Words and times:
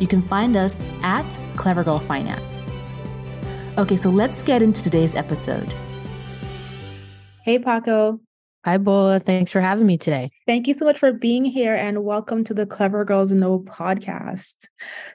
you 0.00 0.06
can 0.06 0.22
find 0.22 0.56
us 0.56 0.84
at 1.02 1.38
Clever 1.56 1.84
Girl 1.84 1.98
Finance. 1.98 2.70
Okay, 3.78 3.96
so 3.96 4.10
let's 4.10 4.42
get 4.42 4.62
into 4.62 4.82
today's 4.82 5.14
episode. 5.14 5.72
Hey, 7.44 7.58
Paco. 7.58 8.20
Hi, 8.64 8.78
Bola. 8.78 9.20
Thanks 9.20 9.52
for 9.52 9.60
having 9.60 9.86
me 9.86 9.96
today. 9.96 10.28
Thank 10.44 10.66
you 10.66 10.74
so 10.74 10.84
much 10.84 10.98
for 10.98 11.12
being 11.12 11.44
here 11.44 11.76
and 11.76 12.02
welcome 12.02 12.42
to 12.44 12.52
the 12.52 12.66
Clever 12.66 13.04
Girls 13.04 13.30
Know 13.30 13.60
podcast. 13.60 14.56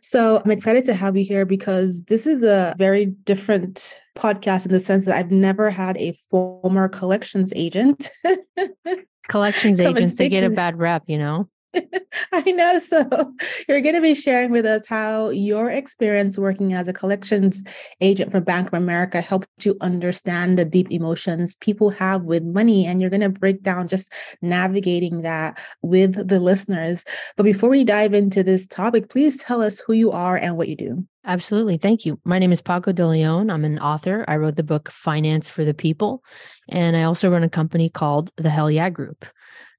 So, 0.01 0.41
I'm 0.43 0.51
excited 0.51 0.85
to 0.85 0.93
have 0.93 1.17
you 1.17 1.25
here 1.25 1.45
because 1.45 2.03
this 2.03 2.25
is 2.25 2.43
a 2.43 2.73
very 2.77 3.07
different 3.07 3.99
podcast 4.15 4.65
in 4.65 4.71
the 4.71 4.79
sense 4.79 5.05
that 5.05 5.17
I've 5.17 5.31
never 5.31 5.69
had 5.69 5.97
a 5.97 6.13
former 6.29 6.87
collections 6.87 7.51
agent. 7.55 8.09
collections 9.27 9.81
agents, 9.81 10.15
they 10.15 10.29
get 10.29 10.45
a 10.45 10.49
bad 10.51 10.75
rep, 10.77 11.03
you 11.07 11.17
know? 11.17 11.49
I 12.31 12.51
know. 12.51 12.79
So, 12.79 13.07
you're 13.67 13.81
going 13.81 13.95
to 13.95 14.01
be 14.01 14.15
sharing 14.15 14.51
with 14.51 14.65
us 14.65 14.85
how 14.85 15.29
your 15.29 15.69
experience 15.69 16.37
working 16.37 16.73
as 16.73 16.87
a 16.87 16.93
collections 16.93 17.63
agent 18.01 18.31
for 18.31 18.41
Bank 18.41 18.67
of 18.67 18.73
America 18.73 19.21
helped 19.21 19.47
you 19.65 19.77
understand 19.81 20.57
the 20.57 20.65
deep 20.65 20.91
emotions 20.91 21.55
people 21.55 21.89
have 21.89 22.23
with 22.23 22.43
money. 22.43 22.85
And 22.85 23.01
you're 23.01 23.09
going 23.09 23.21
to 23.21 23.29
break 23.29 23.63
down 23.63 23.87
just 23.87 24.11
navigating 24.41 25.21
that 25.21 25.59
with 25.81 26.27
the 26.27 26.39
listeners. 26.39 27.03
But 27.37 27.43
before 27.43 27.69
we 27.69 27.83
dive 27.83 28.13
into 28.13 28.43
this 28.43 28.67
topic, 28.67 29.09
please 29.09 29.37
tell 29.37 29.61
us 29.61 29.79
who 29.79 29.93
you 29.93 30.11
are 30.11 30.37
and 30.37 30.57
what 30.57 30.67
you 30.67 30.75
do. 30.75 31.05
Absolutely. 31.25 31.77
Thank 31.77 32.05
you. 32.05 32.19
My 32.25 32.39
name 32.39 32.51
is 32.51 32.61
Paco 32.61 32.91
De 32.91 33.05
Leon. 33.05 33.51
I'm 33.51 33.63
an 33.63 33.77
author. 33.77 34.25
I 34.27 34.37
wrote 34.37 34.55
the 34.55 34.63
book 34.63 34.89
Finance 34.89 35.49
for 35.49 35.63
the 35.63 35.73
People. 35.73 36.23
And 36.69 36.97
I 36.97 37.03
also 37.03 37.29
run 37.29 37.43
a 37.43 37.49
company 37.49 37.89
called 37.89 38.31
the 38.37 38.49
Hell 38.49 38.71
Yeah 38.71 38.89
Group. 38.89 39.25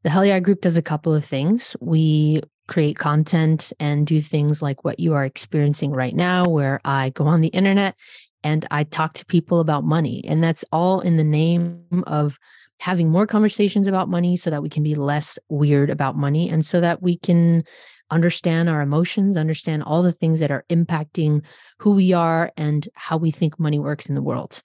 The 0.02 0.10
Hell 0.10 0.24
Yeah 0.26 0.40
Group 0.40 0.60
does 0.60 0.76
a 0.76 0.82
couple 0.82 1.14
of 1.14 1.24
things. 1.24 1.76
We 1.80 2.42
create 2.66 2.98
content 2.98 3.72
and 3.78 4.06
do 4.06 4.20
things 4.20 4.62
like 4.62 4.84
what 4.84 4.98
you 4.98 5.14
are 5.14 5.24
experiencing 5.24 5.92
right 5.92 6.14
now, 6.14 6.48
where 6.48 6.80
I 6.84 7.10
go 7.10 7.24
on 7.24 7.40
the 7.40 7.48
internet 7.48 7.94
and 8.42 8.66
I 8.70 8.84
talk 8.84 9.14
to 9.14 9.26
people 9.26 9.60
about 9.60 9.84
money. 9.84 10.24
And 10.26 10.42
that's 10.42 10.64
all 10.72 11.00
in 11.00 11.16
the 11.16 11.24
name 11.24 11.84
of 12.06 12.38
having 12.80 13.10
more 13.10 13.26
conversations 13.28 13.86
about 13.86 14.08
money 14.08 14.36
so 14.36 14.50
that 14.50 14.62
we 14.62 14.68
can 14.68 14.82
be 14.82 14.96
less 14.96 15.38
weird 15.48 15.88
about 15.88 16.16
money 16.16 16.50
and 16.50 16.64
so 16.64 16.80
that 16.80 17.00
we 17.00 17.16
can 17.16 17.62
understand 18.10 18.68
our 18.68 18.82
emotions, 18.82 19.36
understand 19.36 19.82
all 19.82 20.02
the 20.02 20.12
things 20.12 20.40
that 20.40 20.50
are 20.50 20.64
impacting 20.68 21.42
who 21.78 21.92
we 21.92 22.12
are 22.12 22.50
and 22.56 22.88
how 22.94 23.16
we 23.16 23.30
think 23.30 23.58
money 23.58 23.78
works 23.78 24.06
in 24.06 24.14
the 24.14 24.22
world. 24.22 24.62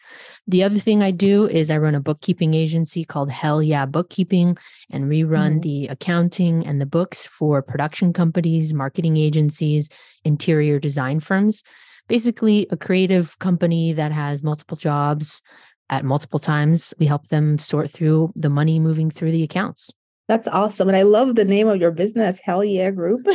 The 0.48 0.64
other 0.64 0.80
thing 0.80 1.02
I 1.02 1.12
do 1.12 1.48
is 1.48 1.70
I 1.70 1.78
run 1.78 1.96
a 1.96 2.02
bookkeeping 2.02 2.54
agency 2.54 3.04
called 3.04 3.32
Hell 3.32 3.64
Yeah 3.64 3.86
Bookkeeping, 3.86 4.58
and 4.92 5.08
we 5.08 5.24
run 5.24 5.54
mm-hmm. 5.54 5.62
the 5.62 5.88
accounting 5.88 6.66
and 6.66 6.82
the 6.82 6.86
books 6.86 7.26
for 7.26 7.62
production 7.62 8.14
companies, 8.14 8.74
marketing 8.74 9.18
agencies, 9.18 9.90
interior 10.24 10.80
design 10.80 11.20
firms. 11.20 11.64
Basically, 12.08 12.68
a 12.72 12.78
creative 12.78 13.38
company 13.40 13.94
that 13.94 14.12
has 14.12 14.44
multiple 14.44 14.78
jobs 14.78 15.42
at 15.90 16.06
multiple 16.06 16.40
times. 16.40 16.94
We 17.00 17.06
help 17.06 17.28
them 17.28 17.60
sort 17.60 17.90
through 17.90 18.32
the 18.36 18.50
money 18.50 18.80
moving 18.80 19.10
through 19.10 19.32
the 19.32 19.44
accounts. 19.44 19.92
That's 20.28 20.48
awesome. 20.48 20.88
And 20.88 20.98
I 20.98 21.04
love 21.04 21.36
the 21.36 21.46
name 21.46 21.68
of 21.68 21.80
your 21.80 21.92
business, 21.92 22.40
Hell 22.44 22.64
Yeah 22.64 22.92
Group. 22.92 23.28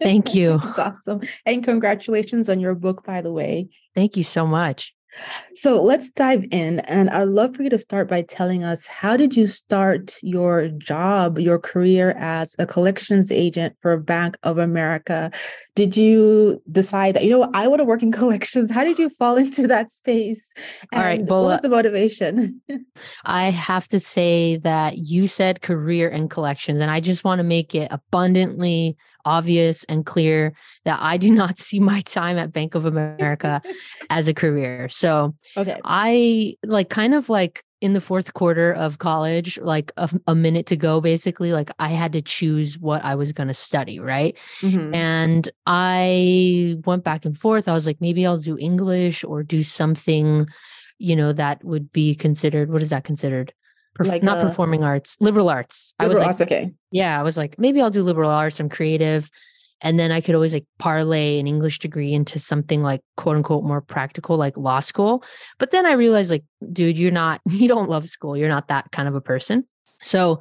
Thank 0.00 0.34
you. 0.34 0.58
That's 0.62 0.78
awesome. 0.78 1.20
And 1.44 1.64
congratulations 1.64 2.48
on 2.48 2.60
your 2.60 2.74
book, 2.74 3.04
by 3.04 3.22
the 3.22 3.32
way. 3.32 3.68
Thank 3.94 4.16
you 4.16 4.24
so 4.24 4.46
much. 4.46 4.95
So 5.54 5.82
let's 5.82 6.10
dive 6.10 6.44
in. 6.50 6.80
And 6.80 7.10
I'd 7.10 7.28
love 7.28 7.56
for 7.56 7.62
you 7.62 7.70
to 7.70 7.78
start 7.78 8.08
by 8.08 8.22
telling 8.22 8.64
us 8.64 8.86
how 8.86 9.16
did 9.16 9.36
you 9.36 9.46
start 9.46 10.16
your 10.22 10.68
job, 10.68 11.38
your 11.38 11.58
career 11.58 12.10
as 12.18 12.54
a 12.58 12.66
collections 12.66 13.32
agent 13.32 13.76
for 13.80 13.96
Bank 13.96 14.36
of 14.42 14.58
America? 14.58 15.30
Did 15.74 15.96
you 15.96 16.62
decide 16.70 17.16
that, 17.16 17.24
you 17.24 17.30
know, 17.30 17.50
I 17.54 17.66
want 17.68 17.80
to 17.80 17.84
work 17.84 18.02
in 18.02 18.12
collections? 18.20 18.70
How 18.70 18.84
did 18.84 18.98
you 18.98 19.08
fall 19.10 19.36
into 19.36 19.66
that 19.66 19.90
space? 19.90 20.52
And 20.92 21.00
All 21.00 21.06
right. 21.06 21.24
Well, 21.24 21.44
what 21.44 21.48
uh 21.48 21.52
was 21.52 21.60
the 21.62 21.68
motivation? 21.68 22.60
I 23.24 23.50
have 23.50 23.88
to 23.88 24.00
say 24.00 24.58
that 24.58 24.98
you 24.98 25.26
said 25.26 25.62
career 25.62 26.08
and 26.08 26.30
collections, 26.30 26.80
and 26.80 26.90
I 26.90 27.00
just 27.00 27.24
want 27.24 27.38
to 27.38 27.44
make 27.44 27.74
it 27.74 27.88
abundantly 27.90 28.96
obvious 29.26 29.84
and 29.84 30.06
clear 30.06 30.54
that 30.84 30.98
I 31.02 31.18
do 31.18 31.30
not 31.42 31.58
see 31.58 31.80
my 31.80 32.00
time 32.00 32.38
at 32.38 32.52
Bank 32.52 32.74
of 32.74 32.86
America 32.86 33.60
as 34.10 34.28
a 34.28 34.34
career. 34.34 34.88
So 34.88 35.34
okay. 35.56 35.78
I 35.84 36.54
like 36.64 36.88
kind 36.88 37.12
of 37.12 37.28
like 37.28 37.62
in 37.82 37.92
the 37.92 38.00
fourth 38.00 38.32
quarter 38.32 38.72
of 38.72 38.98
college, 38.98 39.58
like 39.58 39.92
a, 39.98 40.08
a 40.26 40.34
minute 40.34 40.66
to 40.66 40.76
go, 40.76 41.00
basically, 41.00 41.52
like 41.52 41.70
I 41.78 41.88
had 41.88 42.12
to 42.14 42.22
choose 42.22 42.78
what 42.78 43.04
I 43.04 43.14
was 43.16 43.32
going 43.32 43.48
to 43.48 43.54
study, 43.54 44.00
right? 44.00 44.36
Mm-hmm. 44.60 44.94
And 44.94 45.48
I 45.66 46.76
went 46.86 47.04
back 47.04 47.26
and 47.26 47.36
forth. 47.36 47.68
I 47.68 47.74
was 47.74 47.86
like, 47.86 48.00
maybe 48.00 48.24
I'll 48.24 48.38
do 48.38 48.56
English 48.58 49.24
or 49.24 49.42
do 49.42 49.62
something, 49.62 50.46
you 50.98 51.16
know, 51.16 51.34
that 51.34 51.62
would 51.64 51.92
be 51.92 52.14
considered, 52.14 52.70
what 52.70 52.80
is 52.80 52.90
that 52.90 53.04
considered? 53.04 53.52
Perf- 53.96 54.08
like 54.08 54.22
not 54.22 54.38
uh, 54.38 54.44
performing 54.44 54.84
arts, 54.84 55.16
liberal 55.20 55.48
arts. 55.48 55.94
Liberal 56.00 56.22
I 56.22 56.26
was 56.26 56.40
like, 56.40 56.46
okay. 56.46 56.72
Yeah, 56.90 57.18
I 57.18 57.22
was 57.22 57.36
like, 57.36 57.58
maybe 57.58 57.80
I'll 57.80 57.90
do 57.90 58.02
liberal 58.02 58.30
arts. 58.30 58.60
I'm 58.60 58.68
creative. 58.68 59.30
And 59.82 59.98
then 59.98 60.10
I 60.10 60.20
could 60.20 60.34
always 60.34 60.54
like 60.54 60.64
parlay 60.78 61.38
an 61.38 61.46
English 61.46 61.80
degree 61.80 62.14
into 62.14 62.38
something 62.38 62.82
like 62.82 63.02
quote 63.16 63.36
unquote 63.36 63.64
more 63.64 63.80
practical, 63.80 64.36
like 64.36 64.56
law 64.56 64.80
school. 64.80 65.22
But 65.58 65.70
then 65.70 65.84
I 65.86 65.92
realized, 65.92 66.30
like, 66.30 66.44
dude, 66.72 66.98
you're 66.98 67.10
not, 67.10 67.40
you 67.46 67.68
don't 67.68 67.90
love 67.90 68.08
school. 68.08 68.36
You're 68.36 68.48
not 68.48 68.68
that 68.68 68.90
kind 68.92 69.08
of 69.08 69.14
a 69.14 69.20
person. 69.20 69.66
So 70.02 70.40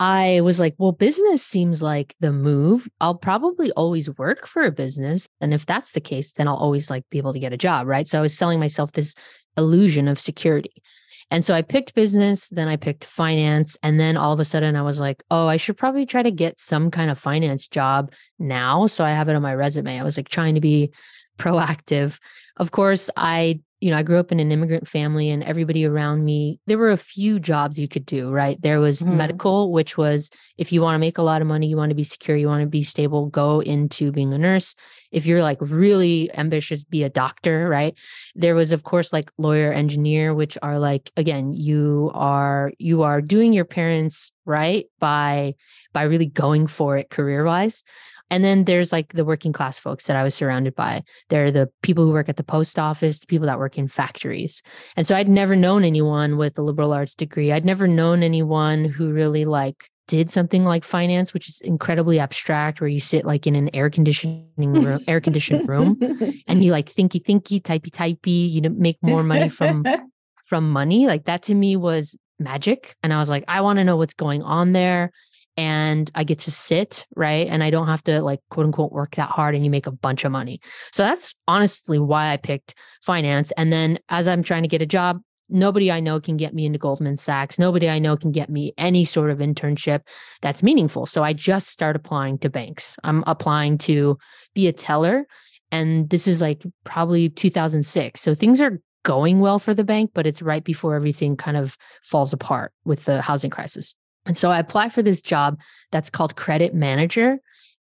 I 0.00 0.40
was 0.42 0.60
like, 0.60 0.74
well, 0.78 0.92
business 0.92 1.42
seems 1.42 1.82
like 1.82 2.14
the 2.20 2.32
move. 2.32 2.88
I'll 3.00 3.16
probably 3.16 3.72
always 3.72 4.16
work 4.16 4.46
for 4.46 4.62
a 4.62 4.70
business. 4.70 5.28
And 5.40 5.52
if 5.52 5.66
that's 5.66 5.92
the 5.92 6.00
case, 6.00 6.32
then 6.32 6.46
I'll 6.46 6.56
always 6.56 6.88
like 6.88 7.08
be 7.10 7.18
able 7.18 7.32
to 7.32 7.40
get 7.40 7.52
a 7.52 7.56
job. 7.56 7.86
Right. 7.86 8.06
So 8.06 8.18
I 8.18 8.22
was 8.22 8.36
selling 8.36 8.60
myself 8.60 8.92
this 8.92 9.14
illusion 9.56 10.06
of 10.06 10.20
security. 10.20 10.82
And 11.30 11.44
so 11.44 11.54
I 11.54 11.62
picked 11.62 11.94
business, 11.94 12.48
then 12.48 12.68
I 12.68 12.76
picked 12.76 13.04
finance. 13.04 13.76
And 13.82 14.00
then 14.00 14.16
all 14.16 14.32
of 14.32 14.40
a 14.40 14.44
sudden 14.44 14.76
I 14.76 14.82
was 14.82 14.98
like, 14.98 15.22
oh, 15.30 15.46
I 15.46 15.58
should 15.58 15.76
probably 15.76 16.06
try 16.06 16.22
to 16.22 16.30
get 16.30 16.58
some 16.58 16.90
kind 16.90 17.10
of 17.10 17.18
finance 17.18 17.68
job 17.68 18.12
now. 18.38 18.86
So 18.86 19.04
I 19.04 19.10
have 19.10 19.28
it 19.28 19.36
on 19.36 19.42
my 19.42 19.54
resume. 19.54 19.98
I 19.98 20.04
was 20.04 20.16
like 20.16 20.28
trying 20.28 20.54
to 20.54 20.60
be 20.60 20.92
proactive. 21.38 22.18
Of 22.56 22.70
course, 22.70 23.10
I 23.16 23.60
you 23.80 23.90
know, 23.90 23.96
I 23.96 24.02
grew 24.02 24.18
up 24.18 24.32
in 24.32 24.40
an 24.40 24.50
immigrant 24.50 24.88
family 24.88 25.30
and 25.30 25.44
everybody 25.44 25.86
around 25.86 26.24
me, 26.24 26.58
there 26.66 26.78
were 26.78 26.90
a 26.90 26.96
few 26.96 27.38
jobs 27.38 27.78
you 27.78 27.86
could 27.86 28.04
do, 28.04 28.30
right? 28.30 28.60
There 28.60 28.80
was 28.80 29.00
mm-hmm. 29.00 29.16
medical, 29.16 29.70
which 29.70 29.96
was 29.96 30.30
if 30.56 30.72
you 30.72 30.80
want 30.80 30.96
to 30.96 30.98
make 30.98 31.18
a 31.18 31.22
lot 31.22 31.40
of 31.40 31.46
money, 31.46 31.68
you 31.68 31.76
want 31.76 31.90
to 31.90 31.94
be 31.94 32.04
secure, 32.04 32.36
you 32.36 32.48
want 32.48 32.62
to 32.62 32.66
be 32.66 32.82
stable, 32.82 33.26
go 33.26 33.60
into 33.60 34.10
being 34.10 34.34
a 34.34 34.38
nurse. 34.38 34.74
If 35.12 35.26
you're 35.26 35.42
like 35.42 35.58
really 35.60 36.28
ambitious, 36.36 36.82
be 36.82 37.04
a 37.04 37.08
doctor, 37.08 37.68
right? 37.68 37.94
There 38.34 38.56
was, 38.56 38.72
of 38.72 38.82
course, 38.82 39.12
like 39.12 39.30
lawyer, 39.38 39.72
engineer, 39.72 40.34
which 40.34 40.58
are 40.60 40.78
like, 40.78 41.12
again, 41.16 41.52
you 41.52 42.10
are, 42.14 42.72
you 42.78 43.02
are 43.02 43.20
doing 43.20 43.52
your 43.52 43.64
parents 43.64 44.32
right 44.44 44.86
by, 44.98 45.54
by 45.92 46.02
really 46.02 46.26
going 46.26 46.66
for 46.66 46.96
it 46.96 47.10
career 47.10 47.44
wise. 47.44 47.84
And 48.30 48.44
then 48.44 48.64
there's 48.64 48.92
like 48.92 49.12
the 49.12 49.24
working 49.24 49.52
class 49.52 49.78
folks 49.78 50.06
that 50.06 50.16
I 50.16 50.22
was 50.22 50.34
surrounded 50.34 50.74
by. 50.74 51.02
They're 51.28 51.50
the 51.50 51.70
people 51.82 52.04
who 52.04 52.12
work 52.12 52.28
at 52.28 52.36
the 52.36 52.44
post 52.44 52.78
office, 52.78 53.20
the 53.20 53.26
people 53.26 53.46
that 53.46 53.58
work 53.58 53.78
in 53.78 53.88
factories. 53.88 54.62
And 54.96 55.06
so 55.06 55.16
I'd 55.16 55.28
never 55.28 55.56
known 55.56 55.84
anyone 55.84 56.36
with 56.36 56.58
a 56.58 56.62
liberal 56.62 56.92
arts 56.92 57.14
degree. 57.14 57.52
I'd 57.52 57.64
never 57.64 57.86
known 57.86 58.22
anyone 58.22 58.84
who 58.84 59.12
really 59.12 59.44
like 59.44 59.90
did 60.08 60.30
something 60.30 60.64
like 60.64 60.84
finance, 60.84 61.34
which 61.34 61.48
is 61.48 61.60
incredibly 61.60 62.18
abstract, 62.18 62.80
where 62.80 62.88
you 62.88 63.00
sit 63.00 63.24
like 63.24 63.46
in 63.46 63.54
an 63.54 63.70
air 63.74 63.90
conditioning 63.90 64.48
room, 64.56 65.00
air 65.08 65.20
conditioned 65.20 65.68
room, 65.68 65.98
and 66.46 66.64
you 66.64 66.72
like 66.72 66.92
thinky 66.92 67.22
thinky, 67.22 67.62
typey 67.62 67.90
typey, 67.90 68.50
you 68.50 68.62
know, 68.62 68.70
make 68.70 68.98
more 69.02 69.22
money 69.22 69.48
from 69.48 69.84
from 70.46 70.70
money. 70.70 71.06
Like 71.06 71.24
that 71.24 71.42
to 71.44 71.54
me 71.54 71.76
was 71.76 72.16
magic. 72.40 72.96
And 73.02 73.12
I 73.12 73.18
was 73.18 73.30
like, 73.30 73.44
I 73.48 73.60
want 73.60 73.78
to 73.78 73.84
know 73.84 73.96
what's 73.96 74.14
going 74.14 74.42
on 74.42 74.72
there. 74.72 75.12
And 75.58 76.08
I 76.14 76.22
get 76.22 76.38
to 76.40 76.52
sit, 76.52 77.04
right? 77.16 77.48
And 77.48 77.64
I 77.64 77.70
don't 77.70 77.88
have 77.88 78.04
to 78.04 78.22
like 78.22 78.38
quote 78.48 78.66
unquote 78.66 78.92
work 78.92 79.16
that 79.16 79.28
hard 79.28 79.56
and 79.56 79.64
you 79.64 79.70
make 79.70 79.88
a 79.88 79.92
bunch 79.92 80.24
of 80.24 80.30
money. 80.30 80.60
So 80.92 81.02
that's 81.02 81.34
honestly 81.48 81.98
why 81.98 82.32
I 82.32 82.36
picked 82.36 82.76
finance. 83.02 83.50
And 83.56 83.72
then 83.72 83.98
as 84.08 84.28
I'm 84.28 84.44
trying 84.44 84.62
to 84.62 84.68
get 84.68 84.82
a 84.82 84.86
job, 84.86 85.20
nobody 85.48 85.90
I 85.90 85.98
know 85.98 86.20
can 86.20 86.36
get 86.36 86.54
me 86.54 86.64
into 86.64 86.78
Goldman 86.78 87.16
Sachs. 87.16 87.58
Nobody 87.58 87.88
I 87.88 87.98
know 87.98 88.16
can 88.16 88.30
get 88.30 88.50
me 88.50 88.72
any 88.78 89.04
sort 89.04 89.30
of 89.30 89.38
internship 89.38 90.02
that's 90.42 90.62
meaningful. 90.62 91.06
So 91.06 91.24
I 91.24 91.32
just 91.32 91.68
start 91.70 91.96
applying 91.96 92.38
to 92.38 92.50
banks. 92.50 92.96
I'm 93.02 93.24
applying 93.26 93.78
to 93.78 94.16
be 94.54 94.68
a 94.68 94.72
teller. 94.72 95.26
And 95.72 96.08
this 96.08 96.28
is 96.28 96.40
like 96.40 96.62
probably 96.84 97.30
2006. 97.30 98.20
So 98.20 98.34
things 98.34 98.60
are 98.60 98.80
going 99.02 99.40
well 99.40 99.58
for 99.58 99.74
the 99.74 99.84
bank, 99.84 100.12
but 100.14 100.26
it's 100.26 100.42
right 100.42 100.62
before 100.62 100.94
everything 100.94 101.36
kind 101.36 101.56
of 101.56 101.76
falls 102.04 102.32
apart 102.32 102.72
with 102.84 103.04
the 103.06 103.22
housing 103.22 103.50
crisis. 103.50 103.94
And 104.28 104.36
so 104.36 104.50
I 104.50 104.60
apply 104.60 104.90
for 104.90 105.02
this 105.02 105.22
job 105.22 105.58
that's 105.90 106.10
called 106.10 106.36
credit 106.36 106.74
manager. 106.74 107.38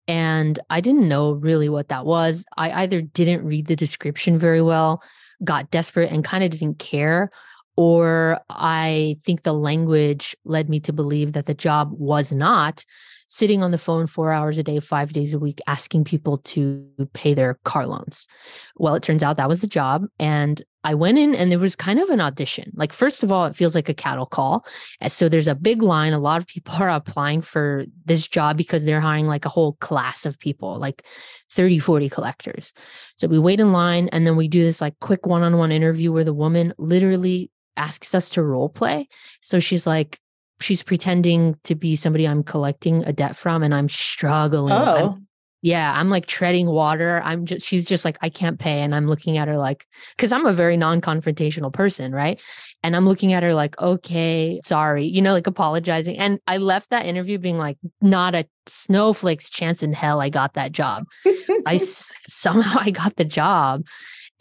And 0.08 0.58
I 0.68 0.80
didn't 0.80 1.08
know 1.08 1.32
really 1.32 1.68
what 1.68 1.88
that 1.88 2.04
was. 2.04 2.44
I 2.56 2.82
either 2.82 3.00
didn't 3.00 3.46
read 3.46 3.66
the 3.66 3.76
description 3.76 4.36
very 4.36 4.60
well, 4.60 5.02
got 5.44 5.70
desperate, 5.70 6.10
and 6.10 6.24
kind 6.24 6.42
of 6.42 6.50
didn't 6.50 6.80
care, 6.80 7.30
or 7.76 8.40
I 8.50 9.16
think 9.22 9.42
the 9.42 9.54
language 9.54 10.36
led 10.44 10.68
me 10.68 10.80
to 10.80 10.92
believe 10.92 11.32
that 11.32 11.46
the 11.46 11.54
job 11.54 11.90
was 11.92 12.32
not 12.32 12.84
sitting 13.32 13.62
on 13.62 13.70
the 13.70 13.79
phone 13.79 14.06
four 14.06 14.31
hours 14.31 14.58
a 14.58 14.62
day, 14.62 14.79
five 14.79 15.14
days 15.14 15.32
a 15.32 15.38
week, 15.38 15.58
asking 15.67 16.05
people 16.05 16.37
to 16.37 16.87
pay 17.14 17.32
their 17.32 17.55
car 17.64 17.87
loans. 17.87 18.29
Well, 18.76 18.94
it 18.94 19.02
turns 19.02 19.23
out 19.23 19.38
that 19.38 19.49
was 19.49 19.62
the 19.62 19.67
job. 19.67 20.05
And 20.19 20.61
I 20.84 20.93
went 20.93 21.17
in 21.17 21.34
and 21.34 21.50
there 21.50 21.58
was 21.58 21.75
kind 21.75 21.99
of 21.99 22.11
an 22.11 22.20
audition. 22.20 22.73
Like, 22.75 22.93
first 22.93 23.23
of 23.23 23.32
all, 23.32 23.46
it 23.46 23.56
feels 23.56 23.75
like 23.75 23.88
a 23.88 23.94
cattle 23.94 24.26
call. 24.26 24.67
Eh, 25.00 25.08
so 25.08 25.31
there's 25.31 25.49
a 25.49 25.55
big 25.55 25.81
line. 25.81 26.12
A 26.12 26.19
lot 26.19 26.43
of 26.43 26.46
people 26.46 26.75
are 26.79 26.90
applying 26.90 27.40
for 27.40 27.87
this 28.05 28.29
job 28.29 28.58
because 28.58 28.84
they're 28.84 29.00
hiring 29.00 29.26
like 29.26 29.46
a 29.46 29.49
whole 29.50 29.79
class 29.81 30.26
of 30.26 30.38
people, 30.38 30.76
like 30.79 31.02
30, 31.52 31.79
40 31.79 32.11
collectors. 32.11 32.75
So 33.17 33.29
we 33.29 33.38
wait 33.38 33.61
in 33.61 33.73
line 33.73 34.08
and 34.08 34.26
then 34.26 34.37
we 34.37 34.46
do 34.46 34.62
this 34.62 34.82
like 34.82 34.99
quick 35.00 35.25
one 35.25 35.43
on 35.43 35.56
one 35.56 35.73
interview 35.73 36.12
where 36.12 36.25
the 36.25 36.34
woman 36.34 36.75
literally 36.76 37.50
asks 37.79 38.14
us 38.14 38.29
to 38.31 38.43
role 38.43 38.69
play. 38.69 39.08
So 39.40 39.58
she's 39.58 39.87
like, 39.87 40.20
she's 40.62 40.82
pretending 40.82 41.56
to 41.64 41.74
be 41.74 41.96
somebody 41.96 42.26
I'm 42.26 42.42
collecting 42.42 43.04
a 43.04 43.12
debt 43.12 43.36
from 43.36 43.62
and 43.62 43.74
I'm 43.74 43.88
struggling. 43.88 44.72
Oh. 44.72 45.14
I'm, 45.14 45.26
yeah, 45.64 45.92
I'm 45.94 46.10
like 46.10 46.26
treading 46.26 46.66
water. 46.66 47.22
I'm 47.24 47.46
just 47.46 47.64
she's 47.64 47.84
just 47.84 48.04
like 48.04 48.18
I 48.20 48.28
can't 48.28 48.58
pay 48.58 48.80
and 48.80 48.94
I'm 48.94 49.06
looking 49.06 49.38
at 49.38 49.46
her 49.46 49.56
like 49.56 49.86
cuz 50.18 50.32
I'm 50.32 50.44
a 50.44 50.52
very 50.52 50.76
non-confrontational 50.76 51.72
person, 51.72 52.12
right? 52.12 52.42
And 52.82 52.96
I'm 52.96 53.06
looking 53.06 53.32
at 53.32 53.44
her 53.44 53.54
like, 53.54 53.80
"Okay, 53.80 54.60
sorry." 54.64 55.04
You 55.04 55.22
know, 55.22 55.32
like 55.32 55.46
apologizing. 55.46 56.18
And 56.18 56.40
I 56.48 56.56
left 56.56 56.90
that 56.90 57.06
interview 57.06 57.38
being 57.38 57.58
like, 57.58 57.78
"Not 58.00 58.34
a 58.34 58.44
snowflake's 58.66 59.50
chance 59.50 59.84
in 59.84 59.92
hell 59.92 60.20
I 60.20 60.30
got 60.30 60.54
that 60.54 60.72
job." 60.72 61.04
I 61.64 61.76
somehow 62.28 62.80
I 62.80 62.90
got 62.90 63.14
the 63.14 63.24
job. 63.24 63.84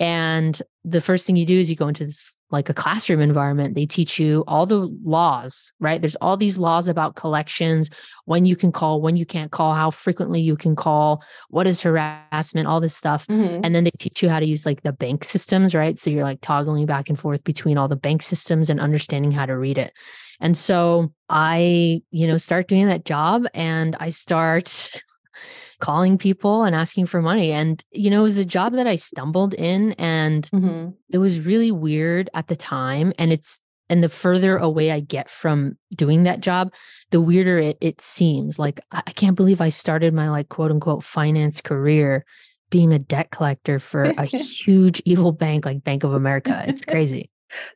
And 0.01 0.59
the 0.83 1.00
first 1.00 1.27
thing 1.27 1.36
you 1.36 1.45
do 1.45 1.59
is 1.59 1.69
you 1.69 1.75
go 1.75 1.88
into 1.88 2.06
this 2.06 2.36
like 2.50 2.69
a 2.69 2.74
classroom 2.74 3.21
environment. 3.21 3.75
They 3.75 3.86
teach 3.86 4.19
you 4.19 4.44
all 4.48 4.65
the 4.65 4.89
laws, 5.03 5.71
right? 5.80 6.01
There's 6.01 6.15
all 6.15 6.38
these 6.38 6.57
laws 6.57 6.88
about 6.88 7.15
collections, 7.15 7.88
when 8.25 8.48
you 8.48 8.56
can 8.56 8.71
call, 8.71 9.00
when 9.00 9.15
you 9.15 9.27
can't 9.27 9.51
call, 9.51 9.75
how 9.75 9.92
frequently 9.92 10.42
you 10.42 10.57
can 10.57 10.75
call, 10.75 11.24
what 11.50 11.68
is 11.68 11.83
harassment, 11.83 12.68
all 12.68 12.81
this 12.81 12.98
stuff. 12.98 13.27
Mm-hmm. 13.27 13.62
And 13.63 13.75
then 13.75 13.83
they 13.83 13.92
teach 14.00 14.24
you 14.24 14.30
how 14.30 14.39
to 14.39 14.45
use 14.45 14.65
like 14.65 14.81
the 14.81 14.92
bank 14.92 15.24
systems, 15.24 15.75
right? 15.75 16.00
So 16.00 16.09
you're 16.09 16.24
like 16.24 16.42
toggling 16.42 16.88
back 16.88 17.07
and 17.07 17.19
forth 17.19 17.44
between 17.44 17.77
all 17.77 17.88
the 17.88 17.95
bank 17.95 18.24
systems 18.24 18.71
and 18.71 18.80
understanding 18.80 19.31
how 19.31 19.45
to 19.45 19.56
read 19.56 19.77
it. 19.77 19.94
And 20.39 20.57
so 20.57 21.13
I, 21.30 22.01
you 22.09 22.25
know, 22.25 22.38
start 22.38 22.68
doing 22.68 22.88
that 22.88 23.06
job 23.06 23.45
and 23.54 23.95
I 24.00 24.09
start 24.09 24.92
calling 25.81 26.18
people 26.18 26.63
and 26.63 26.75
asking 26.75 27.07
for 27.07 27.22
money. 27.22 27.51
And, 27.51 27.83
you 27.92 28.10
know, 28.10 28.22
it 28.22 28.24
was 28.24 28.38
a 28.38 28.45
job 28.45 28.74
that 28.74 28.88
I 28.88 28.95
stumbled 28.95 29.54
in 29.56 29.92
and 29.94 30.50
mm-hmm. 30.51 30.92
it 31.10 31.18
was 31.18 31.42
really 31.42 31.72
weird 31.72 32.30
at 32.33 32.48
the 32.48 32.56
time. 32.56 33.12
And 33.18 33.33
it's, 33.33 33.60
and 33.89 34.01
the 34.01 34.07
further 34.10 34.56
away 34.56 34.92
I 34.92 35.01
get 35.01 35.30
from 35.30 35.78
doing 35.94 36.24
that 36.24 36.39
job, 36.39 36.74
the 37.10 37.19
weirder 37.19 37.60
it, 37.60 37.78
it 37.81 38.00
seems. 38.00 38.57
Like, 38.57 38.80
I 38.92 39.01
can't 39.01 39.36
believe 39.36 39.60
I 39.60 39.68
started 39.68 40.13
my 40.13 40.30
like 40.30 40.48
quote 40.48 40.72
unquote 40.72 41.04
finance 41.04 41.60
career 41.60 42.24
being 42.69 42.94
a 42.94 43.00
debt 43.00 43.31
collector 43.31 43.80
for 43.80 44.04
a 44.04 44.24
huge 44.25 45.01
evil 45.04 45.33
bank 45.33 45.66
like 45.66 45.83
Bank 45.83 46.06
of 46.06 46.13
America. 46.13 46.63
It's 46.68 46.81
crazy. 46.81 47.30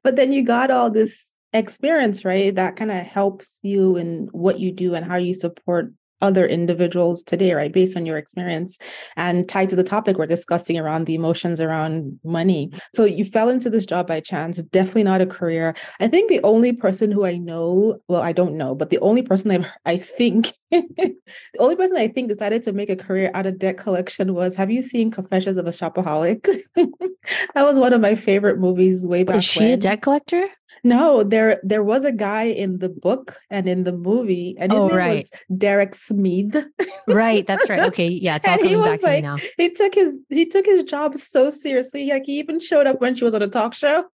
but 0.03 0.15
then 0.15 0.31
you 0.31 0.45
got 0.45 0.71
all 0.71 0.89
this 0.89 1.33
experience, 1.51 2.23
right? 2.23 2.55
That 2.55 2.77
kind 2.77 2.91
of 2.91 3.05
helps 3.05 3.59
you 3.61 3.97
in 3.97 4.29
what 4.31 4.59
you 4.59 4.71
do 4.71 4.95
and 4.95 5.05
how 5.05 5.17
you 5.17 5.33
support 5.33 5.91
other 6.25 6.45
individuals 6.45 7.23
today, 7.23 7.53
right? 7.53 7.71
Based 7.71 7.95
on 7.95 8.05
your 8.05 8.17
experience 8.17 8.77
and 9.15 9.47
tied 9.47 9.69
to 9.69 9.75
the 9.75 9.83
topic 9.83 10.17
we're 10.17 10.25
discussing 10.25 10.77
around 10.77 11.05
the 11.05 11.15
emotions 11.15 11.61
around 11.61 12.19
money. 12.23 12.71
So 12.93 13.05
you 13.05 13.23
fell 13.23 13.49
into 13.49 13.69
this 13.69 13.85
job 13.85 14.07
by 14.07 14.19
chance, 14.19 14.61
definitely 14.63 15.03
not 15.03 15.21
a 15.21 15.25
career. 15.25 15.75
I 15.99 16.07
think 16.07 16.29
the 16.29 16.43
only 16.43 16.73
person 16.73 17.11
who 17.11 17.25
I 17.25 17.37
know, 17.37 17.99
well, 18.07 18.21
I 18.21 18.31
don't 18.31 18.57
know, 18.57 18.75
but 18.75 18.89
the 18.89 18.99
only 18.99 19.21
person 19.21 19.51
I 19.51 19.71
I 19.85 19.97
think 19.97 20.51
the 20.71 21.15
only 21.59 21.75
person 21.75 21.97
I 21.97 22.07
think 22.07 22.29
decided 22.29 22.63
to 22.63 22.73
make 22.73 22.89
a 22.89 22.95
career 22.95 23.31
out 23.33 23.45
of 23.45 23.59
debt 23.59 23.77
collection 23.77 24.33
was 24.33 24.55
have 24.55 24.71
you 24.71 24.81
seen 24.81 25.11
Confessions 25.11 25.57
of 25.57 25.67
a 25.67 25.71
Shopaholic? 25.71 26.43
that 26.75 27.63
was 27.63 27.77
one 27.77 27.93
of 27.93 28.01
my 28.01 28.15
favorite 28.15 28.59
movies 28.59 29.05
way 29.05 29.23
back. 29.23 29.37
Is 29.37 29.43
she 29.45 29.61
when. 29.61 29.73
a 29.73 29.77
debt 29.77 30.01
collector? 30.01 30.47
No, 30.83 31.23
there 31.23 31.59
there 31.63 31.83
was 31.83 32.05
a 32.05 32.11
guy 32.11 32.43
in 32.43 32.79
the 32.79 32.89
book 32.89 33.37
and 33.49 33.67
in 33.67 33.83
the 33.83 33.91
movie, 33.91 34.55
and 34.59 34.71
his 34.71 34.79
oh, 34.79 34.87
name 34.87 34.97
right. 34.97 35.27
was 35.31 35.57
Derek 35.57 35.95
Smeath. 35.95 36.65
right, 37.07 37.45
that's 37.47 37.69
right. 37.69 37.79
Okay, 37.85 38.07
yeah, 38.07 38.37
it's 38.37 38.47
all 38.47 38.57
coming 38.57 38.81
back 38.81 39.01
like, 39.01 39.01
to 39.01 39.11
me 39.15 39.21
now. 39.21 39.37
He 39.57 39.69
took 39.69 39.95
his 39.95 40.13
he 40.29 40.45
took 40.45 40.65
his 40.65 40.83
job 40.83 41.15
so 41.15 41.49
seriously. 41.49 42.09
Like 42.09 42.25
he 42.25 42.39
even 42.39 42.59
showed 42.59 42.87
up 42.87 43.01
when 43.01 43.15
she 43.15 43.23
was 43.23 43.35
on 43.35 43.41
a 43.41 43.47
talk 43.47 43.73
show. 43.73 44.05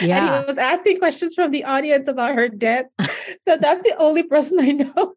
Yeah. 0.00 0.36
And 0.36 0.44
he 0.44 0.46
was 0.52 0.58
asking 0.58 0.98
questions 0.98 1.34
from 1.34 1.50
the 1.50 1.64
audience 1.64 2.06
about 2.06 2.36
her 2.36 2.48
debt. 2.48 2.90
so 3.00 3.56
that's 3.56 3.82
the 3.82 3.94
only 3.98 4.22
person 4.22 4.60
I 4.60 4.70
know 4.72 5.14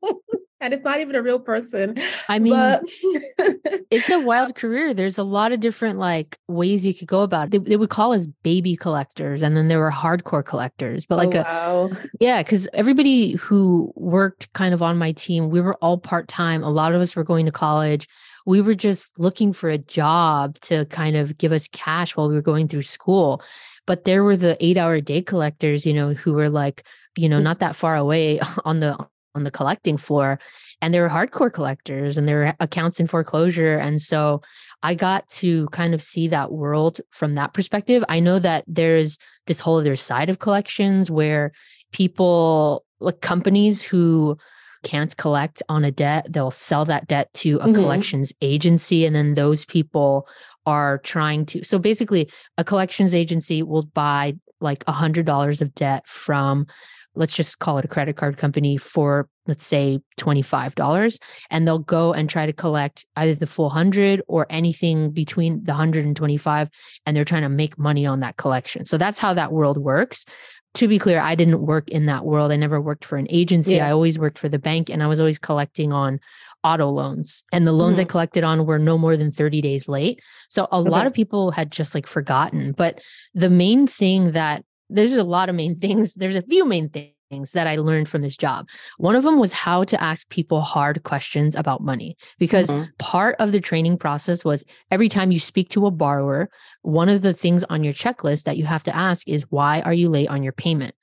and 0.62 0.74
it's 0.74 0.84
not 0.84 1.02
even 1.02 1.16
a 1.16 1.22
real 1.22 1.40
person. 1.40 1.98
I 2.30 2.40
mean, 2.40 2.54
but... 2.54 2.84
it's 3.92 4.10
a 4.10 4.20
wild 4.26 4.56
career. 4.56 4.94
There's 4.94 5.18
a 5.18 5.24
lot 5.24 5.52
of 5.52 5.60
different 5.60 5.98
like 5.98 6.38
ways 6.48 6.86
you 6.86 6.94
could 6.94 7.08
go 7.08 7.22
about 7.22 7.48
it. 7.48 7.52
They, 7.52 7.58
they, 7.72 7.76
would 7.76 7.90
call 7.90 8.14
us 8.14 8.28
baby 8.44 8.76
collectors, 8.76 9.42
and 9.42 9.58
then 9.58 9.68
there 9.68 9.80
were 9.80 9.92
hardcore 9.92 10.46
collectors. 10.46 11.06
But 11.06 11.16
oh, 11.16 11.18
like, 11.18 11.36
oh, 11.36 11.44
wow. 11.44 11.90
a, 11.92 12.10
yeah, 12.20 12.44
because 12.44 12.68
everybody 12.74 13.34
who 13.34 13.92
worked 13.96 14.52
kind 14.54 14.74
of 14.74 14.82
on 14.82 14.98
my 14.98 15.12
team, 15.12 15.50
we 15.50 15.62
were 15.62 15.76
all 15.76 15.98
part 15.98 16.28
time. 16.28 16.64
A 16.64 16.70
lot 16.70 16.94
of 16.94 17.02
us 17.02 17.16
were 17.16 17.24
going 17.24 17.46
to 17.46 17.52
college. 17.52 18.08
We 18.46 18.62
were 18.62 18.76
just 18.76 19.20
looking 19.20 19.54
for 19.54 19.70
a 19.70 19.78
job 19.78 20.60
to 20.62 20.86
kind 20.86 21.16
of 21.16 21.38
give 21.38 21.52
us 21.52 21.68
cash 21.70 22.16
while 22.16 22.30
we 22.30 22.36
were 22.36 22.42
going 22.42 22.68
through 22.68 22.84
school. 22.84 23.42
But 23.86 24.06
there 24.06 24.24
were 24.24 24.38
the 24.38 24.58
eight 24.64 24.78
hour 24.78 25.02
day 25.02 25.22
collectors, 25.22 25.86
you 25.86 25.94
know, 25.94 26.14
who 26.14 26.34
were 26.34 26.50
like, 26.50 26.86
you 27.18 27.30
know, 27.30 27.40
not 27.40 27.60
that 27.60 27.76
far 27.76 27.96
away 27.96 28.40
on 28.66 28.80
the 28.80 28.98
on 29.36 29.44
the 29.44 29.52
collecting 29.52 29.98
floor 29.98 30.40
and 30.82 30.94
they 30.94 31.00
were 31.00 31.10
hardcore 31.10 31.52
collectors 31.52 32.18
and 32.18 32.28
there 32.28 32.38
were 32.38 32.54
accounts 32.60 33.00
in 33.00 33.08
foreclosure 33.08 33.78
and 33.78 34.02
so 34.02 34.42
i 34.84 34.94
got 34.94 35.28
to 35.30 35.68
kind 35.68 35.94
of 35.94 36.02
see 36.02 36.28
that 36.28 36.52
world 36.52 37.00
from 37.12 37.36
that 37.36 37.54
perspective 37.54 38.04
i 38.10 38.20
know 38.20 38.40
that 38.40 38.64
there's 38.68 39.18
this 39.48 39.60
whole 39.60 39.80
other 39.80 39.96
side 39.96 40.30
of 40.30 40.40
collections 40.40 41.10
where 41.10 41.52
people 41.92 42.86
like 43.00 43.22
companies 43.22 43.82
who 43.82 44.38
can't 44.84 45.16
collect 45.18 45.64
on 45.70 45.84
a 45.84 45.92
debt 45.92 46.28
they'll 46.30 46.52
sell 46.52 46.86
that 46.86 47.08
debt 47.08 47.34
to 47.34 47.56
a 47.58 47.60
mm-hmm. 47.60 47.74
collections 47.74 48.34
agency 48.42 49.06
and 49.06 49.16
then 49.16 49.34
those 49.34 49.66
people 49.66 50.28
are 50.66 51.00
trying 51.00 51.46
to 51.46 51.64
so 51.64 51.80
basically 51.80 52.30
a 52.58 52.64
collections 52.64 53.14
agency 53.14 53.64
will 53.64 53.84
buy 53.84 54.34
like 54.62 54.84
a 54.88 54.92
hundred 54.92 55.26
dollars 55.26 55.62
of 55.62 55.74
debt 55.76 56.08
from 56.08 56.66
let's 57.16 57.36
just 57.36 57.60
call 57.60 57.78
it 57.78 57.86
a 57.86 57.88
credit 57.88 58.16
card 58.16 58.38
company 58.38 58.78
for 58.78 59.28
let's 59.46 59.66
say 59.66 60.00
$25 60.20 61.20
and 61.50 61.68
they'll 61.68 61.80
go 61.80 62.14
and 62.14 62.30
try 62.30 62.46
to 62.46 62.54
collect 62.54 63.06
either 63.18 63.36
the 63.36 63.48
full 63.48 63.66
100 63.66 64.22
or 64.28 64.48
anything 64.50 65.12
between 65.12 65.64
the 65.64 65.72
125 65.72 66.70
and 67.06 67.16
they're 67.16 67.26
trying 67.26 67.44
to 67.44 67.50
make 67.50 67.78
money 67.78 68.06
on 68.06 68.22
that 68.22 68.38
collection 68.38 68.86
so 68.86 68.98
that's 68.98 69.20
how 69.20 69.34
that 69.34 69.52
world 69.52 69.78
works 69.78 70.26
to 70.74 70.88
be 70.88 70.98
clear 70.98 71.20
i 71.20 71.36
didn't 71.36 71.66
work 71.66 71.90
in 71.90 72.06
that 72.06 72.26
world 72.26 72.52
i 72.52 72.56
never 72.56 72.82
worked 72.82 73.06
for 73.06 73.18
an 73.18 73.28
agency 73.30 73.76
yeah. 73.76 73.88
i 73.88 73.92
always 73.92 74.18
worked 74.18 74.40
for 74.40 74.50
the 74.50 74.60
bank 74.60 74.90
and 74.90 75.04
i 75.04 75.08
was 75.08 75.20
always 75.20 75.40
collecting 75.40 75.92
on 75.92 76.20
auto 76.64 76.90
loans 76.90 77.44
and 77.52 77.68
the 77.68 77.74
loans 77.74 77.98
mm-hmm. 77.98 78.08
I 78.08 78.12
collected 78.12 78.44
on 78.44 78.66
were 78.66 78.80
no 78.80 78.98
more 78.98 79.18
than 79.18 79.32
30 79.32 79.62
days 79.62 79.90
late. 79.90 80.22
So 80.50 80.64
a 80.72 80.78
okay. 80.78 80.90
lot 80.90 81.06
of 81.06 81.14
people 81.14 81.52
had 81.52 81.72
just 81.72 81.94
like 81.94 82.08
forgotten. 82.08 82.72
But 82.72 83.02
the 83.34 83.50
main 83.50 83.86
thing 83.86 84.32
that 84.32 84.64
there's 84.94 85.16
a 85.16 85.24
lot 85.24 85.50
of 85.50 85.56
main 85.56 85.78
things, 85.78 86.14
there's 86.14 86.36
a 86.36 86.42
few 86.42 86.66
main 86.66 86.90
things 86.90 87.52
that 87.52 87.68
I 87.68 87.78
learned 87.78 88.08
from 88.08 88.22
this 88.22 88.38
job. 88.38 88.70
One 88.98 89.16
of 89.16 89.24
them 89.24 89.40
was 89.40 89.52
how 89.52 89.84
to 89.86 90.02
ask 90.02 90.30
people 90.30 90.62
hard 90.62 91.04
questions 91.04 91.56
about 91.56 91.82
money 91.82 92.16
because 92.38 92.70
mm-hmm. 92.70 92.84
part 93.00 93.36
of 93.40 93.52
the 93.52 93.60
training 93.60 93.98
process 93.98 94.46
was 94.46 94.64
every 94.92 95.10
time 95.10 95.32
you 95.32 95.40
speak 95.40 95.70
to 95.70 95.88
a 95.88 95.92
borrower, 95.92 96.50
one 96.84 97.10
of 97.10 97.22
the 97.22 97.34
things 97.34 97.64
on 97.66 97.84
your 97.84 97.94
checklist 97.94 98.44
that 98.44 98.58
you 98.58 98.66
have 98.66 98.84
to 98.84 98.96
ask 98.96 99.28
is 99.28 99.50
why 99.50 99.82
are 99.82 99.94
you 99.94 100.10
late 100.10 100.30
on 100.30 100.44
your 100.44 100.54
payment? 100.54 100.96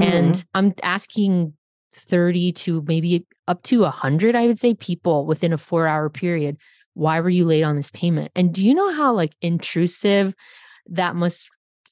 Mm-hmm. 0.00 0.12
And 0.12 0.44
I'm 0.54 0.74
asking 0.82 1.54
30 1.94 2.52
to 2.52 2.84
maybe 2.86 3.26
up 3.48 3.62
to 3.64 3.80
100 3.80 4.36
I 4.36 4.46
would 4.46 4.58
say 4.58 4.74
people 4.74 5.26
within 5.26 5.52
a 5.52 5.58
4-hour 5.58 6.10
period, 6.10 6.56
why 6.94 7.20
were 7.20 7.30
you 7.30 7.44
late 7.44 7.62
on 7.62 7.76
this 7.76 7.90
payment? 7.90 8.30
And 8.36 8.52
do 8.52 8.64
you 8.64 8.74
know 8.74 8.92
how 8.92 9.12
like 9.12 9.34
intrusive 9.40 10.34
that 10.86 11.16
must 11.16 11.50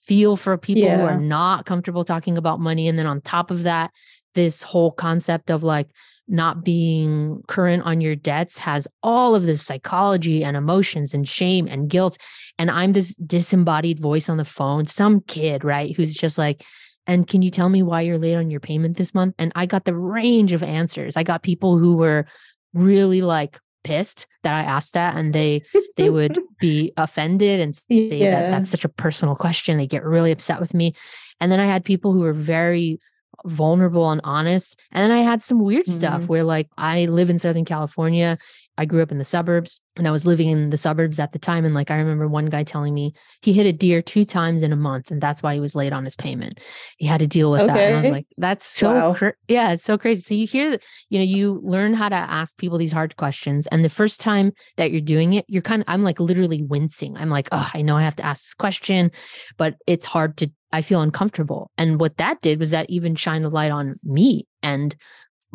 feel 0.08 0.36
for 0.36 0.56
people 0.56 0.82
yeah. 0.82 0.96
who 0.96 1.02
are 1.04 1.20
not 1.20 1.66
comfortable 1.66 2.04
talking 2.04 2.38
about 2.38 2.58
money. 2.58 2.88
And 2.88 2.98
then 2.98 3.06
on 3.06 3.20
top 3.20 3.50
of 3.50 3.62
that, 3.64 3.92
this 4.34 4.62
whole 4.62 4.90
concept 4.90 5.50
of 5.50 5.62
like 5.62 5.88
not 6.26 6.64
being 6.64 7.42
current 7.46 7.82
on 7.84 8.00
your 8.00 8.16
debts 8.16 8.58
has 8.58 8.88
all 9.02 9.34
of 9.34 9.44
this 9.44 9.62
psychology 9.62 10.42
and 10.42 10.56
emotions 10.56 11.14
and 11.14 11.28
shame 11.28 11.66
and 11.66 11.88
guilt. 11.88 12.18
And 12.58 12.70
I'm 12.70 12.92
this 12.92 13.14
disembodied 13.16 14.00
voice 14.00 14.28
on 14.28 14.38
the 14.38 14.44
phone, 14.44 14.86
some 14.86 15.20
kid, 15.20 15.62
right, 15.62 15.94
who's 15.94 16.14
just 16.14 16.38
like, 16.38 16.64
and 17.06 17.26
can 17.26 17.40
you 17.40 17.50
tell 17.50 17.68
me 17.68 17.82
why 17.82 18.02
you're 18.02 18.18
late 18.18 18.34
on 18.34 18.50
your 18.50 18.60
payment 18.60 18.96
this 18.96 19.14
month? 19.14 19.34
And 19.38 19.52
I 19.54 19.66
got 19.66 19.84
the 19.84 19.94
range 19.94 20.52
of 20.52 20.62
answers. 20.62 21.16
I 21.16 21.22
got 21.22 21.42
people 21.42 21.78
who 21.78 21.96
were 21.96 22.26
really 22.74 23.22
like 23.22 23.58
pissed 23.88 24.26
that 24.42 24.52
I 24.52 24.60
asked 24.60 24.92
that 24.92 25.16
and 25.16 25.32
they 25.32 25.62
they 25.96 26.10
would 26.10 26.38
be 26.60 26.92
offended 26.98 27.60
and 27.60 27.74
say 27.74 27.84
yeah. 27.88 28.42
that 28.42 28.50
that's 28.50 28.70
such 28.70 28.84
a 28.84 28.88
personal 28.88 29.34
question. 29.34 29.78
They 29.78 29.86
get 29.86 30.04
really 30.04 30.30
upset 30.30 30.60
with 30.60 30.74
me. 30.74 30.94
And 31.40 31.50
then 31.50 31.58
I 31.58 31.64
had 31.64 31.84
people 31.84 32.12
who 32.12 32.20
were 32.20 32.34
very 32.34 33.00
vulnerable 33.46 34.10
and 34.10 34.20
honest. 34.24 34.78
And 34.92 35.02
then 35.02 35.16
I 35.16 35.22
had 35.22 35.42
some 35.42 35.60
weird 35.60 35.86
mm-hmm. 35.86 35.98
stuff 35.98 36.28
where 36.28 36.44
like 36.44 36.68
I 36.76 37.06
live 37.06 37.30
in 37.30 37.38
Southern 37.38 37.64
California 37.64 38.36
I 38.78 38.84
grew 38.84 39.02
up 39.02 39.10
in 39.10 39.18
the 39.18 39.24
suburbs 39.24 39.80
and 39.96 40.06
I 40.06 40.12
was 40.12 40.24
living 40.24 40.48
in 40.48 40.70
the 40.70 40.76
suburbs 40.76 41.18
at 41.18 41.32
the 41.32 41.38
time. 41.38 41.64
And 41.64 41.74
like, 41.74 41.90
I 41.90 41.96
remember 41.96 42.28
one 42.28 42.46
guy 42.46 42.62
telling 42.62 42.94
me 42.94 43.12
he 43.42 43.52
hit 43.52 43.66
a 43.66 43.72
deer 43.72 44.00
two 44.00 44.24
times 44.24 44.62
in 44.62 44.72
a 44.72 44.76
month 44.76 45.10
and 45.10 45.20
that's 45.20 45.42
why 45.42 45.54
he 45.54 45.60
was 45.60 45.74
late 45.74 45.92
on 45.92 46.04
his 46.04 46.14
payment. 46.14 46.60
He 46.96 47.06
had 47.06 47.18
to 47.18 47.26
deal 47.26 47.50
with 47.50 47.62
okay. 47.62 47.74
that. 47.74 47.80
And 47.80 47.96
I 47.96 48.00
was 48.02 48.10
like, 48.10 48.26
that's 48.38 48.64
so, 48.78 49.10
wow. 49.10 49.32
yeah, 49.48 49.72
it's 49.72 49.84
so 49.84 49.98
crazy. 49.98 50.22
So 50.22 50.34
you 50.34 50.46
hear 50.46 50.78
you 51.10 51.18
know, 51.18 51.24
you 51.24 51.60
learn 51.64 51.94
how 51.94 52.08
to 52.08 52.14
ask 52.14 52.56
people 52.56 52.78
these 52.78 52.92
hard 52.92 53.16
questions. 53.16 53.66
And 53.68 53.84
the 53.84 53.88
first 53.88 54.20
time 54.20 54.52
that 54.76 54.92
you're 54.92 55.00
doing 55.00 55.34
it, 55.34 55.44
you're 55.48 55.62
kind 55.62 55.82
of, 55.82 55.88
I'm 55.88 56.02
like 56.02 56.20
literally 56.20 56.62
wincing. 56.62 57.16
I'm 57.16 57.30
like, 57.30 57.48
oh, 57.52 57.68
I 57.74 57.82
know 57.82 57.96
I 57.96 58.02
have 58.02 58.16
to 58.16 58.24
ask 58.24 58.44
this 58.44 58.54
question, 58.54 59.10
but 59.56 59.74
it's 59.86 60.06
hard 60.06 60.36
to, 60.38 60.50
I 60.72 60.82
feel 60.82 61.00
uncomfortable. 61.00 61.70
And 61.78 61.98
what 61.98 62.18
that 62.18 62.40
did 62.42 62.60
was 62.60 62.70
that 62.70 62.88
even 62.90 63.16
shine 63.16 63.44
a 63.44 63.48
light 63.48 63.70
on 63.70 63.98
me 64.04 64.46
and 64.62 64.94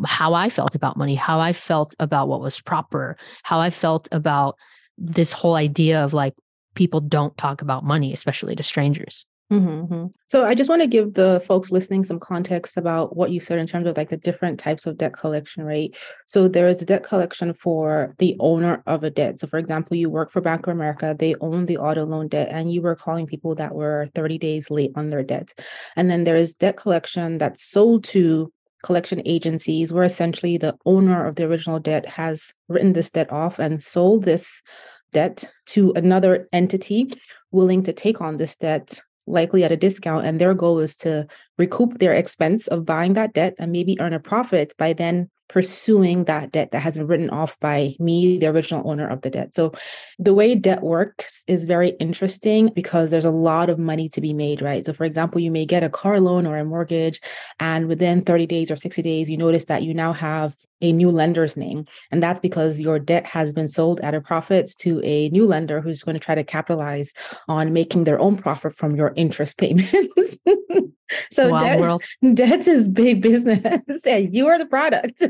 how 0.04 0.34
I 0.34 0.48
felt 0.48 0.74
about 0.74 0.96
money, 0.96 1.14
how 1.14 1.40
I 1.40 1.52
felt 1.52 1.94
about 1.98 2.28
what 2.28 2.40
was 2.40 2.60
proper, 2.60 3.16
how 3.42 3.60
I 3.60 3.70
felt 3.70 4.08
about 4.12 4.56
this 4.98 5.32
whole 5.32 5.54
idea 5.54 6.04
of 6.04 6.12
like 6.12 6.34
people 6.74 7.00
don't 7.00 7.36
talk 7.36 7.62
about 7.62 7.84
money, 7.84 8.12
especially 8.12 8.56
to 8.56 8.62
strangers. 8.62 9.26
Mm-hmm, 9.52 9.94
mm-hmm. 9.94 10.06
So 10.26 10.44
I 10.46 10.54
just 10.54 10.70
want 10.70 10.82
to 10.82 10.88
give 10.88 11.14
the 11.14 11.42
folks 11.46 11.70
listening 11.70 12.02
some 12.02 12.18
context 12.18 12.76
about 12.76 13.14
what 13.14 13.30
you 13.30 13.40
said 13.40 13.58
in 13.58 13.66
terms 13.66 13.86
of 13.86 13.96
like 13.96 14.08
the 14.08 14.16
different 14.16 14.58
types 14.58 14.86
of 14.86 14.96
debt 14.96 15.12
collection, 15.12 15.64
right? 15.64 15.94
So 16.26 16.48
there 16.48 16.66
is 16.66 16.78
debt 16.78 17.04
collection 17.04 17.52
for 17.52 18.14
the 18.18 18.36
owner 18.40 18.82
of 18.86 19.04
a 19.04 19.10
debt. 19.10 19.40
So 19.40 19.46
for 19.46 19.58
example, 19.58 19.96
you 19.96 20.08
work 20.08 20.32
for 20.32 20.40
Bank 20.40 20.66
of 20.66 20.72
America, 20.72 21.14
they 21.16 21.34
own 21.40 21.66
the 21.66 21.76
auto 21.76 22.06
loan 22.06 22.28
debt, 22.28 22.48
and 22.50 22.72
you 22.72 22.80
were 22.80 22.96
calling 22.96 23.26
people 23.26 23.54
that 23.56 23.74
were 23.74 24.08
30 24.14 24.38
days 24.38 24.70
late 24.70 24.92
on 24.96 25.10
their 25.10 25.22
debt. 25.22 25.52
And 25.94 26.10
then 26.10 26.24
there 26.24 26.36
is 26.36 26.54
debt 26.54 26.78
collection 26.78 27.36
that's 27.38 27.62
sold 27.62 28.04
to 28.04 28.50
collection 28.84 29.22
agencies 29.24 29.92
where 29.92 30.04
essentially 30.04 30.58
the 30.58 30.76
owner 30.84 31.26
of 31.26 31.36
the 31.36 31.44
original 31.44 31.80
debt 31.80 32.04
has 32.04 32.52
written 32.68 32.92
this 32.92 33.10
debt 33.10 33.32
off 33.32 33.58
and 33.58 33.82
sold 33.82 34.24
this 34.24 34.62
debt 35.12 35.44
to 35.64 35.92
another 35.96 36.46
entity 36.52 37.10
willing 37.50 37.82
to 37.82 37.92
take 37.94 38.20
on 38.20 38.36
this 38.36 38.56
debt 38.56 39.00
likely 39.26 39.64
at 39.64 39.72
a 39.72 39.76
discount. 39.76 40.26
And 40.26 40.38
their 40.38 40.52
goal 40.52 40.80
is 40.80 40.96
to 40.96 41.26
recoup 41.56 41.98
their 41.98 42.12
expense 42.12 42.68
of 42.68 42.84
buying 42.84 43.14
that 43.14 43.32
debt 43.32 43.54
and 43.58 43.72
maybe 43.72 43.98
earn 44.00 44.12
a 44.12 44.20
profit 44.20 44.74
by 44.76 44.92
then 44.92 45.30
pursuing 45.54 46.24
that 46.24 46.50
debt 46.50 46.72
that 46.72 46.80
has 46.80 46.98
been 46.98 47.06
written 47.06 47.30
off 47.30 47.56
by 47.60 47.94
me, 48.00 48.38
the 48.38 48.48
original 48.48 48.90
owner 48.90 49.06
of 49.06 49.20
the 49.20 49.30
debt. 49.30 49.54
So 49.54 49.72
the 50.18 50.34
way 50.34 50.56
debt 50.56 50.82
works 50.82 51.44
is 51.46 51.64
very 51.64 51.90
interesting 52.00 52.72
because 52.74 53.12
there's 53.12 53.24
a 53.24 53.30
lot 53.30 53.70
of 53.70 53.78
money 53.78 54.08
to 54.08 54.20
be 54.20 54.32
made, 54.32 54.60
right? 54.60 54.84
So 54.84 54.92
for 54.92 55.04
example, 55.04 55.40
you 55.40 55.52
may 55.52 55.64
get 55.64 55.84
a 55.84 55.88
car 55.88 56.18
loan 56.18 56.44
or 56.44 56.58
a 56.58 56.64
mortgage, 56.64 57.20
and 57.60 57.86
within 57.86 58.22
30 58.22 58.46
days 58.46 58.68
or 58.68 58.74
60 58.74 59.00
days, 59.00 59.30
you 59.30 59.36
notice 59.36 59.66
that 59.66 59.84
you 59.84 59.94
now 59.94 60.12
have 60.12 60.56
a 60.80 60.92
new 60.92 61.10
lender's 61.10 61.56
name. 61.56 61.86
And 62.10 62.22
that's 62.22 62.40
because 62.40 62.80
your 62.80 62.98
debt 62.98 63.24
has 63.26 63.52
been 63.52 63.68
sold 63.68 64.00
at 64.00 64.14
a 64.14 64.20
profit 64.20 64.72
to 64.80 65.00
a 65.04 65.28
new 65.30 65.46
lender 65.46 65.80
who's 65.80 66.02
going 66.02 66.16
to 66.16 66.20
try 66.20 66.34
to 66.34 66.44
capitalize 66.44 67.12
on 67.48 67.72
making 67.72 68.04
their 68.04 68.18
own 68.18 68.36
profit 68.36 68.74
from 68.74 68.96
your 68.96 69.12
interest 69.16 69.56
payments. 69.58 70.36
so 71.30 71.58
debt, 71.58 71.80
world. 71.80 72.02
debt 72.34 72.66
is 72.66 72.88
big 72.88 73.22
business 73.22 74.02
and 74.04 74.34
you 74.34 74.46
are 74.48 74.58
the 74.58 74.66
product. 74.66 75.22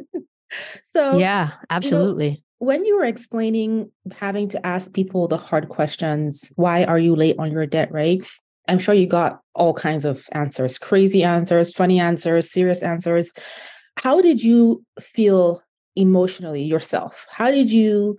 so 0.85 1.19
yeah, 1.19 1.53
absolutely. 1.71 2.27
You 2.27 2.33
know, 2.33 2.39
when 2.59 2.85
you 2.85 2.97
were 2.97 3.05
explaining 3.05 3.91
having 4.13 4.49
to 4.49 4.67
ask 4.67 4.93
people 4.93 5.29
the 5.29 5.37
hard 5.37 5.69
questions, 5.69 6.51
why 6.57 6.85
are 6.85 6.99
you 6.99 7.15
late 7.15 7.37
on 7.39 7.51
your 7.51 7.67
debt, 7.67 7.93
right? 7.93 8.23
I'm 8.69 8.79
sure 8.79 8.95
you 8.95 9.07
got 9.07 9.41
all 9.55 9.75
kinds 9.75 10.05
of 10.05 10.27
answers, 10.33 10.79
crazy 10.79 11.23
answers, 11.23 11.73
funny 11.73 12.01
answers, 12.01 12.51
serious 12.51 12.83
answers. 12.83 13.33
How 13.99 14.21
did 14.21 14.43
you 14.43 14.85
feel 15.01 15.63
emotionally 15.97 16.63
yourself? 16.63 17.27
How 17.31 17.51
did 17.51 17.71
you, 17.71 18.17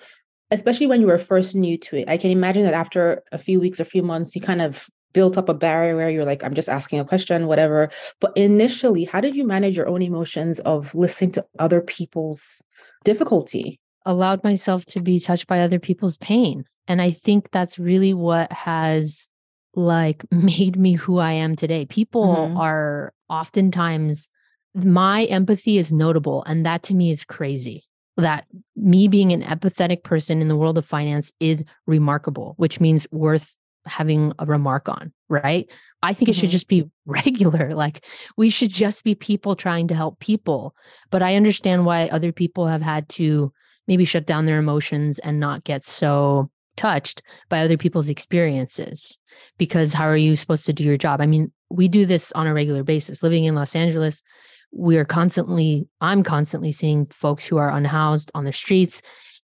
especially 0.51 0.88
when 0.88 1.01
you 1.01 1.08
were 1.08 1.18
first 1.18 1.56
new 1.56 1.77
to 1.80 1.98
it? 1.98 2.08
I 2.08 2.18
can 2.18 2.30
imagine 2.30 2.63
that 2.63 2.74
after 2.74 3.24
a 3.32 3.38
few 3.38 3.60
weeks 3.60 3.80
or 3.80 3.86
few 3.86 4.04
months, 4.04 4.36
you 4.36 4.42
kind 4.42 4.62
of 4.62 4.88
built 5.15 5.38
up 5.38 5.48
a 5.48 5.53
barrier 5.53 5.95
where 5.95 6.10
you're 6.10 6.25
like, 6.25 6.43
I'm 6.43 6.53
just 6.53 6.67
asking 6.67 7.00
a 7.00 7.05
question, 7.05 7.48
whatever. 7.48 7.89
But 8.19 8.34
initially, 8.36 9.05
how 9.05 9.22
did 9.22 9.34
you 9.34 9.48
manage 9.48 9.77
your 9.77 9.88
own 9.88 10.01
emotions 10.01 10.60
of 10.60 10.93
listening 10.93 11.31
to 11.31 11.45
other 11.57 11.79
people's 11.79 12.62
difficulty? 13.05 13.79
Allowed 14.05 14.43
myself 14.43 14.86
to 14.88 15.00
be 15.00 15.17
touched 15.19 15.48
by 15.48 15.62
other 15.62 15.79
people's 15.79 16.17
pain. 16.17 16.65
And 16.88 17.01
I 17.01 17.12
think 17.12 17.50
that's 17.51 17.79
really 17.79 18.13
what 18.13 18.51
has 18.51 19.29
like 19.74 20.25
made 20.31 20.77
me 20.77 20.93
who 20.93 21.17
I 21.17 21.31
am 21.31 21.55
today. 21.55 21.86
People 21.86 22.36
mm-hmm. 22.36 22.57
are 22.57 23.13
oftentimes 23.29 24.27
my 24.75 25.24
empathy 25.25 25.77
is 25.77 25.93
notable 25.93 26.43
and 26.43 26.65
that 26.65 26.84
to 26.84 26.93
me 26.93 27.10
is 27.10 27.24
crazy 27.24 27.86
that 28.17 28.45
me 28.75 29.07
being 29.07 29.31
an 29.31 29.41
empathetic 29.41 30.03
person 30.03 30.41
in 30.41 30.50
the 30.50 30.57
world 30.57 30.77
of 30.77 30.86
finance 30.86 31.31
is 31.39 31.63
remarkable 31.88 32.53
which 32.57 32.81
means 32.81 33.07
worth 33.12 33.57
having 33.86 34.34
a 34.39 34.46
remark 34.46 34.89
on, 34.89 35.13
right? 35.30 35.70
I 36.01 36.13
think 36.13 36.25
mm-hmm. 36.25 36.32
it 36.32 36.36
should 36.36 36.44
mm-hmm. 36.46 36.51
just 36.51 36.68
be 36.68 36.89
regular. 37.06 37.74
Like 37.74 38.06
we 38.38 38.50
should 38.50 38.72
just 38.72 39.04
be 39.04 39.15
people 39.15 39.56
trying 39.56 39.88
to 39.88 39.96
help 39.96 40.20
people. 40.20 40.75
But 41.12 41.24
I 41.24 41.36
understand 41.36 41.86
why 41.86 42.08
other 42.08 42.32
people 42.32 42.68
have 42.68 42.82
had 42.82 43.08
to 43.10 43.51
maybe 43.88 44.06
shut 44.06 44.25
down 44.25 44.46
their 44.46 44.60
emotions 44.60 45.20
and 45.20 45.39
not 45.39 45.63
get 45.63 45.86
so 45.86 46.50
touched 46.75 47.22
by 47.50 47.62
other 47.62 47.77
people's 47.77 48.10
experiences. 48.10 49.18
Because 49.58 49.94
how 49.94 50.06
are 50.06 50.18
you 50.18 50.36
supposed 50.36 50.65
to 50.65 50.74
do 50.74 50.84
your 50.84 50.98
job? 50.98 51.22
I 51.22 51.25
mean, 51.25 51.51
we 51.70 51.88
do 51.88 52.06
this 52.06 52.32
on 52.34 52.48
a 52.48 52.54
regular 52.54 52.84
basis. 52.84 53.24
Living 53.24 53.46
in 53.46 53.56
Los 53.56 53.75
Angeles, 53.75 54.24
we 54.72 54.98
are 54.98 55.06
constantly, 55.06 55.88
I'm 56.01 56.24
constantly 56.24 56.72
seeing 56.72 57.06
folks 57.08 57.46
who 57.46 57.58
are 57.58 57.72
unhoused 57.72 58.32
on 58.36 58.46
the 58.46 58.54
streets. 58.54 59.01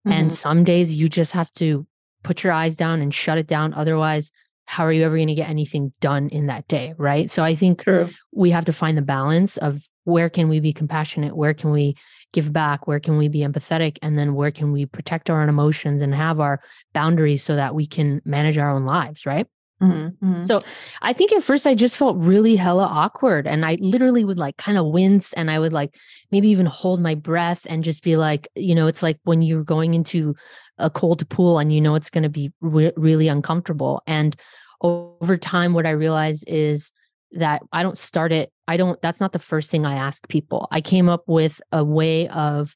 Mm-hmm. 0.07 0.13
And 0.13 0.33
some 0.33 0.65
days 0.65 0.95
you 0.95 1.09
just 1.09 1.33
have 1.33 1.53
to 1.55 1.87
put 2.23 2.43
your 2.43 2.53
eyes 2.53 2.77
down 2.77 3.01
and 3.01 3.15
shut 3.15 3.39
it 3.39 3.47
down. 3.47 3.75
Otherwise, 3.75 4.31
how 4.67 4.85
are 4.85 4.93
you 4.93 5.05
ever 5.05 5.17
going 5.17 5.29
to 5.29 5.35
get 5.35 5.51
anything 5.51 5.93
done 6.01 6.29
in 6.29 6.47
that 6.47 6.69
day? 6.69 6.95
Right. 6.97 7.29
So 7.31 7.43
I 7.43 7.55
think 7.55 7.83
True. 7.83 8.09
we 8.33 8.51
have 8.51 8.67
to 8.67 8.73
find 8.73 8.97
the 8.97 9.03
balance 9.03 9.57
of 9.57 9.83
where 10.05 10.29
can 10.29 10.49
we 10.49 10.61
be 10.61 10.73
compassionate? 10.73 11.37
Where 11.37 11.55
can 11.55 11.71
we 11.73 11.97
give 12.33 12.53
back? 12.53 12.87
Where 12.87 13.01
can 13.01 13.19
we 13.19 13.29
be 13.29 13.41
empathetic? 13.41 13.99
And 14.03 14.19
then 14.19 14.35
where 14.35 14.51
can 14.51 14.73
we 14.73 14.87
protect 14.87 15.29
our 15.29 15.43
own 15.43 15.49
emotions 15.49 16.03
and 16.03 16.15
have 16.15 16.41
our 16.41 16.61
boundaries 16.93 17.43
so 17.43 17.57
that 17.57 17.75
we 17.75 17.87
can 17.87 18.23
manage 18.25 18.59
our 18.59 18.71
own 18.71 18.85
lives? 18.85 19.27
Right. 19.27 19.47
Mm-hmm, 19.83 20.25
mm-hmm. 20.25 20.43
So 20.43 20.61
I 21.01 21.13
think 21.13 21.33
at 21.33 21.43
first 21.43 21.67
I 21.67 21.75
just 21.75 21.97
felt 21.97 22.19
really 22.19 22.55
hella 22.57 22.85
awkward 22.85 23.47
and 23.47 23.65
I 23.65 23.79
literally 23.81 24.25
would 24.25 24.39
like 24.39 24.59
kind 24.59 24.77
of 24.77 24.87
wince 24.87 25.33
and 25.33 25.51
I 25.51 25.59
would 25.59 25.73
like 25.73 25.95
maybe 26.31 26.49
even 26.49 26.67
hold 26.67 27.01
my 27.01 27.15
breath 27.15 27.67
and 27.69 27.83
just 27.83 28.05
be 28.05 28.17
like, 28.17 28.47
you 28.55 28.75
know, 28.75 28.87
it's 28.87 29.03
like 29.03 29.19
when 29.25 29.41
you're 29.41 29.65
going 29.65 29.95
into 29.95 30.35
a 30.79 30.91
cold 30.91 31.27
pool 31.31 31.59
and 31.59 31.73
you 31.73 31.81
know 31.81 31.95
it's 31.95 32.11
going 32.11 32.25
to 32.25 32.29
be 32.29 32.53
re- 32.61 32.93
really 32.97 33.29
uncomfortable. 33.29 34.03
And 34.07 34.37
over 34.83 35.37
time, 35.37 35.73
what 35.73 35.87
I 35.87 35.91
realized 35.91 36.45
is 36.47 36.93
that 37.33 37.63
I 37.73 37.83
don't 37.83 37.99
start 37.99 38.33
it. 38.33 38.53
I 38.69 38.77
don't, 38.77 39.01
that's 39.01 39.21
not 39.21 39.33
the 39.33 39.39
first 39.39 39.71
thing 39.71 39.87
I 39.87 39.95
ask 39.95 40.29
people. 40.29 40.69
I 40.71 40.81
came 40.81 41.09
up 41.09 41.25
with 41.27 41.61
a 41.73 41.85
way 41.85 42.29
of 42.29 42.75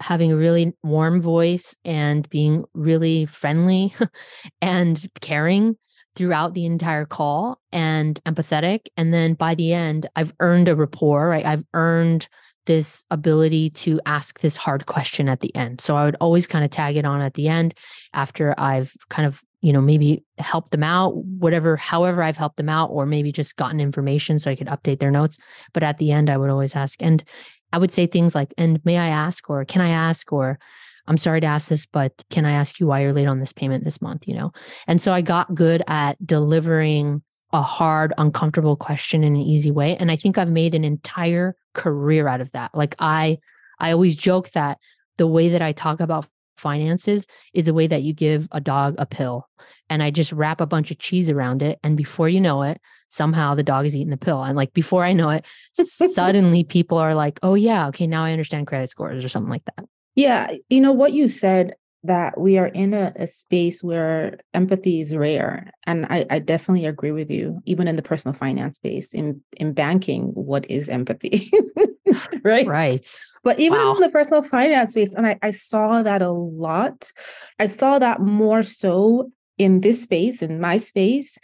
having 0.00 0.32
a 0.32 0.36
really 0.36 0.74
warm 0.82 1.22
voice 1.22 1.76
and 1.84 2.28
being 2.28 2.64
really 2.74 3.24
friendly 3.26 3.94
and 4.60 5.06
caring 5.20 5.76
throughout 6.14 6.54
the 6.54 6.66
entire 6.66 7.04
call 7.04 7.58
and 7.72 8.20
empathetic. 8.24 8.86
And 8.96 9.12
then 9.12 9.34
by 9.34 9.54
the 9.54 9.72
end, 9.72 10.08
I've 10.16 10.34
earned 10.40 10.68
a 10.68 10.76
rapport, 10.76 11.28
right? 11.28 11.44
I've 11.44 11.64
earned 11.74 12.28
this 12.66 13.04
ability 13.10 13.70
to 13.70 14.00
ask 14.06 14.40
this 14.40 14.56
hard 14.56 14.86
question 14.86 15.28
at 15.28 15.40
the 15.40 15.54
end. 15.56 15.80
So 15.80 15.96
I 15.96 16.04
would 16.04 16.16
always 16.20 16.46
kind 16.46 16.64
of 16.64 16.70
tag 16.70 16.96
it 16.96 17.04
on 17.04 17.20
at 17.20 17.34
the 17.34 17.48
end 17.48 17.74
after 18.12 18.54
I've 18.56 18.94
kind 19.10 19.26
of, 19.26 19.42
you 19.62 19.72
know, 19.72 19.80
maybe 19.80 20.22
helped 20.38 20.70
them 20.70 20.84
out, 20.84 21.16
whatever, 21.16 21.76
however 21.76 22.22
I've 22.22 22.36
helped 22.36 22.56
them 22.56 22.68
out, 22.68 22.90
or 22.90 23.06
maybe 23.06 23.32
just 23.32 23.56
gotten 23.56 23.80
information 23.80 24.38
so 24.38 24.50
I 24.50 24.54
could 24.56 24.68
update 24.68 25.00
their 25.00 25.10
notes. 25.10 25.38
But 25.72 25.82
at 25.82 25.98
the 25.98 26.12
end, 26.12 26.30
I 26.30 26.36
would 26.36 26.50
always 26.50 26.76
ask. 26.76 27.02
And 27.02 27.24
I 27.72 27.78
would 27.78 27.92
say 27.92 28.06
things 28.06 28.34
like, 28.34 28.52
and 28.58 28.84
may 28.84 28.98
I 28.98 29.08
ask, 29.08 29.48
or 29.48 29.64
can 29.64 29.80
I 29.80 29.88
ask, 29.88 30.32
or 30.32 30.58
I'm 31.06 31.18
sorry 31.18 31.40
to 31.40 31.46
ask 31.46 31.68
this, 31.68 31.86
but 31.86 32.22
can 32.30 32.44
I 32.44 32.52
ask 32.52 32.78
you 32.78 32.86
why 32.86 33.00
you're 33.00 33.12
late 33.12 33.26
on 33.26 33.40
this 33.40 33.52
payment 33.52 33.84
this 33.84 34.00
month? 34.00 34.26
You 34.28 34.34
know? 34.34 34.52
And 34.86 35.02
so 35.02 35.12
I 35.12 35.20
got 35.20 35.54
good 35.54 35.82
at 35.88 36.24
delivering 36.24 37.22
a 37.52 37.62
hard, 37.62 38.14
uncomfortable 38.18 38.76
question 38.76 39.22
in 39.22 39.34
an 39.34 39.42
easy 39.42 39.70
way. 39.70 39.96
And 39.96 40.10
I 40.10 40.16
think 40.16 40.38
I've 40.38 40.50
made 40.50 40.74
an 40.74 40.84
entire 40.84 41.54
career 41.74 42.28
out 42.28 42.40
of 42.40 42.50
that. 42.52 42.74
Like 42.74 42.94
I, 42.98 43.38
I 43.78 43.92
always 43.92 44.16
joke 44.16 44.50
that 44.50 44.78
the 45.18 45.26
way 45.26 45.50
that 45.50 45.60
I 45.60 45.72
talk 45.72 46.00
about 46.00 46.26
finances 46.56 47.26
is 47.52 47.64
the 47.64 47.74
way 47.74 47.86
that 47.86 48.02
you 48.02 48.14
give 48.14 48.48
a 48.52 48.60
dog 48.60 48.94
a 48.98 49.04
pill. 49.04 49.48
And 49.90 50.02
I 50.02 50.10
just 50.10 50.32
wrap 50.32 50.60
a 50.60 50.66
bunch 50.66 50.90
of 50.90 50.98
cheese 50.98 51.28
around 51.28 51.62
it. 51.62 51.78
And 51.82 51.96
before 51.96 52.28
you 52.28 52.40
know 52.40 52.62
it, 52.62 52.80
somehow 53.08 53.54
the 53.54 53.62
dog 53.62 53.84
is 53.84 53.94
eating 53.94 54.10
the 54.10 54.16
pill. 54.16 54.42
And 54.42 54.56
like 54.56 54.72
before 54.72 55.04
I 55.04 55.12
know 55.12 55.28
it, 55.30 55.46
suddenly 55.74 56.64
people 56.64 56.96
are 56.96 57.14
like, 57.14 57.38
oh, 57.42 57.54
yeah, 57.54 57.88
okay, 57.88 58.06
now 58.06 58.24
I 58.24 58.32
understand 58.32 58.66
credit 58.66 58.88
scores 58.88 59.22
or 59.22 59.28
something 59.28 59.50
like 59.50 59.64
that. 59.76 59.84
Yeah. 60.14 60.50
You 60.68 60.80
know, 60.80 60.92
what 60.92 61.12
you 61.12 61.28
said 61.28 61.74
that 62.04 62.38
we 62.38 62.58
are 62.58 62.66
in 62.66 62.94
a, 62.94 63.12
a, 63.16 63.26
space 63.26 63.82
where 63.82 64.38
empathy 64.54 65.00
is 65.00 65.14
rare. 65.14 65.70
And 65.86 66.04
I, 66.06 66.26
I, 66.30 66.40
definitely 66.40 66.84
agree 66.84 67.12
with 67.12 67.30
you, 67.30 67.60
even 67.64 67.86
in 67.86 67.94
the 67.94 68.02
personal 68.02 68.36
finance 68.36 68.76
space. 68.76 69.14
In 69.14 69.40
in 69.56 69.72
banking, 69.72 70.32
what 70.34 70.68
is 70.68 70.88
empathy? 70.88 71.50
right. 72.44 72.66
Right. 72.66 73.18
But 73.44 73.60
even 73.60 73.78
wow. 73.78 73.94
in 73.94 74.00
the 74.00 74.08
personal 74.08 74.42
finance 74.42 74.92
space, 74.92 75.14
and 75.14 75.26
I, 75.26 75.38
I 75.42 75.50
saw 75.52 76.02
that 76.02 76.22
a 76.22 76.30
lot. 76.30 77.12
I 77.58 77.66
saw 77.66 77.98
that 77.98 78.20
more 78.20 78.62
so 78.62 79.30
in 79.58 79.80
this 79.80 80.02
space, 80.02 80.42
in 80.42 80.60
my 80.60 80.78
space, 80.78 81.38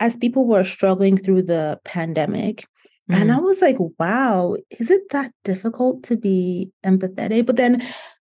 as 0.00 0.16
people 0.16 0.46
were 0.46 0.64
struggling 0.64 1.16
through 1.16 1.42
the 1.42 1.80
pandemic. 1.84 2.66
Mm. 3.10 3.16
And 3.16 3.32
I 3.32 3.38
mm. 3.38 3.42
was 3.42 3.60
like, 3.60 3.76
wow, 3.98 4.56
is 4.70 4.90
it 4.90 5.02
that 5.10 5.32
difficult 5.44 6.02
to 6.04 6.16
be 6.16 6.70
empathetic? 6.84 7.46
But 7.46 7.56
then 7.56 7.86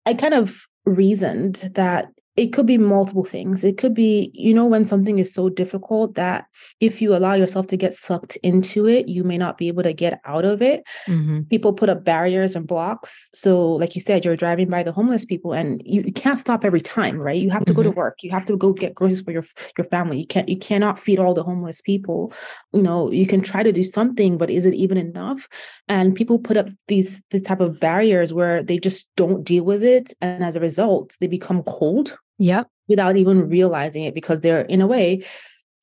I 0.07 0.15
kind 0.15 0.35
of 0.35 0.67
reasoned 0.85 1.57
that 1.75 2.09
it 2.39 2.53
could 2.53 2.67
be 2.67 2.79
multiple 2.79 3.25
things. 3.25 3.65
It 3.65 3.79
could 3.79 3.95
be, 3.95 4.31
you 4.33 4.55
know, 4.55 4.65
when 4.65 4.85
something 4.85 5.19
is 5.19 5.35
so 5.35 5.49
difficult 5.49 6.15
that 6.15 6.47
if 6.79 7.03
you 7.03 7.17
allow 7.17 7.35
yourself 7.35 7.67
to 7.67 7.77
get 7.77 7.95
sucked 7.95 8.37
into 8.45 8.87
it, 8.87 9.09
you 9.09 9.25
may 9.25 9.37
not 9.37 9.59
be 9.59 9.67
able 9.67 9.83
to 9.83 9.93
get 9.93 10.21
out 10.25 10.45
of 10.45 10.63
it. 10.63 10.85
Mm-hmm. 11.09 11.43
People 11.51 11.73
put 11.73 11.89
up 11.89 12.05
barriers 12.05 12.55
and 12.55 12.65
blocks. 12.65 13.29
So, 13.35 13.73
like 13.73 13.97
you 13.97 14.01
said, 14.01 14.25
you're 14.25 14.37
driving 14.37 14.71
by 14.71 14.85
the 14.85 14.93
homeless 14.93 15.25
people 15.25 15.53
and 15.53 15.83
you, 15.85 16.03
you 16.03 16.13
can't 16.13 16.39
stop 16.39 16.65
every 16.65 16.81
time, 16.81 17.19
right? 17.19 17.43
You 17.43 17.51
have 17.51 17.65
to 17.65 17.73
mm-hmm. 17.73 17.77
go 17.77 17.83
to 17.83 17.89
mm-hmm. 17.89 17.99
work. 17.99 18.23
You 18.23 18.31
have 18.31 18.45
to 18.45 18.57
go 18.57 18.73
get 18.73 18.95
groceries 18.95 19.23
for 19.23 19.33
your 19.33 19.45
your 19.77 19.87
family. 19.87 20.21
You 20.21 20.27
can't 20.27 20.49
you 20.49 20.57
cannot 20.57 21.01
feed 21.01 21.19
all 21.19 21.35
the 21.35 21.43
homeless 21.43 21.81
people. 21.81 22.33
You 22.73 22.83
know, 22.83 23.11
you 23.11 23.27
can 23.27 23.41
try 23.41 23.65
to 23.65 23.73
do 23.73 23.83
something, 23.83 24.39
but 24.39 24.49
is 24.49 24.65
it 24.65 24.75
even 24.75 24.97
enough? 24.97 25.49
And 25.89 26.15
people 26.15 26.39
put 26.39 26.57
up 26.57 26.69
these 26.87 27.21
this 27.33 27.43
type 27.43 27.61
of 27.61 27.81
barriers 27.81 28.33
where 28.33 28.63
they 28.63 28.79
just 28.79 29.11
don't 29.17 29.43
deal 29.43 29.65
with 29.65 29.83
it. 29.83 30.13
And 30.21 30.45
as 30.45 30.55
a 30.55 30.61
result, 30.61 31.17
they 31.21 31.27
become 31.27 31.65
cold 31.65 32.17
Yep. 32.39 32.69
Without 32.89 33.17
even 33.17 33.49
realizing 33.49 34.05
it 34.05 34.15
because 34.15 34.41
they're 34.41 34.63
in 34.63 34.81
a 34.81 34.87
way 34.87 35.25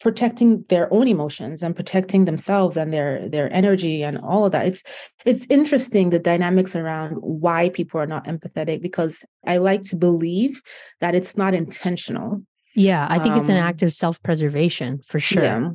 protecting 0.01 0.65
their 0.69 0.91
own 0.93 1.07
emotions 1.07 1.63
and 1.63 1.75
protecting 1.75 2.25
themselves 2.25 2.77
and 2.77 2.93
their 2.93 3.27
their 3.29 3.51
energy 3.53 4.03
and 4.03 4.17
all 4.19 4.45
of 4.45 4.51
that. 4.51 4.67
It's 4.67 4.83
it's 5.25 5.45
interesting 5.49 6.09
the 6.09 6.19
dynamics 6.19 6.75
around 6.75 7.13
why 7.21 7.69
people 7.69 7.99
are 7.99 8.07
not 8.07 8.25
empathetic 8.25 8.81
because 8.81 9.23
I 9.47 9.57
like 9.57 9.83
to 9.83 9.95
believe 9.95 10.61
that 10.99 11.15
it's 11.15 11.37
not 11.37 11.53
intentional. 11.53 12.41
Yeah, 12.75 13.07
I 13.09 13.19
think 13.19 13.35
um, 13.35 13.39
it's 13.39 13.49
an 13.49 13.57
um, 13.57 13.63
act 13.63 13.81
of 13.83 13.93
self-preservation 13.93 14.99
for 14.99 15.19
sure. 15.19 15.43
Yeah. 15.43 15.69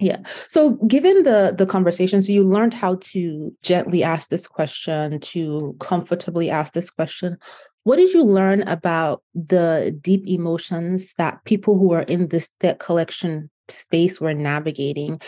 Yeah. 0.00 0.18
So 0.48 0.72
given 0.86 1.22
the 1.22 1.54
the 1.56 1.66
conversations, 1.66 2.28
you 2.28 2.46
learned 2.46 2.74
how 2.74 2.96
to 3.12 3.52
gently 3.62 4.02
ask 4.02 4.28
this 4.28 4.46
question, 4.46 5.20
to 5.20 5.76
comfortably 5.80 6.50
ask 6.50 6.74
this 6.74 6.90
question. 6.90 7.38
What 7.84 7.96
did 7.96 8.12
you 8.12 8.24
learn 8.24 8.62
about 8.62 9.22
the 9.34 9.96
deep 10.00 10.26
emotions 10.26 11.14
that 11.14 11.44
people 11.44 11.78
who 11.78 11.92
are 11.92 12.02
in 12.02 12.28
this 12.28 12.48
debt 12.60 12.78
collection 12.78 13.50
space 13.68 14.20
were 14.20 14.34
navigating? 14.34 15.20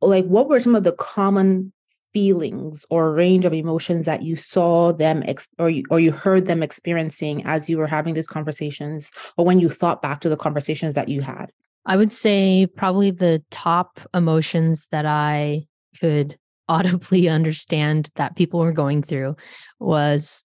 Like, 0.00 0.24
what 0.24 0.48
were 0.48 0.60
some 0.60 0.74
of 0.74 0.84
the 0.84 0.92
common 0.92 1.72
feelings 2.14 2.86
or 2.88 3.12
range 3.12 3.44
of 3.44 3.52
emotions 3.52 4.06
that 4.06 4.22
you 4.22 4.36
saw 4.36 4.92
them 4.92 5.22
ex- 5.26 5.50
or 5.58 5.68
you, 5.68 5.84
or 5.90 6.00
you 6.00 6.10
heard 6.10 6.46
them 6.46 6.62
experiencing 6.62 7.44
as 7.44 7.68
you 7.68 7.76
were 7.76 7.86
having 7.86 8.14
these 8.14 8.26
conversations 8.26 9.10
or 9.36 9.44
when 9.44 9.60
you 9.60 9.68
thought 9.68 10.00
back 10.00 10.20
to 10.20 10.30
the 10.30 10.36
conversations 10.36 10.94
that 10.94 11.08
you 11.08 11.20
had? 11.20 11.52
I 11.84 11.96
would 11.96 12.12
say 12.12 12.66
probably 12.76 13.10
the 13.10 13.42
top 13.50 14.00
emotions 14.14 14.88
that 14.90 15.04
I 15.04 15.66
could 16.00 16.38
audibly 16.70 17.28
understand 17.28 18.10
that 18.16 18.36
people 18.36 18.60
were 18.60 18.72
going 18.72 19.02
through 19.02 19.36
was 19.80 20.42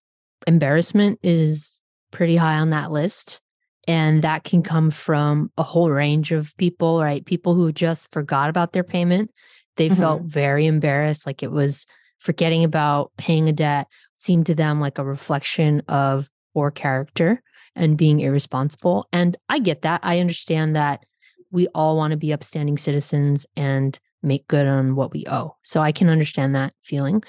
embarrassment 0.47 1.19
is 1.23 1.81
pretty 2.11 2.35
high 2.35 2.57
on 2.57 2.69
that 2.71 2.91
list. 2.91 3.41
And 3.85 4.21
that 4.21 4.45
can 4.45 4.63
come 4.63 4.91
from 4.91 5.51
a 5.57 5.63
whole 5.63 5.89
range 5.89 6.31
of 6.31 6.55
people, 6.57 7.01
right? 7.01 7.25
People 7.25 7.53
who 7.53 7.73
just 7.73 8.09
forgot 8.11 8.49
about 8.49 8.71
their 8.71 8.83
payment. 8.83 9.29
They 9.75 9.89
mm-hmm. 9.89 9.99
felt 9.99 10.21
very 10.21 10.67
embarrassed, 10.67 11.25
like 11.25 11.43
it 11.43 11.51
was 11.51 11.85
forgetting 12.19 12.63
about 12.63 13.11
paying 13.17 13.49
a 13.49 13.53
debt 13.53 13.87
seemed 14.15 14.45
to 14.45 14.55
them 14.55 14.79
like 14.79 14.97
a 14.97 15.03
reflection 15.03 15.81
of 15.89 16.29
poor 16.53 16.71
character 16.71 17.41
and 17.75 17.97
being 17.97 18.21
irresponsible. 18.21 19.05
And 19.11 19.35
I 19.49 19.59
get 19.59 19.81
that. 19.81 19.99
I 20.03 20.19
understand 20.19 20.75
that 20.77 21.03
we 21.51 21.67
all 21.75 21.97
want 21.97 22.11
to 22.11 22.17
be 22.17 22.31
upstanding 22.31 22.77
citizens 22.77 23.45
and 23.57 23.99
make 24.21 24.47
good 24.47 24.65
on 24.65 24.95
what 24.95 25.11
we 25.11 25.25
owe. 25.27 25.57
So 25.63 25.81
I 25.81 25.91
can 25.91 26.09
understand 26.09 26.55
that 26.55 26.73
feeling. 26.81 27.23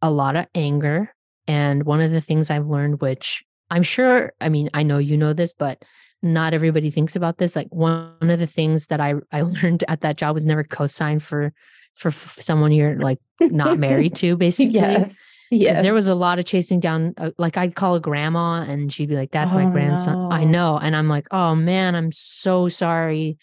A 0.00 0.10
lot 0.10 0.36
of 0.36 0.46
anger, 0.54 1.14
and 1.48 1.84
one 1.84 2.00
of 2.00 2.12
the 2.12 2.20
things 2.20 2.50
I've 2.50 2.66
learned, 2.66 3.00
which 3.00 3.42
I'm 3.70 3.82
sure, 3.82 4.32
I 4.40 4.48
mean, 4.48 4.70
I 4.74 4.82
know 4.84 4.98
you 4.98 5.16
know 5.16 5.32
this, 5.32 5.52
but 5.52 5.84
not 6.22 6.52
everybody 6.54 6.90
thinks 6.90 7.16
about 7.16 7.38
this. 7.38 7.56
Like 7.56 7.68
one 7.74 8.14
of 8.20 8.38
the 8.38 8.46
things 8.46 8.86
that 8.88 9.00
I 9.00 9.14
I 9.32 9.40
learned 9.62 9.82
at 9.88 10.02
that 10.02 10.16
job 10.16 10.34
was 10.34 10.46
never 10.46 10.62
co-sign 10.62 11.18
for 11.18 11.52
for 11.96 12.12
someone 12.12 12.70
you're 12.70 12.96
like 13.00 13.18
not 13.40 13.78
married 13.78 14.14
to, 14.16 14.36
basically. 14.36 14.74
yes. 14.74 15.18
Yes. 15.50 15.82
There 15.82 15.94
was 15.94 16.08
a 16.08 16.14
lot 16.14 16.38
of 16.38 16.44
chasing 16.44 16.78
down, 16.78 17.14
uh, 17.16 17.30
like 17.38 17.56
I'd 17.56 17.74
call 17.74 17.94
a 17.94 18.00
grandma 18.00 18.62
and 18.62 18.92
she'd 18.92 19.08
be 19.08 19.16
like, 19.16 19.30
that's 19.30 19.50
oh, 19.50 19.56
my 19.56 19.64
grandson. 19.64 20.28
No. 20.28 20.30
I 20.30 20.44
know. 20.44 20.78
And 20.78 20.94
I'm 20.94 21.08
like, 21.08 21.26
oh 21.30 21.54
man, 21.54 21.94
I'm 21.94 22.12
so 22.12 22.68
sorry 22.68 23.38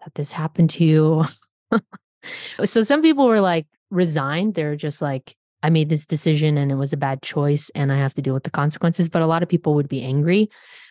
that 0.00 0.14
this 0.14 0.30
happened 0.30 0.68
to 0.70 0.84
you. 0.84 1.24
so 2.66 2.82
some 2.82 3.00
people 3.00 3.26
were 3.26 3.40
like 3.40 3.66
resigned. 3.90 4.54
They're 4.54 4.76
just 4.76 5.00
like, 5.00 5.34
I 5.62 5.70
made 5.70 5.88
this 5.88 6.06
decision 6.06 6.58
and 6.58 6.72
it 6.72 6.76
was 6.76 6.92
a 6.92 6.96
bad 6.96 7.22
choice 7.22 7.70
and 7.74 7.92
I 7.92 7.96
have 7.96 8.14
to 8.14 8.22
deal 8.22 8.34
with 8.34 8.44
the 8.44 8.50
consequences. 8.50 9.08
But 9.08 9.22
a 9.22 9.26
lot 9.26 9.42
of 9.42 9.48
people 9.48 9.74
would 9.74 9.88
be 9.88 10.02
angry. 10.02 10.50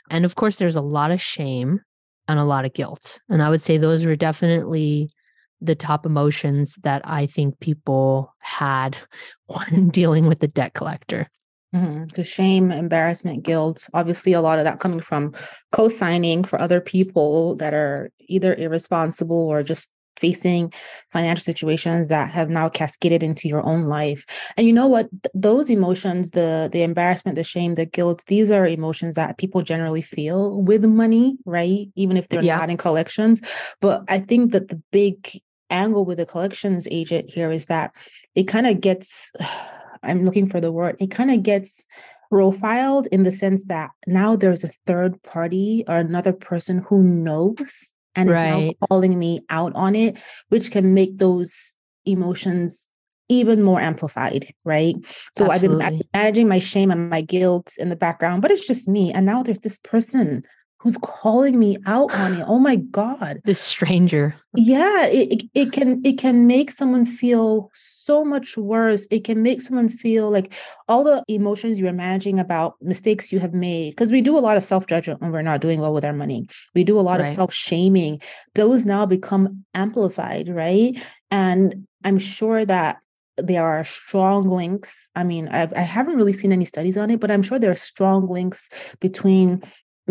And 0.10 0.26
of 0.26 0.36
course, 0.36 0.58
there's 0.58 0.76
a 0.76 0.82
lot 0.82 1.12
of 1.12 1.22
shame 1.22 1.82
and 2.28 2.40
a 2.40 2.46
lot 2.46 2.66
of 2.66 2.74
guilt. 2.74 3.20
And 3.30 3.44
I 3.44 3.50
would 3.50 3.62
say 3.62 3.78
those 3.78 4.06
were 4.06 4.16
definitely 4.16 5.12
the 5.60 5.76
top 5.76 6.06
emotions 6.06 6.76
that 6.84 7.02
I 7.06 7.28
think 7.28 7.60
people 7.60 8.34
had 8.40 8.98
when 9.46 9.90
dealing 9.90 10.28
with 10.28 10.40
the 10.40 10.48
debt 10.48 10.74
collector. 10.74 11.28
Mm-hmm. 11.76 12.06
So 12.14 12.24
shame, 12.24 12.70
embarrassment, 12.72 13.44
guilt. 13.44 13.88
Obviously, 13.94 14.34
a 14.34 14.42
lot 14.42 14.60
of 14.60 14.66
that 14.66 14.82
coming 14.82 15.00
from 15.00 15.34
co-signing 15.72 16.44
for 16.44 16.60
other 16.60 16.82
people 16.82 17.56
that 17.56 17.74
are 17.74 18.12
either 18.28 18.54
irresponsible 18.54 19.48
or 19.48 19.64
just 19.64 19.92
facing 20.18 20.72
financial 21.12 21.44
situations 21.44 22.08
that 22.10 22.32
have 22.32 22.50
now 22.50 22.70
cascaded 22.70 23.24
into 23.24 23.48
your 23.48 23.66
own 23.66 23.84
life. 23.84 24.26
And 24.58 24.68
you 24.68 24.74
know 24.74 24.88
what? 24.88 25.10
Those 25.34 25.70
emotions 25.70 26.32
the 26.32 26.70
the 26.72 26.84
embarrassment 26.84 27.36
the 27.36 27.44
shame 27.44 27.76
the 27.76 27.86
guilt 27.86 28.24
these 28.28 28.50
are 28.50 28.68
emotions 28.68 29.16
that 29.16 29.38
people 29.38 29.62
generally 29.62 30.02
feel 30.02 30.62
with 30.62 30.86
money 30.86 31.38
right? 31.46 31.88
Even 31.96 32.18
if 32.18 32.30
they're 32.30 32.44
yeah. 32.44 32.58
not 32.58 32.70
in 32.70 32.78
collections. 32.78 33.42
But 33.80 34.04
i 34.08 34.20
think 34.20 34.52
that 34.52 34.70
the 34.70 34.82
big 34.92 35.42
angle 35.70 36.06
with 36.06 36.18
the 36.18 36.26
collections 36.26 36.88
agent 36.92 37.30
here 37.30 37.52
is 37.52 37.66
that 37.66 37.92
it 38.36 38.44
kind 38.44 38.68
of 38.68 38.82
gets 38.82 39.32
i'm 40.04 40.26
looking 40.26 40.50
for 40.50 40.60
the 40.60 40.72
word 40.72 40.96
it 41.00 41.12
kind 41.12 41.32
of 41.32 41.44
gets 41.44 41.86
profiled 42.30 43.08
in 43.12 43.24
the 43.24 43.32
sense 43.32 43.64
that 43.66 43.92
now 44.08 44.36
there's 44.36 44.64
a 44.64 44.72
third 44.88 45.22
party 45.24 45.84
or 45.88 45.98
another 45.98 46.32
person 46.34 46.84
who 46.88 47.04
knows 47.04 47.94
and 48.16 48.30
right. 48.30 48.46
is 48.46 48.76
now 48.82 48.88
calling 48.88 49.18
me 49.18 49.42
out 49.50 49.74
on 49.76 49.96
it, 49.96 50.18
which 50.50 50.72
can 50.72 50.94
make 50.94 51.18
those 51.18 51.76
emotions 52.06 52.92
even 53.30 53.64
more 53.64 53.80
amplified, 53.80 54.54
right? 54.66 54.96
So 55.38 55.50
Absolutely. 55.50 55.86
I've 55.86 55.92
been 55.92 56.08
managing 56.14 56.48
my 56.50 56.60
shame 56.60 56.92
and 56.92 57.10
my 57.10 57.22
guilt 57.22 57.74
in 57.78 57.88
the 57.90 57.96
background, 57.96 58.42
but 58.42 58.52
it's 58.52 58.68
just 58.68 58.90
me. 58.90 59.14
And 59.14 59.26
now 59.26 59.42
there's 59.42 59.62
this 59.62 59.78
person 59.80 60.44
who's 60.82 60.98
calling 60.98 61.60
me 61.60 61.78
out 61.86 62.12
on 62.16 62.34
it. 62.34 62.44
Oh 62.48 62.58
my 62.58 62.76
God. 62.76 63.40
This 63.46 63.62
stranger. 63.62 64.36
Yeah, 64.56 65.06
it, 65.06 65.32
it, 65.32 65.50
it, 65.54 65.72
can 65.72 66.02
it 66.04 66.18
can 66.18 66.48
make 66.48 66.72
someone 66.72 67.06
feel 67.06 67.70
so 67.76 68.26
much 68.26 68.58
worse. 68.58 69.08
It 69.12 69.24
can 69.24 69.44
make 69.44 69.62
someone 69.62 69.90
feel 69.90 70.32
like 70.32 70.54
all 70.88 71.04
the 71.04 71.24
emotions 71.28 71.80
you 71.80 71.88
are 71.88 71.94
managing 71.94 72.40
about 72.40 72.76
mistakes 72.82 73.32
you 73.32 73.40
have 73.40 73.54
made. 73.54 73.92
Because 73.92 74.12
we 74.12 74.22
do 74.22 74.36
a 74.36 74.42
lot 74.42 74.58
of 74.58 74.64
self-judgment 74.64 75.22
when 75.22 75.32
we're 75.32 75.44
not 75.44 75.62
doing 75.62 75.80
well 75.80 75.94
with 75.94 76.04
our 76.04 76.14
money. 76.14 76.48
We 76.74 76.84
do 76.84 77.00
a 77.00 77.02
lot 77.02 77.20
right. 77.20 77.30
of 77.30 77.36
self-shaming. 77.36 78.20
Those 78.56 78.84
now 78.86 79.06
become 79.06 79.64
amplified, 79.76 80.50
right? 80.50 81.00
And 81.30 81.88
I'm 82.04 82.18
sure 82.18 82.66
that 82.66 82.98
there 83.38 83.66
are 83.66 83.84
strong 83.84 84.50
links. 84.50 85.10
I 85.16 85.24
mean, 85.24 85.48
I've, 85.48 85.74
I 85.74 85.82
haven't 85.82 86.18
really 86.18 86.34
seen 86.34 86.52
any 86.52 86.66
studies 86.66 86.98
on 86.98 87.10
it, 87.12 87.20
but 87.20 87.32
I'm 87.32 87.44
sure 87.44 87.60
there 87.60 87.72
are 87.72 87.76
strong 87.76 88.28
links 88.28 88.70
between 89.00 89.64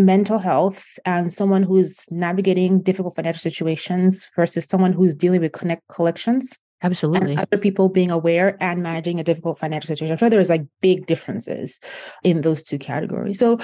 mental 0.05 0.39
health 0.39 0.87
and 1.05 1.33
someone 1.33 1.63
who's 1.63 2.07
navigating 2.11 2.83
difficult 2.83 3.15
financial 3.15 3.41
situations 3.41 4.29
versus 4.37 4.65
someone 4.67 4.93
who's 4.93 5.15
dealing 5.15 5.41
with 5.41 5.53
connect 5.53 5.87
collections 5.89 6.59
absolutely 6.83 7.37
other 7.37 7.59
people 7.59 7.89
being 7.89 8.11
aware 8.11 8.57
and 8.61 8.83
managing 8.83 9.21
a 9.21 9.25
difficult 9.25 9.59
financial 9.59 9.89
situation 9.89 10.13
i'm 10.13 10.19
sure 10.19 10.31
there's 10.31 10.51
like 10.51 10.65
big 10.81 11.07
differences 11.07 11.79
in 12.25 12.41
those 12.41 12.63
two 12.63 12.79
categories 12.79 13.39
so 13.39 13.59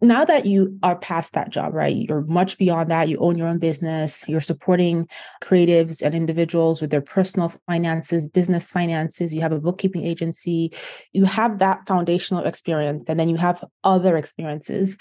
now 0.00 0.24
that 0.24 0.46
you 0.46 0.78
are 0.82 0.96
past 0.96 1.32
that 1.32 1.50
job, 1.50 1.74
right? 1.74 1.94
You're 1.96 2.22
much 2.22 2.58
beyond 2.58 2.90
that. 2.90 3.08
You 3.08 3.18
own 3.18 3.36
your 3.36 3.48
own 3.48 3.58
business. 3.58 4.24
You're 4.28 4.40
supporting 4.40 5.08
creatives 5.42 6.02
and 6.02 6.14
individuals 6.14 6.80
with 6.80 6.90
their 6.90 7.00
personal 7.00 7.52
finances, 7.66 8.28
business 8.28 8.70
finances. 8.70 9.34
You 9.34 9.40
have 9.40 9.52
a 9.52 9.60
bookkeeping 9.60 10.06
agency. 10.06 10.72
You 11.12 11.24
have 11.24 11.58
that 11.58 11.86
foundational 11.86 12.46
experience, 12.46 13.08
and 13.08 13.18
then 13.18 13.28
you 13.28 13.36
have 13.36 13.64
other 13.84 14.16
experiences 14.16 14.96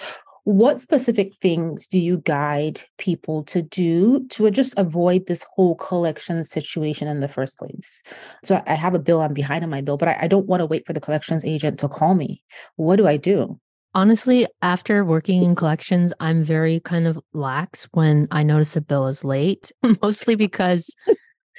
what 0.48 0.80
specific 0.80 1.34
things 1.42 1.90
do 1.90 2.00
you 2.00 2.20
guide 2.20 2.80
people 2.98 3.44
to 3.44 3.62
do 3.62 4.26
to 4.30 4.50
just 4.50 4.74
avoid 4.78 5.28
this 5.28 5.46
whole 5.54 5.76
collection 5.76 6.42
situation 6.42 7.06
in 7.06 7.20
the 7.20 7.28
first 7.28 7.58
place? 7.58 8.02
So 8.46 8.64
I 8.66 8.76
have 8.76 8.94
a 8.94 9.00
bill, 9.00 9.20
I'm 9.20 9.34
behind 9.34 9.66
on 9.66 9.70
my 9.70 9.82
bill, 9.82 9.98
but 9.98 10.08
I, 10.08 10.20
I 10.22 10.28
don't 10.28 10.48
want 10.48 10.62
to 10.62 10.66
wait 10.66 10.88
for 10.88 10.94
the 10.94 11.02
collections 11.02 11.44
agent 11.44 11.80
to 11.80 11.90
call 11.90 12.16
me. 12.16 12.42
What 12.78 12.96
do 12.96 13.08
I 13.08 13.18
do? 13.18 13.60
Honestly, 13.94 14.48
after 14.62 15.04
working 15.04 15.44
in 15.44 15.54
collections, 15.54 16.14
I'm 16.22 16.46
very 16.46 16.80
kind 16.80 17.08
of 17.08 17.20
lax 17.34 17.86
when 17.92 18.30
I 18.32 18.44
notice 18.44 18.78
a 18.78 18.82
bill 18.82 19.08
is 19.08 19.26
late, 19.26 19.74
mostly 20.02 20.36
because, 20.36 20.90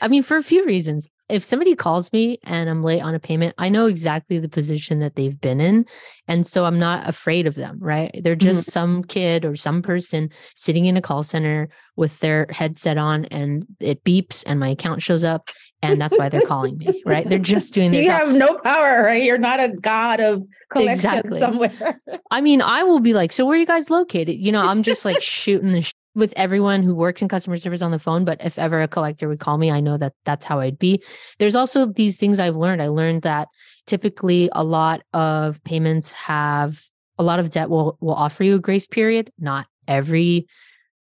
I 0.01 0.09
mean, 0.09 0.22
for 0.22 0.38
a 0.38 0.42
few 0.42 0.64
reasons 0.64 1.07
if 1.29 1.45
somebody 1.45 1.75
calls 1.75 2.12
me 2.12 2.38
and 2.45 2.71
I'm 2.71 2.83
late 2.83 3.03
on 3.03 3.14
a 3.14 3.21
payment, 3.21 3.55
I 3.59 3.69
know 3.69 3.87
exactly 3.87 4.38
the 4.38 4.49
position 4.49 5.01
that 5.01 5.14
they've 5.14 5.38
been 5.38 5.61
in. 5.61 5.85
And 6.27 6.47
so 6.47 6.64
I'm 6.64 6.79
not 6.79 7.09
afraid 7.09 7.47
of 7.47 7.55
them, 7.55 7.79
right? 7.81 8.11
They're 8.23 8.35
just 8.35 8.62
mm-hmm. 8.62 8.73
some 8.73 9.05
kid 9.05 9.45
or 9.45 9.55
some 9.55 9.83
person 9.83 10.31
sitting 10.55 10.87
in 10.87 10.97
a 10.97 11.03
call 11.03 11.23
center 11.23 11.69
with 11.97 12.19
their 12.21 12.47
headset 12.51 12.97
on 12.97 13.27
and 13.27 13.67
it 13.81 14.05
beeps 14.05 14.43
and 14.47 14.59
my 14.59 14.71
account 14.71 15.03
shows 15.03 15.25
up. 15.25 15.51
And 15.83 16.01
that's 16.01 16.17
why 16.19 16.29
they're 16.29 16.41
calling 16.41 16.79
me, 16.79 17.03
right? 17.07 17.29
They're 17.29 17.38
just 17.38 17.73
doing 17.75 17.93
their 17.93 18.03
You 18.03 18.09
job. 18.09 18.29
have 18.29 18.35
no 18.35 18.59
power, 18.59 19.03
right? 19.03 19.23
You're 19.23 19.38
not 19.38 19.61
a 19.61 19.69
god 19.69 20.21
of 20.21 20.43
collection 20.71 20.93
exactly. 20.93 21.38
somewhere. 21.38 22.01
I 22.31 22.41
mean, 22.41 22.62
I 22.62 22.83
will 22.83 23.01
be 23.01 23.14
like, 23.14 23.33
so 23.33 23.45
where 23.45 23.55
are 23.55 23.61
you 23.61 23.67
guys 23.67 23.91
located? 23.91 24.37
You 24.37 24.51
know, 24.51 24.62
I'm 24.62 24.83
just 24.83 25.05
like 25.05 25.23
shooting 25.23 25.73
the 25.73 25.88
with 26.18 26.35
everyone 26.37 26.83
who 26.83 26.94
works 26.94 27.22
in 27.22 27.28
customer 27.28 27.57
service 27.57 27.81
on 27.81 27.92
the 27.92 27.98
phone, 27.98 28.24
but 28.24 28.44
if 28.44 28.59
ever 28.59 28.83
a 28.83 28.88
collector 28.88 29.28
would 29.28 29.40
call 29.40 29.57
me, 29.57 29.70
I 29.70 29.81
know 29.81 29.96
that 29.96 30.14
that's 30.24 30.44
how 30.44 30.61
I'd 30.61 30.78
be. 30.78 31.02
There's 31.38 31.57
also 31.57 31.87
these 31.87 32.16
things 32.16 32.40
I've 32.40 32.57
learned. 32.57 32.83
I 32.83 32.88
learned 32.88 33.22
that 33.22 33.48
typically 33.87 34.50
a 34.52 34.64
lot 34.64 35.02
of 35.14 35.62
payments 35.64 36.12
have 36.12 36.83
a 37.18 37.22
lot 37.22 37.40
of 37.40 37.50
debt 37.50 37.70
will 37.70 37.96
will 38.00 38.14
offer 38.14 38.44
you 38.44 38.57
a 38.57 38.61
grace 38.61 38.87
period. 38.87 39.33
Not 39.38 39.66
every 39.87 40.46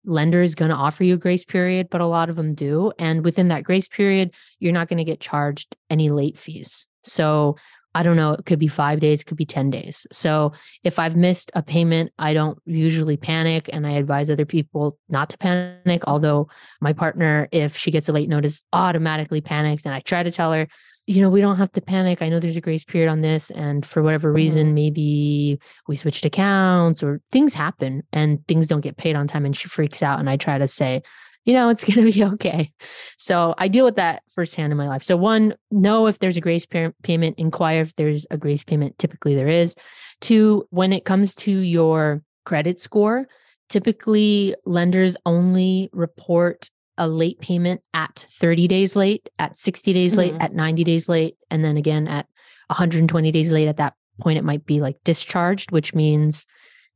lender 0.06 0.42
is 0.42 0.56
going 0.56 0.72
to 0.72 0.78
offer 0.78 1.04
you 1.04 1.16
a 1.16 1.18
grace 1.18 1.44
period, 1.44 1.90
but 1.90 2.02
a 2.02 2.06
lot 2.06 2.30
of 2.30 2.36
them 2.36 2.54
do. 2.54 2.92
And 2.98 3.26
within 3.26 3.50
that 3.50 3.64
grace 3.64 3.88
period, 3.88 4.34
you're 4.60 4.72
not 4.72 4.88
going 4.88 4.98
to 4.98 5.04
get 5.04 5.20
charged 5.20 5.76
any 5.90 6.10
late 6.10 6.38
fees. 6.38 6.88
So 7.04 7.58
I 7.98 8.04
don't 8.04 8.16
know, 8.16 8.34
it 8.34 8.46
could 8.46 8.60
be 8.60 8.68
five 8.68 9.00
days, 9.00 9.22
it 9.22 9.24
could 9.26 9.38
be 9.38 9.46
10 9.46 9.72
days. 9.72 10.06
So 10.12 10.54
if 10.84 11.00
I've 11.00 11.16
missed 11.16 11.50
a 11.56 11.64
payment, 11.64 12.14
I 12.20 12.36
don't 12.36 12.60
usually 12.64 13.18
panic 13.18 13.72
and 13.74 13.88
I 13.88 13.94
advise 13.94 14.30
other 14.30 14.46
people 14.46 15.00
not 15.10 15.32
to 15.32 15.38
panic. 15.40 16.04
Although 16.06 16.48
my 16.80 16.94
partner, 16.94 17.50
if 17.52 17.76
she 17.76 17.90
gets 17.90 18.08
a 18.08 18.14
late 18.14 18.30
notice, 18.30 18.62
automatically 18.72 19.42
panics. 19.42 19.84
And 19.84 19.96
I 19.96 20.02
try 20.02 20.22
to 20.22 20.30
tell 20.30 20.54
her, 20.54 20.68
you 21.08 21.24
know, 21.24 21.30
we 21.32 21.42
don't 21.42 21.58
have 21.58 21.72
to 21.72 21.82
panic. 21.82 22.22
I 22.22 22.30
know 22.30 22.40
there's 22.40 22.56
a 22.56 22.62
grace 22.62 22.84
period 22.84 23.10
on 23.10 23.22
this. 23.22 23.50
And 23.50 23.84
for 23.84 24.04
whatever 24.04 24.32
reason, 24.32 24.68
mm-hmm. 24.68 24.76
maybe 24.76 25.60
we 25.88 25.96
switched 25.96 26.24
accounts 26.24 27.02
or 27.02 27.20
things 27.32 27.56
happen 27.56 28.04
and 28.14 28.46
things 28.48 28.68
don't 28.68 28.82
get 28.82 28.98
paid 28.98 29.16
on 29.16 29.28
time. 29.28 29.44
And 29.44 29.58
she 29.58 29.70
freaks 29.70 30.04
out. 30.04 30.20
And 30.20 30.30
I 30.30 30.38
try 30.38 30.60
to 30.60 30.68
say, 30.68 31.02
you 31.48 31.54
know, 31.54 31.70
it's 31.70 31.84
going 31.92 32.06
to 32.06 32.14
be 32.14 32.24
okay. 32.24 32.72
So 33.18 33.56
I 33.58 33.70
deal 33.70 33.86
with 33.86 33.96
that 33.96 34.22
firsthand 34.30 34.72
in 34.72 34.78
my 34.78 34.88
life. 34.88 35.02
So, 35.02 35.18
one, 35.18 35.56
know 35.72 36.06
if 36.06 36.20
there's 36.20 36.38
a 36.38 36.42
grace 36.42 36.68
payment, 36.68 37.40
inquire 37.40 37.82
if 37.82 37.96
there's 37.96 38.28
a 38.30 38.38
grace 38.38 38.64
payment. 38.64 39.00
Typically, 39.00 39.34
there 39.34 39.48
is. 39.48 39.74
Two, 40.22 40.68
when 40.70 40.94
it 40.94 41.06
comes 41.06 41.34
to 41.36 41.52
your 41.52 42.22
credit 42.46 42.80
score, 42.80 43.28
typically 43.70 44.56
lenders 44.66 45.18
only 45.26 45.90
report 45.94 46.70
a 46.98 47.08
late 47.08 47.40
payment 47.40 47.82
at 47.94 48.26
30 48.32 48.68
days 48.68 48.96
late, 48.96 49.30
at 49.40 49.58
60 49.58 49.94
days 49.94 50.12
mm-hmm. 50.12 50.20
late, 50.20 50.42
at 50.42 50.54
90 50.54 50.84
days 50.84 51.08
late, 51.08 51.38
and 51.50 51.64
then 51.64 51.78
again 51.78 52.08
at 52.08 52.28
120 52.68 53.32
days 53.32 53.52
late. 53.52 53.68
At 53.68 53.78
that 53.78 53.94
point, 54.20 54.38
it 54.38 54.44
might 54.44 54.66
be 54.66 54.82
like 54.82 54.98
discharged, 55.04 55.72
which 55.72 55.94
means 55.94 56.46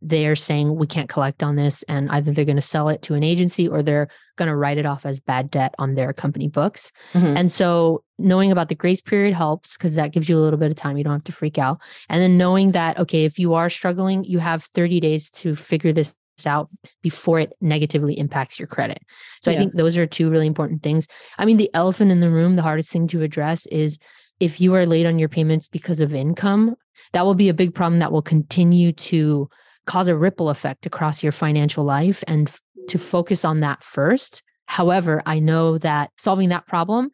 they're 0.02 0.36
saying 0.36 0.76
we 0.76 0.88
can't 0.88 1.10
collect 1.10 1.44
on 1.44 1.56
this 1.56 1.84
and 1.84 2.10
either 2.10 2.32
they're 2.32 2.46
going 2.46 2.56
to 2.56 2.62
sell 2.62 2.90
it 2.90 3.02
to 3.04 3.14
an 3.14 3.24
agency 3.24 3.68
or 3.68 3.84
they're 3.84 4.08
going 4.36 4.50
to 4.50 4.56
write 4.56 4.78
it 4.78 4.86
off 4.86 5.06
as 5.06 5.20
bad 5.20 5.52
debt 5.52 5.76
on 5.78 5.94
their 5.94 6.12
company 6.12 6.48
books. 6.48 6.92
Mm-hmm. 7.14 7.38
And 7.38 7.52
so 7.52 8.04
knowing 8.18 8.52
about 8.52 8.70
the 8.70 8.76
grace 8.76 9.02
period 9.02 9.34
helps 9.34 9.78
because 9.78 9.96
that 9.96 10.12
gives 10.12 10.28
you 10.28 10.38
a 10.38 10.42
little 10.42 10.60
bit 10.60 10.72
of 10.72 10.78
time. 10.78 10.98
You 10.98 11.04
don't 11.04 11.14
have 11.14 11.24
to 11.26 11.32
freak 11.32 11.58
out. 11.58 11.80
And 12.10 12.22
then 12.22 12.38
knowing 12.38 12.72
that, 12.72 12.98
okay, 12.98 13.26
if 13.26 13.38
you 13.38 13.54
are 13.54 13.70
struggling, 13.70 14.24
you 14.24 14.40
have 14.40 14.64
30 14.64 15.00
days 15.00 15.30
to 15.32 15.56
figure 15.56 15.94
this 15.94 16.16
out 16.46 16.70
before 17.04 17.40
it 17.40 17.54
negatively 17.62 18.18
impacts 18.18 18.58
your 18.58 18.68
credit. 18.68 19.00
So 19.42 19.52
yeah. 19.52 19.58
I 19.58 19.60
think 19.60 19.74
those 19.74 19.96
are 19.98 20.08
two 20.08 20.32
really 20.32 20.48
important 20.48 20.82
things. 20.82 21.08
I 21.38 21.46
mean, 21.46 21.58
the 21.58 21.70
elephant 21.76 22.10
in 22.10 22.20
the 22.20 22.32
room, 22.32 22.56
the 22.56 22.64
hardest 22.64 22.92
thing 22.92 23.06
to 23.08 23.22
address 23.22 23.68
is 23.68 24.00
if 24.40 24.60
you 24.60 24.74
are 24.74 24.88
late 24.88 25.06
on 25.06 25.20
your 25.20 25.30
payments 25.30 25.68
because 25.68 26.00
of 26.00 26.16
income, 26.16 26.76
that 27.14 27.26
will 27.26 27.36
be 27.36 27.50
a 27.50 27.54
big 27.54 27.76
problem 27.76 28.00
that 28.00 28.12
will 28.12 28.24
continue 28.24 28.92
to 28.92 29.50
cause 29.92 30.08
a 30.08 30.16
ripple 30.16 30.50
effect 30.50 30.86
across 30.86 31.22
your 31.22 31.34
financial 31.34 31.84
life 31.84 32.24
and 32.26 32.48
f- 32.48 32.62
to 32.88 32.98
focus 32.98 33.44
on 33.44 33.60
that 33.60 33.84
first. 33.84 34.42
However, 34.66 35.22
I 35.26 35.40
know 35.40 35.78
that 35.80 36.12
solving 36.18 36.48
that 36.48 36.66
problem 36.66 37.10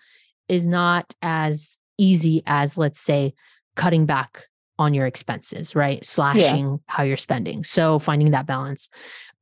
is 0.48 0.68
not 0.68 1.12
as 1.24 1.80
easy 1.98 2.44
as, 2.46 2.78
let's 2.78 3.00
say, 3.00 3.34
cutting 3.76 4.06
back 4.06 4.44
on 4.78 4.94
your 4.94 5.08
expenses, 5.08 5.76
right? 5.76 6.06
Slashing 6.06 6.68
yeah. 6.68 6.78
how 6.86 7.02
you're 7.02 7.18
spending. 7.18 7.63
So 7.63 7.98
finding 7.98 8.30
that 8.30 8.46
balance. 8.46 8.90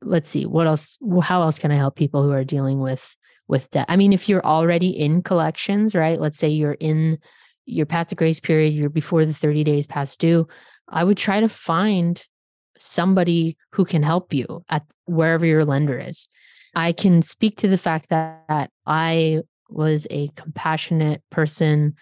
Let's 0.00 0.30
see, 0.30 0.46
what 0.46 0.66
else, 0.66 0.96
how 1.20 1.42
else 1.42 1.58
can 1.58 1.70
I 1.70 1.76
help 1.76 1.94
people 1.94 2.22
who 2.22 2.32
are 2.32 2.42
dealing 2.42 2.80
with 2.80 3.14
with 3.48 3.70
debt? 3.70 3.84
I 3.90 3.96
mean, 3.96 4.14
if 4.14 4.30
you're 4.30 4.46
already 4.46 4.88
in 4.88 5.20
collections, 5.20 5.94
right? 5.94 6.18
Let's 6.18 6.38
say 6.38 6.48
you're 6.48 6.78
in 6.80 7.18
you're 7.66 7.84
past 7.84 8.08
the 8.08 8.16
grace 8.16 8.40
period, 8.40 8.72
you're 8.72 8.88
before 8.88 9.26
the 9.26 9.34
30 9.34 9.62
days 9.62 9.86
past 9.86 10.20
due, 10.20 10.48
I 10.88 11.04
would 11.04 11.18
try 11.18 11.40
to 11.40 11.50
find 11.50 12.24
somebody 12.78 13.56
who 13.72 13.84
can 13.84 14.02
help 14.02 14.32
you 14.32 14.64
at 14.68 14.84
wherever 15.06 15.46
your 15.46 15.64
lender 15.64 15.98
is. 15.98 16.28
I 16.74 16.92
can 16.92 17.22
speak 17.22 17.56
to 17.58 17.68
the 17.68 17.78
fact 17.78 18.10
that, 18.10 18.70
I 18.86 19.40
was 19.68 20.06
a 20.10 20.28
compassionate 20.36 21.22
person 21.30 21.96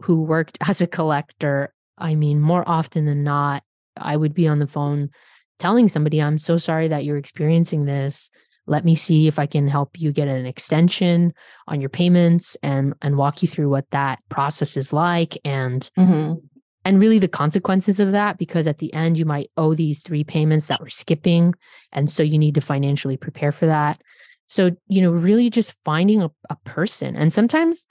who 0.00 0.22
worked 0.22 0.56
as 0.66 0.80
a 0.80 0.86
collector. 0.86 1.74
I 1.98 2.14
mean, 2.14 2.40
more 2.40 2.64
often 2.66 3.04
than 3.04 3.24
not, 3.24 3.62
I 3.96 4.16
would 4.16 4.32
be 4.32 4.48
on 4.48 4.58
the 4.58 4.66
phone 4.66 5.10
telling 5.58 5.88
somebody, 5.88 6.22
I'm 6.22 6.38
so 6.38 6.56
sorry 6.56 6.88
that 6.88 7.04
you're 7.04 7.18
experiencing 7.18 7.84
this. 7.84 8.30
Let 8.66 8.84
me 8.84 8.94
see 8.94 9.26
if 9.26 9.38
I 9.38 9.46
can 9.46 9.68
help 9.68 10.00
you 10.00 10.12
get 10.12 10.28
an 10.28 10.46
extension 10.46 11.34
on 11.68 11.80
your 11.80 11.90
payments 11.90 12.56
and 12.62 12.94
and 13.02 13.16
walk 13.16 13.42
you 13.42 13.48
through 13.48 13.68
what 13.68 13.90
that 13.90 14.20
process 14.28 14.76
is 14.76 14.92
like 14.92 15.36
and 15.44 15.90
mm-hmm 15.98 16.34
and 16.84 16.98
really 16.98 17.18
the 17.18 17.28
consequences 17.28 18.00
of 18.00 18.12
that 18.12 18.38
because 18.38 18.66
at 18.66 18.78
the 18.78 18.92
end 18.94 19.18
you 19.18 19.24
might 19.24 19.50
owe 19.56 19.74
these 19.74 20.00
three 20.00 20.24
payments 20.24 20.66
that 20.66 20.80
were 20.80 20.88
skipping 20.88 21.54
and 21.92 22.10
so 22.10 22.22
you 22.22 22.38
need 22.38 22.54
to 22.54 22.60
financially 22.60 23.16
prepare 23.16 23.52
for 23.52 23.66
that. 23.66 24.00
So 24.46 24.70
you 24.86 25.02
know 25.02 25.10
really 25.10 25.50
just 25.50 25.76
finding 25.84 26.22
a, 26.22 26.30
a 26.48 26.56
person. 26.64 27.16
And 27.16 27.32
sometimes 27.32 27.86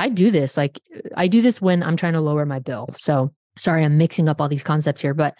i 0.00 0.08
do 0.08 0.30
this 0.30 0.56
like 0.56 0.80
i 1.16 1.26
do 1.26 1.42
this 1.42 1.60
when 1.60 1.82
i'm 1.82 1.96
trying 1.96 2.12
to 2.12 2.20
lower 2.20 2.46
my 2.46 2.60
bill. 2.60 2.88
So 2.94 3.32
sorry 3.58 3.84
i'm 3.84 3.98
mixing 3.98 4.28
up 4.28 4.40
all 4.40 4.48
these 4.48 4.62
concepts 4.62 5.00
here 5.00 5.14
but 5.14 5.34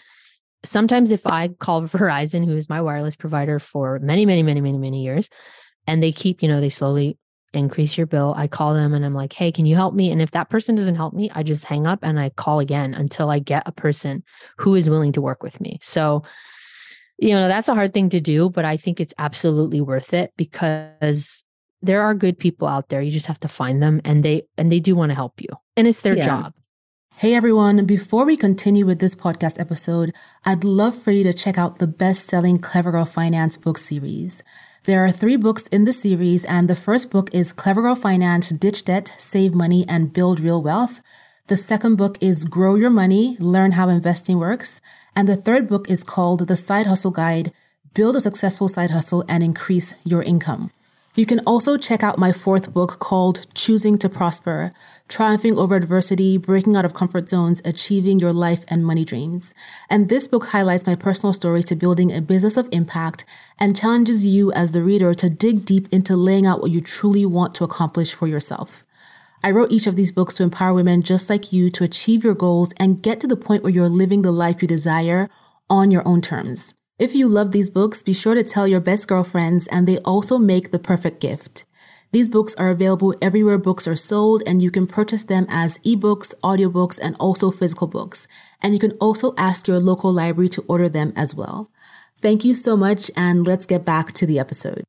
sometimes 0.63 1.11
if 1.11 1.25
i 1.25 1.47
call 1.47 1.81
verizon 1.87 2.45
who 2.45 2.55
is 2.55 2.69
my 2.69 2.81
wireless 2.81 3.15
provider 3.15 3.59
for 3.59 3.99
many 3.99 4.25
many 4.25 4.43
many 4.43 4.61
many 4.61 4.77
many 4.77 5.03
years 5.03 5.29
and 5.87 6.03
they 6.03 6.11
keep 6.11 6.43
you 6.43 6.49
know 6.49 6.59
they 6.61 6.69
slowly 6.69 7.17
increase 7.53 7.97
your 7.97 8.07
bill. 8.07 8.33
I 8.37 8.47
call 8.47 8.73
them 8.73 8.93
and 8.93 9.05
I'm 9.05 9.13
like, 9.13 9.33
hey, 9.33 9.51
can 9.51 9.65
you 9.65 9.75
help 9.75 9.93
me? 9.93 10.11
And 10.11 10.21
if 10.21 10.31
that 10.31 10.49
person 10.49 10.75
doesn't 10.75 10.95
help 10.95 11.13
me, 11.13 11.29
I 11.33 11.43
just 11.43 11.65
hang 11.65 11.87
up 11.87 11.99
and 12.03 12.19
I 12.19 12.29
call 12.29 12.59
again 12.59 12.93
until 12.93 13.29
I 13.29 13.39
get 13.39 13.67
a 13.67 13.71
person 13.71 14.23
who 14.57 14.75
is 14.75 14.89
willing 14.89 15.11
to 15.13 15.21
work 15.21 15.41
with 15.41 15.59
me. 15.59 15.79
So, 15.81 16.23
you 17.17 17.33
know, 17.33 17.47
that's 17.47 17.67
a 17.67 17.75
hard 17.75 17.93
thing 17.93 18.09
to 18.09 18.19
do, 18.19 18.49
but 18.49 18.65
I 18.65 18.77
think 18.77 18.99
it's 18.99 19.13
absolutely 19.17 19.81
worth 19.81 20.13
it 20.13 20.31
because 20.37 21.43
there 21.81 22.01
are 22.01 22.13
good 22.13 22.37
people 22.37 22.67
out 22.67 22.89
there. 22.89 23.01
You 23.01 23.11
just 23.11 23.25
have 23.25 23.39
to 23.41 23.47
find 23.47 23.81
them 23.81 24.01
and 24.05 24.23
they 24.23 24.43
and 24.57 24.71
they 24.71 24.79
do 24.79 24.95
want 24.95 25.09
to 25.09 25.15
help 25.15 25.41
you. 25.41 25.49
And 25.75 25.87
it's 25.87 26.01
their 26.01 26.15
yeah. 26.15 26.25
job. 26.25 26.53
Hey 27.17 27.33
everyone, 27.33 27.85
before 27.85 28.25
we 28.25 28.37
continue 28.37 28.85
with 28.85 28.99
this 28.99 29.15
podcast 29.15 29.59
episode, 29.59 30.13
I'd 30.45 30.63
love 30.63 30.97
for 30.97 31.11
you 31.11 31.23
to 31.25 31.33
check 31.33 31.57
out 31.57 31.79
the 31.79 31.87
best-selling 31.87 32.59
Clever 32.59 32.91
Girl 32.91 33.03
Finance 33.03 33.57
book 33.57 33.77
series. 33.77 34.41
There 34.89 35.05
are 35.05 35.11
three 35.11 35.37
books 35.37 35.67
in 35.67 35.85
the 35.85 35.93
series, 35.93 36.45
and 36.45 36.67
the 36.67 36.75
first 36.75 37.11
book 37.11 37.29
is 37.31 37.53
Clever 37.53 37.83
Girl 37.83 37.93
Finance 37.93 38.49
Ditch 38.49 38.85
Debt, 38.85 39.13
Save 39.19 39.53
Money, 39.53 39.85
and 39.87 40.11
Build 40.11 40.39
Real 40.39 40.63
Wealth. 40.63 41.03
The 41.45 41.57
second 41.57 41.97
book 41.97 42.17
is 42.21 42.43
Grow 42.43 42.73
Your 42.73 42.89
Money, 42.89 43.37
Learn 43.39 43.73
How 43.73 43.87
Investing 43.89 44.39
Works. 44.39 44.81
And 45.15 45.29
the 45.29 45.35
third 45.35 45.69
book 45.69 45.87
is 45.91 46.03
called 46.03 46.47
The 46.47 46.55
Side 46.55 46.87
Hustle 46.87 47.11
Guide, 47.11 47.53
Build 47.93 48.15
a 48.15 48.19
Successful 48.19 48.67
Side 48.67 48.89
Hustle 48.89 49.23
and 49.29 49.43
Increase 49.43 49.93
Your 50.03 50.23
Income. 50.23 50.71
You 51.15 51.25
can 51.25 51.39
also 51.39 51.75
check 51.75 52.03
out 52.03 52.19
my 52.19 52.31
fourth 52.31 52.71
book 52.71 52.99
called 52.99 53.47
Choosing 53.55 53.97
to 53.97 54.07
Prosper 54.07 54.71
Triumphing 55.07 55.57
Over 55.57 55.75
Adversity, 55.75 56.37
Breaking 56.37 56.75
Out 56.75 56.85
of 56.85 56.93
Comfort 56.93 57.27
Zones, 57.27 57.63
Achieving 57.65 58.19
Your 58.19 58.31
Life 58.31 58.63
and 58.67 58.85
Money 58.85 59.03
Dreams. 59.03 59.55
And 59.89 60.07
this 60.07 60.27
book 60.27 60.45
highlights 60.49 60.85
my 60.85 60.95
personal 60.95 61.33
story 61.33 61.63
to 61.63 61.75
building 61.75 62.11
a 62.11 62.21
business 62.21 62.57
of 62.57 62.69
impact 62.71 63.25
and 63.57 63.75
challenges 63.75 64.23
you 64.23 64.51
as 64.51 64.71
the 64.71 64.83
reader 64.83 65.15
to 65.15 65.31
dig 65.31 65.65
deep 65.65 65.87
into 65.91 66.15
laying 66.15 66.45
out 66.45 66.61
what 66.61 66.69
you 66.69 66.79
truly 66.79 67.25
want 67.25 67.55
to 67.55 67.63
accomplish 67.63 68.13
for 68.13 68.27
yourself. 68.27 68.85
I 69.43 69.49
wrote 69.49 69.71
each 69.71 69.87
of 69.87 69.95
these 69.95 70.11
books 70.11 70.35
to 70.35 70.43
empower 70.43 70.75
women 70.75 71.01
just 71.01 71.27
like 71.27 71.51
you 71.51 71.71
to 71.71 71.83
achieve 71.83 72.23
your 72.23 72.35
goals 72.35 72.71
and 72.77 73.01
get 73.01 73.19
to 73.21 73.27
the 73.27 73.35
point 73.35 73.63
where 73.63 73.73
you're 73.73 73.89
living 73.89 74.21
the 74.21 74.31
life 74.31 74.61
you 74.61 74.67
desire 74.67 75.27
on 75.71 75.89
your 75.89 76.07
own 76.07 76.21
terms. 76.21 76.75
If 76.99 77.15
you 77.15 77.29
love 77.29 77.53
these 77.53 77.69
books, 77.69 78.03
be 78.03 78.11
sure 78.11 78.35
to 78.35 78.43
tell 78.43 78.67
your 78.67 78.81
best 78.81 79.07
girlfriends, 79.07 79.67
and 79.67 79.87
they 79.87 79.99
also 79.99 80.37
make 80.37 80.71
the 80.71 80.79
perfect 80.79 81.21
gift. 81.21 81.63
These 82.11 82.27
books 82.27 82.53
are 82.55 82.69
available 82.69 83.15
everywhere 83.21 83.57
books 83.57 83.87
are 83.87 83.95
sold, 83.95 84.43
and 84.45 84.61
you 84.61 84.69
can 84.69 84.85
purchase 84.85 85.23
them 85.23 85.45
as 85.47 85.77
ebooks, 85.77 86.33
audiobooks, 86.43 86.99
and 87.01 87.15
also 87.17 87.51
physical 87.51 87.87
books. 87.87 88.27
And 88.61 88.73
you 88.73 88.79
can 88.79 88.91
also 88.99 89.33
ask 89.37 89.65
your 89.65 89.79
local 89.79 90.11
library 90.11 90.49
to 90.49 90.65
order 90.67 90.89
them 90.89 91.13
as 91.15 91.33
well. 91.33 91.71
Thank 92.19 92.43
you 92.43 92.53
so 92.53 92.75
much, 92.75 93.09
and 93.15 93.47
let's 93.47 93.65
get 93.65 93.85
back 93.85 94.11
to 94.13 94.25
the 94.25 94.37
episode. 94.37 94.83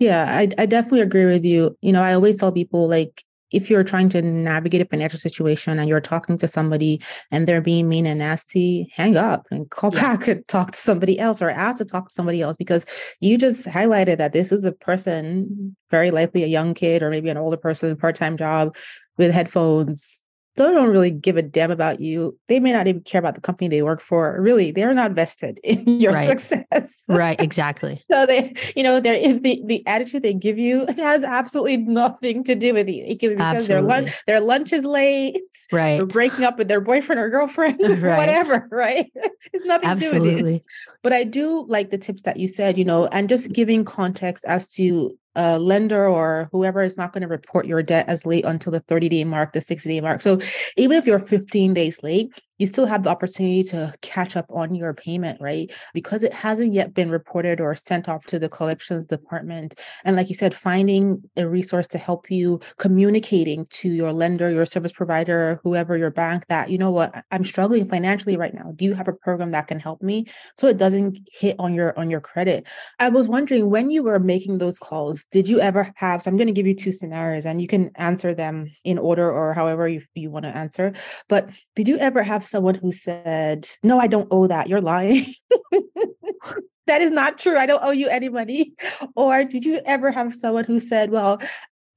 Yeah, 0.00 0.26
I, 0.28 0.48
I 0.58 0.66
definitely 0.66 1.02
agree 1.02 1.26
with 1.26 1.44
you. 1.44 1.76
You 1.80 1.92
know, 1.92 2.02
I 2.02 2.14
always 2.14 2.38
tell 2.38 2.50
people 2.50 2.88
like 2.88 3.22
if 3.52 3.70
you're 3.70 3.84
trying 3.84 4.08
to 4.10 4.22
navigate 4.22 4.80
a 4.80 4.84
financial 4.86 5.18
situation 5.18 5.78
and 5.78 5.88
you're 5.88 6.00
talking 6.00 6.38
to 6.38 6.48
somebody 6.48 7.00
and 7.30 7.46
they're 7.46 7.60
being 7.60 7.88
mean 7.88 8.06
and 8.06 8.18
nasty, 8.18 8.92
hang 8.94 9.16
up 9.16 9.46
and 9.50 9.70
call 9.70 9.94
yeah. 9.94 10.00
back 10.00 10.28
and 10.28 10.46
talk 10.48 10.72
to 10.72 10.78
somebody 10.78 11.18
else 11.18 11.42
or 11.42 11.50
ask 11.50 11.78
to 11.78 11.84
talk 11.84 12.08
to 12.08 12.14
somebody 12.14 12.40
else 12.40 12.56
because 12.56 12.84
you 13.20 13.38
just 13.38 13.66
highlighted 13.66 14.18
that 14.18 14.32
this 14.32 14.52
is 14.52 14.64
a 14.64 14.72
person, 14.72 15.76
very 15.90 16.10
likely 16.10 16.42
a 16.42 16.48
young 16.48 16.74
kid 16.74 17.02
or 17.02 17.10
maybe 17.10 17.28
an 17.28 17.36
older 17.36 17.56
person, 17.56 17.96
part 17.96 18.16
time 18.16 18.36
job 18.36 18.74
with 19.18 19.30
headphones 19.30 20.21
they 20.56 20.64
don't 20.64 20.90
really 20.90 21.10
give 21.10 21.36
a 21.36 21.42
damn 21.42 21.70
about 21.70 22.00
you. 22.00 22.38
They 22.48 22.60
may 22.60 22.72
not 22.72 22.86
even 22.86 23.00
care 23.02 23.18
about 23.18 23.34
the 23.34 23.40
company 23.40 23.68
they 23.68 23.82
work 23.82 24.02
for. 24.02 24.38
Really, 24.40 24.70
they're 24.70 24.92
not 24.92 25.12
vested 25.12 25.58
in 25.64 26.00
your 26.00 26.12
right. 26.12 26.38
success. 26.38 26.94
right, 27.08 27.40
exactly. 27.40 28.04
so 28.10 28.26
they, 28.26 28.54
you 28.76 28.82
know, 28.82 29.00
they're 29.00 29.38
the, 29.38 29.62
the 29.64 29.86
attitude 29.86 30.22
they 30.22 30.34
give 30.34 30.58
you 30.58 30.86
has 30.96 31.24
absolutely 31.24 31.78
nothing 31.78 32.44
to 32.44 32.54
do 32.54 32.74
with 32.74 32.88
you. 32.88 33.02
It 33.04 33.20
could 33.20 33.30
be 33.30 33.36
because 33.36 33.66
their 33.66 33.80
lunch 33.80 34.12
their 34.26 34.40
lunch 34.40 34.72
is 34.72 34.84
late. 34.84 35.40
Right. 35.70 35.96
They're 35.96 36.06
breaking 36.06 36.44
up 36.44 36.58
with 36.58 36.68
their 36.68 36.80
boyfriend 36.80 37.20
or 37.20 37.30
girlfriend, 37.30 37.80
right. 38.02 38.18
whatever, 38.18 38.68
right? 38.70 39.10
it's 39.52 39.66
nothing 39.66 39.88
absolutely. 39.88 40.30
to 40.30 40.36
do 40.36 40.42
with 40.42 40.52
you. 40.54 40.60
But 41.02 41.12
I 41.12 41.24
do 41.24 41.64
like 41.66 41.90
the 41.90 41.98
tips 41.98 42.22
that 42.22 42.36
you 42.36 42.48
said, 42.48 42.76
you 42.76 42.84
know, 42.84 43.06
and 43.06 43.28
just 43.28 43.52
giving 43.52 43.84
context 43.84 44.44
as 44.44 44.68
to 44.70 45.16
a 45.34 45.58
lender 45.58 46.06
or 46.06 46.48
whoever 46.52 46.82
is 46.82 46.96
not 46.96 47.12
going 47.12 47.22
to 47.22 47.28
report 47.28 47.66
your 47.66 47.82
debt 47.82 48.08
as 48.08 48.26
late 48.26 48.44
until 48.44 48.72
the 48.72 48.80
30 48.80 49.08
day 49.08 49.24
mark, 49.24 49.52
the 49.52 49.60
60 49.60 49.88
day 49.88 50.00
mark. 50.00 50.22
So 50.22 50.38
even 50.76 50.98
if 50.98 51.06
you're 51.06 51.18
15 51.18 51.74
days 51.74 52.02
late, 52.02 52.30
you 52.58 52.66
still 52.66 52.86
have 52.86 53.02
the 53.02 53.10
opportunity 53.10 53.62
to 53.64 53.92
catch 54.02 54.36
up 54.36 54.46
on 54.50 54.74
your 54.74 54.94
payment, 54.94 55.40
right? 55.40 55.70
Because 55.94 56.22
it 56.22 56.32
hasn't 56.32 56.72
yet 56.72 56.94
been 56.94 57.10
reported 57.10 57.60
or 57.60 57.74
sent 57.74 58.08
off 58.08 58.26
to 58.26 58.38
the 58.38 58.48
collections 58.48 59.06
department. 59.06 59.74
And 60.04 60.16
like 60.16 60.28
you 60.28 60.34
said, 60.34 60.54
finding 60.54 61.22
a 61.36 61.48
resource 61.48 61.88
to 61.88 61.98
help 61.98 62.30
you 62.30 62.60
communicating 62.78 63.66
to 63.70 63.88
your 63.88 64.12
lender, 64.12 64.50
your 64.50 64.66
service 64.66 64.92
provider, 64.92 65.60
whoever 65.62 65.96
your 65.96 66.10
bank 66.10 66.46
that, 66.46 66.70
you 66.70 66.78
know 66.78 66.90
what, 66.90 67.24
I'm 67.30 67.44
struggling 67.44 67.88
financially 67.88 68.36
right 68.36 68.54
now. 68.54 68.72
Do 68.74 68.84
you 68.84 68.94
have 68.94 69.08
a 69.08 69.12
program 69.12 69.50
that 69.52 69.68
can 69.68 69.80
help 69.80 70.02
me? 70.02 70.26
So 70.56 70.66
it 70.66 70.78
doesn't 70.78 71.18
hit 71.32 71.56
on 71.58 71.74
your 71.74 71.98
on 71.98 72.10
your 72.10 72.20
credit. 72.20 72.66
I 72.98 73.08
was 73.08 73.28
wondering 73.28 73.70
when 73.70 73.90
you 73.90 74.02
were 74.02 74.18
making 74.18 74.58
those 74.58 74.78
calls, 74.78 75.26
did 75.26 75.48
you 75.48 75.60
ever 75.60 75.92
have 75.96 76.22
so 76.22 76.30
I'm 76.30 76.36
going 76.36 76.46
to 76.46 76.52
give 76.52 76.66
you 76.66 76.74
two 76.74 76.92
scenarios 76.92 77.46
and 77.46 77.60
you 77.60 77.68
can 77.68 77.90
answer 77.96 78.34
them 78.34 78.70
in 78.84 78.98
order 78.98 79.30
or 79.30 79.54
however 79.54 79.88
you, 79.88 80.02
you 80.14 80.30
want 80.30 80.44
to 80.44 80.56
answer. 80.56 80.92
But 81.28 81.48
did 81.74 81.88
you 81.88 81.98
ever 81.98 82.22
have 82.22 82.46
someone 82.52 82.76
who 82.76 82.92
said, 82.92 83.68
No, 83.82 83.98
I 83.98 84.06
don't 84.06 84.28
owe 84.30 84.46
that. 84.46 84.68
You're 84.68 84.80
lying. 84.80 85.26
that 86.86 87.02
is 87.02 87.10
not 87.10 87.38
true. 87.38 87.58
I 87.58 87.66
don't 87.66 87.82
owe 87.82 87.90
you 87.90 88.08
any 88.08 88.28
money. 88.28 88.74
Or 89.16 89.44
did 89.44 89.64
you 89.64 89.80
ever 89.84 90.12
have 90.12 90.32
someone 90.34 90.64
who 90.64 90.78
said, 90.78 91.10
Well, 91.10 91.42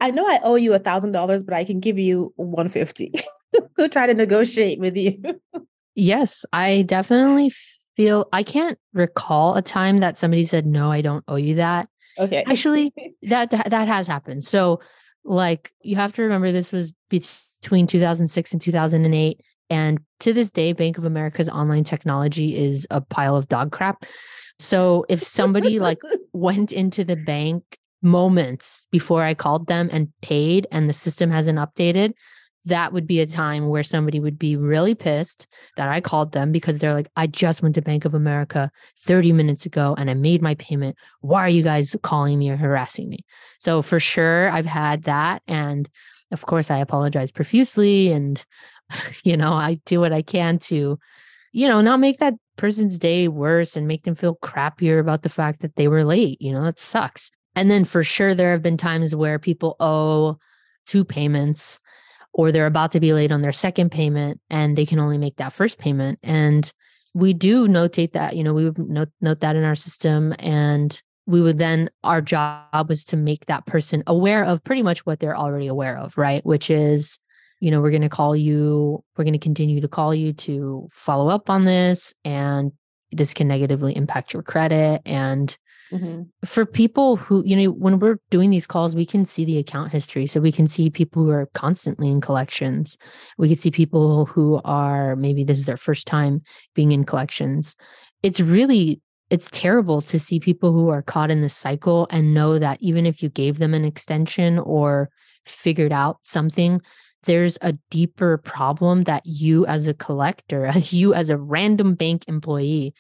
I 0.01 0.09
know 0.09 0.27
I 0.27 0.39
owe 0.43 0.55
you 0.55 0.73
a 0.73 0.79
thousand 0.79 1.11
dollars, 1.11 1.43
but 1.43 1.53
I 1.53 1.63
can 1.63 1.79
give 1.79 1.99
you 1.99 2.33
150. 2.37 3.13
Who 3.77 3.87
try 3.87 4.07
to 4.07 4.13
negotiate 4.13 4.79
with 4.79 4.97
you? 4.97 5.21
yes, 5.95 6.45
I 6.51 6.81
definitely 6.81 7.53
feel 7.95 8.27
I 8.33 8.43
can't 8.43 8.77
recall 8.93 9.55
a 9.55 9.61
time 9.61 9.99
that 9.99 10.17
somebody 10.17 10.43
said, 10.45 10.65
No, 10.65 10.91
I 10.91 11.01
don't 11.01 11.23
owe 11.27 11.37
you 11.37 11.55
that. 11.55 11.87
Okay. 12.17 12.43
Actually, 12.49 12.93
that 13.23 13.51
that 13.51 13.87
has 13.87 14.07
happened. 14.07 14.43
So 14.43 14.81
like 15.23 15.71
you 15.81 15.95
have 15.95 16.13
to 16.13 16.23
remember 16.23 16.51
this 16.51 16.71
was 16.71 16.93
between 17.09 17.87
2006 17.87 18.51
and 18.51 18.61
2008 18.61 19.41
and 19.69 19.99
to 20.21 20.33
this 20.33 20.51
day, 20.51 20.73
Bank 20.73 20.97
of 20.97 21.05
America's 21.05 21.49
online 21.49 21.83
technology 21.83 22.57
is 22.57 22.87
a 22.91 23.01
pile 23.01 23.35
of 23.35 23.47
dog 23.47 23.71
crap. 23.71 24.05
So 24.59 25.05
if 25.09 25.21
somebody 25.21 25.79
like 25.79 25.99
went 26.33 26.71
into 26.71 27.03
the 27.03 27.15
bank 27.15 27.77
moments 28.01 28.87
before 28.91 29.23
I 29.23 29.33
called 29.33 29.67
them 29.67 29.89
and 29.91 30.11
paid 30.21 30.67
and 30.71 30.87
the 30.87 30.93
system 30.93 31.31
hasn't 31.31 31.59
updated, 31.59 32.13
that 32.65 32.93
would 32.93 33.05
be 33.05 33.19
a 33.19 33.27
time 33.27 33.69
where 33.69 33.83
somebody 33.83 34.19
would 34.19 34.39
be 34.39 34.55
really 34.55 34.95
pissed 34.95 35.45
that 35.77 35.87
I 35.87 36.01
called 36.01 36.31
them 36.31 36.51
because 36.51 36.79
they're 36.79 36.95
like, 36.95 37.09
I 37.15 37.27
just 37.27 37.61
went 37.61 37.75
to 37.75 37.81
Bank 37.81 38.05
of 38.05 38.15
America 38.15 38.71
30 39.05 39.33
minutes 39.33 39.67
ago 39.67 39.93
and 39.97 40.09
I 40.09 40.15
made 40.15 40.41
my 40.41 40.55
payment. 40.55 40.95
Why 41.21 41.41
are 41.41 41.49
you 41.49 41.61
guys 41.61 41.95
calling 42.01 42.39
me 42.39 42.49
or 42.49 42.57
harassing 42.57 43.07
me? 43.07 43.19
So 43.59 43.83
for 43.83 43.99
sure, 43.99 44.49
I've 44.49 44.65
had 44.65 45.03
that. 45.03 45.43
And 45.47 45.87
of 46.31 46.47
course, 46.47 46.71
I 46.71 46.79
apologize 46.79 47.31
profusely 47.31 48.11
and 48.11 48.43
you 49.23 49.37
know, 49.37 49.53
I 49.53 49.79
do 49.85 49.99
what 49.99 50.13
I 50.13 50.21
can 50.21 50.59
to, 50.59 50.99
you 51.51 51.67
know, 51.67 51.81
not 51.81 51.99
make 51.99 52.19
that 52.19 52.33
person's 52.57 52.99
day 52.99 53.27
worse 53.27 53.75
and 53.75 53.87
make 53.87 54.03
them 54.03 54.15
feel 54.15 54.37
crappier 54.37 54.99
about 54.99 55.23
the 55.23 55.29
fact 55.29 55.61
that 55.61 55.75
they 55.75 55.87
were 55.87 56.03
late. 56.03 56.41
You 56.41 56.53
know, 56.53 56.63
that 56.63 56.79
sucks. 56.79 57.31
And 57.55 57.71
then 57.71 57.85
for 57.85 58.03
sure, 58.03 58.35
there 58.35 58.51
have 58.51 58.61
been 58.61 58.77
times 58.77 59.15
where 59.15 59.39
people 59.39 59.75
owe 59.79 60.37
two 60.87 61.05
payments 61.05 61.79
or 62.33 62.51
they're 62.51 62.65
about 62.65 62.91
to 62.91 62.99
be 62.99 63.13
late 63.13 63.31
on 63.31 63.41
their 63.41 63.53
second 63.53 63.91
payment 63.91 64.41
and 64.49 64.77
they 64.77 64.85
can 64.85 64.99
only 64.99 65.17
make 65.17 65.37
that 65.37 65.53
first 65.53 65.79
payment. 65.79 66.19
And 66.21 66.71
we 67.13 67.33
do 67.33 67.67
notate 67.67 68.11
that, 68.11 68.35
you 68.35 68.43
know, 68.43 68.53
we 68.53 68.65
would 68.65 68.77
note, 68.77 69.09
note 69.21 69.39
that 69.39 69.55
in 69.55 69.63
our 69.63 69.75
system. 69.75 70.35
And 70.39 71.01
we 71.25 71.41
would 71.41 71.57
then, 71.57 71.89
our 72.03 72.21
job 72.21 72.89
was 72.89 73.05
to 73.05 73.17
make 73.17 73.45
that 73.45 73.65
person 73.65 74.03
aware 74.05 74.43
of 74.43 74.63
pretty 74.63 74.83
much 74.83 75.05
what 75.05 75.21
they're 75.21 75.37
already 75.37 75.67
aware 75.67 75.97
of, 75.97 76.17
right? 76.17 76.45
Which 76.45 76.69
is, 76.69 77.17
you 77.59 77.71
know, 77.71 77.81
we're 77.81 77.91
going 77.91 78.01
to 78.01 78.09
call 78.09 78.35
you, 78.35 79.03
we're 79.17 79.23
going 79.23 79.33
to 79.33 79.39
continue 79.39 79.81
to 79.81 79.87
call 79.87 80.13
you 80.13 80.33
to 80.33 80.87
follow 80.91 81.29
up 81.29 81.49
on 81.49 81.65
this. 81.65 82.13
And 82.23 82.71
this 83.11 83.33
can 83.33 83.47
negatively 83.47 83.95
impact 83.95 84.33
your 84.33 84.43
credit. 84.43 85.01
And 85.05 85.57
mm-hmm. 85.91 86.23
for 86.45 86.65
people 86.65 87.15
who, 87.15 87.43
you 87.45 87.55
know, 87.55 87.71
when 87.71 87.99
we're 87.99 88.19
doing 88.29 88.49
these 88.49 88.67
calls, 88.67 88.95
we 88.95 89.05
can 89.05 89.25
see 89.25 89.45
the 89.45 89.57
account 89.57 89.91
history. 89.91 90.25
So 90.27 90.39
we 90.41 90.51
can 90.51 90.67
see 90.67 90.89
people 90.89 91.23
who 91.23 91.31
are 91.31 91.49
constantly 91.53 92.09
in 92.09 92.21
collections. 92.21 92.97
We 93.37 93.47
can 93.47 93.57
see 93.57 93.71
people 93.71 94.25
who 94.25 94.59
are 94.65 95.15
maybe 95.15 95.43
this 95.43 95.59
is 95.59 95.65
their 95.65 95.77
first 95.77 96.07
time 96.07 96.41
being 96.73 96.91
in 96.91 97.05
collections. 97.05 97.75
It's 98.21 98.41
really 98.41 99.01
it's 99.31 99.49
terrible 99.49 100.01
to 100.01 100.19
see 100.19 100.39
people 100.39 100.71
who 100.71 100.89
are 100.89 101.01
caught 101.01 101.31
in 101.31 101.41
this 101.41 101.55
cycle 101.55 102.07
and 102.11 102.33
know 102.33 102.59
that 102.59 102.77
even 102.79 103.05
if 103.07 103.23
you 103.23 103.29
gave 103.29 103.57
them 103.57 103.73
an 103.73 103.83
extension 103.83 104.59
or 104.59 105.09
figured 105.45 105.91
out 105.91 106.19
something 106.21 106.79
there's 107.25 107.57
a 107.61 107.73
deeper 107.89 108.37
problem 108.37 109.03
that 109.03 109.25
you 109.25 109.65
as 109.65 109.87
a 109.87 109.93
collector, 109.93 110.65
as 110.75 110.93
you 110.93 111.13
as 111.13 111.29
a 111.29 111.37
random 111.37 111.95
bank 111.95 112.25
employee 112.27 112.93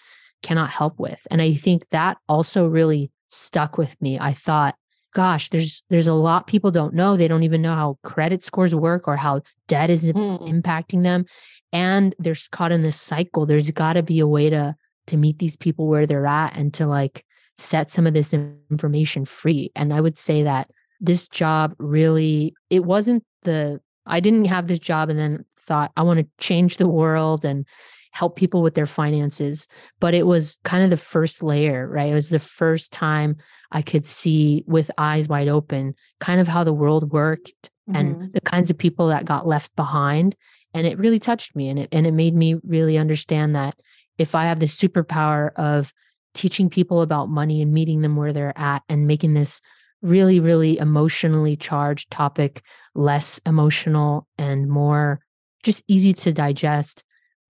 cannot 0.43 0.69
help 0.69 0.99
with. 0.99 1.25
And 1.31 1.41
I 1.41 1.55
think 1.55 1.87
that 1.91 2.17
also 2.29 2.67
really 2.67 3.11
stuck 3.27 3.77
with 3.77 3.99
me. 4.01 4.19
I 4.19 4.33
thought, 4.33 4.75
gosh, 5.13 5.49
there's 5.49 5.83
there's 5.89 6.07
a 6.07 6.13
lot 6.13 6.47
people 6.47 6.71
don't 6.71 6.93
know. 6.93 7.17
They 7.17 7.27
don't 7.27 7.43
even 7.43 7.61
know 7.61 7.75
how 7.75 7.97
credit 8.03 8.43
scores 8.43 8.75
work 8.75 9.07
or 9.07 9.15
how 9.15 9.41
debt 9.67 9.89
is 9.89 10.11
mm. 10.11 10.47
impacting 10.47 11.03
them. 11.03 11.25
And 11.71 12.13
they're 12.19 12.35
caught 12.51 12.71
in 12.71 12.83
this 12.83 12.99
cycle. 12.99 13.45
There's 13.45 13.71
got 13.71 13.93
to 13.93 14.03
be 14.03 14.19
a 14.19 14.27
way 14.27 14.49
to 14.49 14.75
to 15.07 15.17
meet 15.17 15.39
these 15.39 15.55
people 15.55 15.87
where 15.87 16.05
they're 16.05 16.25
at 16.25 16.55
and 16.55 16.73
to 16.73 16.87
like 16.87 17.23
set 17.57 17.89
some 17.89 18.05
of 18.05 18.13
this 18.13 18.33
information 18.33 19.25
free. 19.25 19.71
And 19.75 19.93
I 19.93 20.01
would 20.01 20.17
say 20.17 20.43
that 20.43 20.69
this 20.99 21.27
job 21.27 21.75
really 21.77 22.55
it 22.69 22.85
wasn't 22.85 23.23
the 23.43 23.79
I 24.05 24.19
didn't 24.19 24.45
have 24.45 24.67
this 24.67 24.79
job 24.79 25.09
and 25.09 25.19
then 25.19 25.45
thought 25.57 25.91
I 25.97 26.03
want 26.03 26.19
to 26.19 26.27
change 26.37 26.77
the 26.77 26.87
world 26.87 27.45
and 27.45 27.65
help 28.11 28.37
people 28.37 28.61
with 28.61 28.75
their 28.75 28.85
finances. 28.85 29.67
But 29.99 30.13
it 30.13 30.25
was 30.25 30.57
kind 30.63 30.83
of 30.83 30.89
the 30.89 30.97
first 30.97 31.43
layer, 31.43 31.87
right? 31.87 32.11
It 32.11 32.13
was 32.13 32.29
the 32.29 32.39
first 32.39 32.93
time 32.93 33.35
I 33.71 33.81
could 33.81 34.05
see 34.05 34.63
with 34.67 34.89
eyes 34.97 35.27
wide 35.27 35.49
open 35.49 35.95
kind 36.21 36.39
of 36.39 36.47
how 36.47 36.63
the 36.63 36.73
world 36.73 37.11
worked 37.11 37.69
mm-hmm. 37.89 37.95
and 37.95 38.33
the 38.33 38.41
kinds 38.41 38.69
of 38.69 38.77
people 38.77 39.09
that 39.09 39.25
got 39.25 39.47
left 39.47 39.75
behind. 39.75 40.35
And 40.73 40.87
it 40.87 40.97
really 40.97 41.19
touched 41.19 41.55
me 41.55 41.69
and 41.69 41.79
it 41.79 41.89
and 41.91 42.07
it 42.07 42.13
made 42.13 42.35
me 42.35 42.55
really 42.63 42.97
understand 42.97 43.55
that 43.55 43.75
if 44.17 44.33
I 44.33 44.45
have 44.45 44.59
the 44.59 44.65
superpower 44.65 45.51
of 45.55 45.93
teaching 46.33 46.69
people 46.69 47.01
about 47.01 47.29
money 47.29 47.61
and 47.61 47.73
meeting 47.73 48.01
them 48.01 48.15
where 48.15 48.33
they're 48.33 48.57
at 48.57 48.83
and 48.87 49.07
making 49.07 49.33
this 49.33 49.61
really, 50.01 50.39
really 50.39 50.77
emotionally 50.77 51.55
charged 51.55 52.11
topic 52.11 52.61
less 52.93 53.39
emotional 53.45 54.27
and 54.37 54.69
more 54.69 55.19
just 55.63 55.83
easy 55.87 56.13
to 56.13 56.31
digest. 56.31 57.03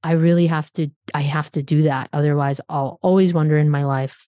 I 0.03 0.13
really 0.13 0.47
have 0.47 0.71
to 0.73 0.89
I 1.13 1.21
have 1.21 1.51
to 1.51 1.63
do 1.63 1.83
that. 1.83 2.09
Otherwise, 2.13 2.61
I'll 2.69 2.99
always 3.01 3.33
wonder 3.33 3.57
in 3.57 3.69
my 3.69 3.83
life 3.83 4.27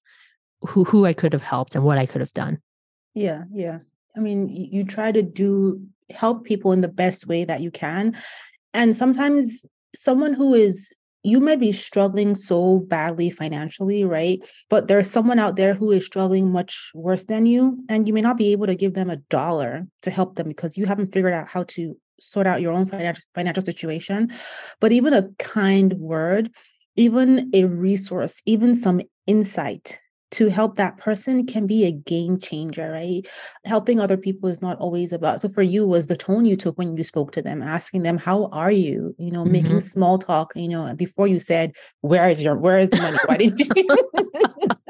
who 0.61 0.83
who 0.83 1.05
I 1.05 1.13
could 1.13 1.33
have 1.33 1.43
helped 1.43 1.75
and 1.75 1.83
what 1.83 1.97
I 1.97 2.05
could 2.05 2.21
have 2.21 2.33
done. 2.33 2.59
Yeah, 3.13 3.43
yeah. 3.51 3.79
I 4.15 4.19
mean, 4.19 4.49
you 4.49 4.83
try 4.83 5.11
to 5.11 5.21
do 5.21 5.81
help 6.09 6.45
people 6.45 6.71
in 6.71 6.81
the 6.81 6.87
best 6.87 7.27
way 7.27 7.45
that 7.45 7.61
you 7.61 7.69
can. 7.69 8.17
And 8.73 8.95
sometimes 8.95 9.65
someone 9.95 10.33
who 10.33 10.53
is 10.53 10.91
you 11.27 11.41
may 11.41 11.57
be 11.57 11.73
struggling 11.73 12.35
so 12.35 12.79
badly 12.87 13.29
financially, 13.29 14.05
right? 14.05 14.39
But 14.69 14.87
there's 14.87 15.11
someone 15.11 15.39
out 15.39 15.57
there 15.57 15.73
who 15.73 15.91
is 15.91 16.05
struggling 16.05 16.49
much 16.49 16.89
worse 16.95 17.25
than 17.25 17.45
you, 17.45 17.83
and 17.89 18.07
you 18.07 18.13
may 18.13 18.21
not 18.21 18.37
be 18.37 18.53
able 18.53 18.67
to 18.67 18.75
give 18.75 18.93
them 18.93 19.09
a 19.09 19.17
dollar 19.17 19.85
to 20.03 20.09
help 20.09 20.35
them 20.35 20.47
because 20.47 20.77
you 20.77 20.85
haven't 20.85 21.11
figured 21.11 21.33
out 21.33 21.49
how 21.49 21.63
to 21.63 21.97
sort 22.21 22.47
out 22.47 22.61
your 22.61 22.71
own 22.71 22.85
financial 22.85 23.23
financial 23.35 23.63
situation. 23.63 24.31
But 24.79 24.93
even 24.93 25.13
a 25.13 25.27
kind 25.37 25.93
word, 25.93 26.49
even 26.95 27.51
a 27.53 27.65
resource, 27.65 28.41
even 28.45 28.73
some 28.73 29.01
insight 29.25 29.99
to 30.31 30.49
help 30.49 30.75
that 30.75 30.97
person 30.97 31.45
can 31.45 31.67
be 31.67 31.85
a 31.85 31.91
game 31.91 32.39
changer, 32.39 32.91
right? 32.91 33.25
Helping 33.65 33.99
other 33.99 34.17
people 34.17 34.49
is 34.49 34.61
not 34.61 34.77
always 34.79 35.13
about. 35.13 35.41
So 35.41 35.49
for 35.49 35.61
you 35.61 35.87
was 35.87 36.07
the 36.07 36.17
tone 36.17 36.45
you 36.45 36.57
took 36.57 36.77
when 36.77 36.97
you 36.97 37.03
spoke 37.03 37.31
to 37.33 37.41
them, 37.41 37.61
asking 37.61 38.03
them, 38.03 38.17
"How 38.17 38.45
are 38.47 38.71
you?" 38.71 39.15
You 39.17 39.31
know, 39.31 39.43
mm-hmm. 39.43 39.51
making 39.51 39.81
small 39.81 40.19
talk. 40.19 40.51
You 40.55 40.67
know, 40.67 40.93
before 40.95 41.27
you 41.27 41.39
said, 41.39 41.73
"Where 42.01 42.29
is 42.29 42.41
your 42.43 42.55
Where 42.55 42.77
is 42.77 42.89
the 42.89 42.97
money?" 42.97 43.17
Why 43.25 43.37
didn't 43.37 43.59
you? 43.75 43.87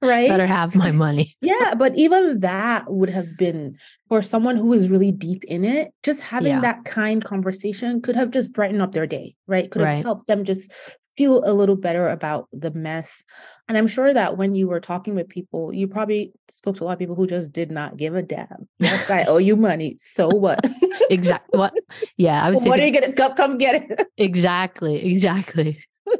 right? 0.02 0.28
Better 0.28 0.46
have 0.46 0.74
my 0.74 0.92
money. 0.92 1.36
yeah, 1.40 1.74
but 1.74 1.94
even 1.96 2.40
that 2.40 2.90
would 2.90 3.10
have 3.10 3.36
been 3.36 3.76
for 4.08 4.22
someone 4.22 4.56
who 4.56 4.72
is 4.72 4.88
really 4.88 5.12
deep 5.12 5.44
in 5.44 5.64
it. 5.64 5.92
Just 6.02 6.22
having 6.22 6.52
yeah. 6.52 6.60
that 6.60 6.84
kind 6.84 7.24
conversation 7.24 8.00
could 8.00 8.16
have 8.16 8.30
just 8.30 8.52
brightened 8.52 8.82
up 8.82 8.92
their 8.92 9.06
day, 9.06 9.34
right? 9.46 9.70
Could 9.70 9.80
have 9.80 9.88
right. 9.88 10.04
helped 10.04 10.26
them 10.26 10.44
just 10.44 10.72
feel 11.20 11.42
a 11.44 11.52
little 11.52 11.76
better 11.76 12.08
about 12.08 12.48
the 12.50 12.70
mess. 12.70 13.26
And 13.68 13.76
I'm 13.76 13.88
sure 13.88 14.14
that 14.14 14.38
when 14.38 14.54
you 14.54 14.68
were 14.68 14.80
talking 14.80 15.14
with 15.14 15.28
people, 15.28 15.70
you 15.70 15.86
probably 15.86 16.32
spoke 16.48 16.76
to 16.76 16.84
a 16.84 16.86
lot 16.86 16.94
of 16.94 16.98
people 16.98 17.14
who 17.14 17.26
just 17.26 17.52
did 17.52 17.70
not 17.70 17.98
give 17.98 18.14
a 18.14 18.22
damn. 18.22 18.66
Yes, 18.78 19.10
I 19.10 19.24
owe 19.24 19.36
you 19.36 19.54
money. 19.54 19.96
So 19.98 20.28
what? 20.28 20.66
exactly. 21.10 21.58
What? 21.58 21.74
Yeah, 22.16 22.42
I 22.42 22.48
would 22.52 22.60
say. 22.60 22.70
What 22.70 22.78
the, 22.78 22.84
are 22.84 22.86
you 22.86 22.92
gonna 22.98 23.12
come? 23.12 23.34
Come 23.34 23.58
get 23.58 23.84
it. 23.90 24.08
exactly. 24.16 25.04
Exactly 25.12 25.84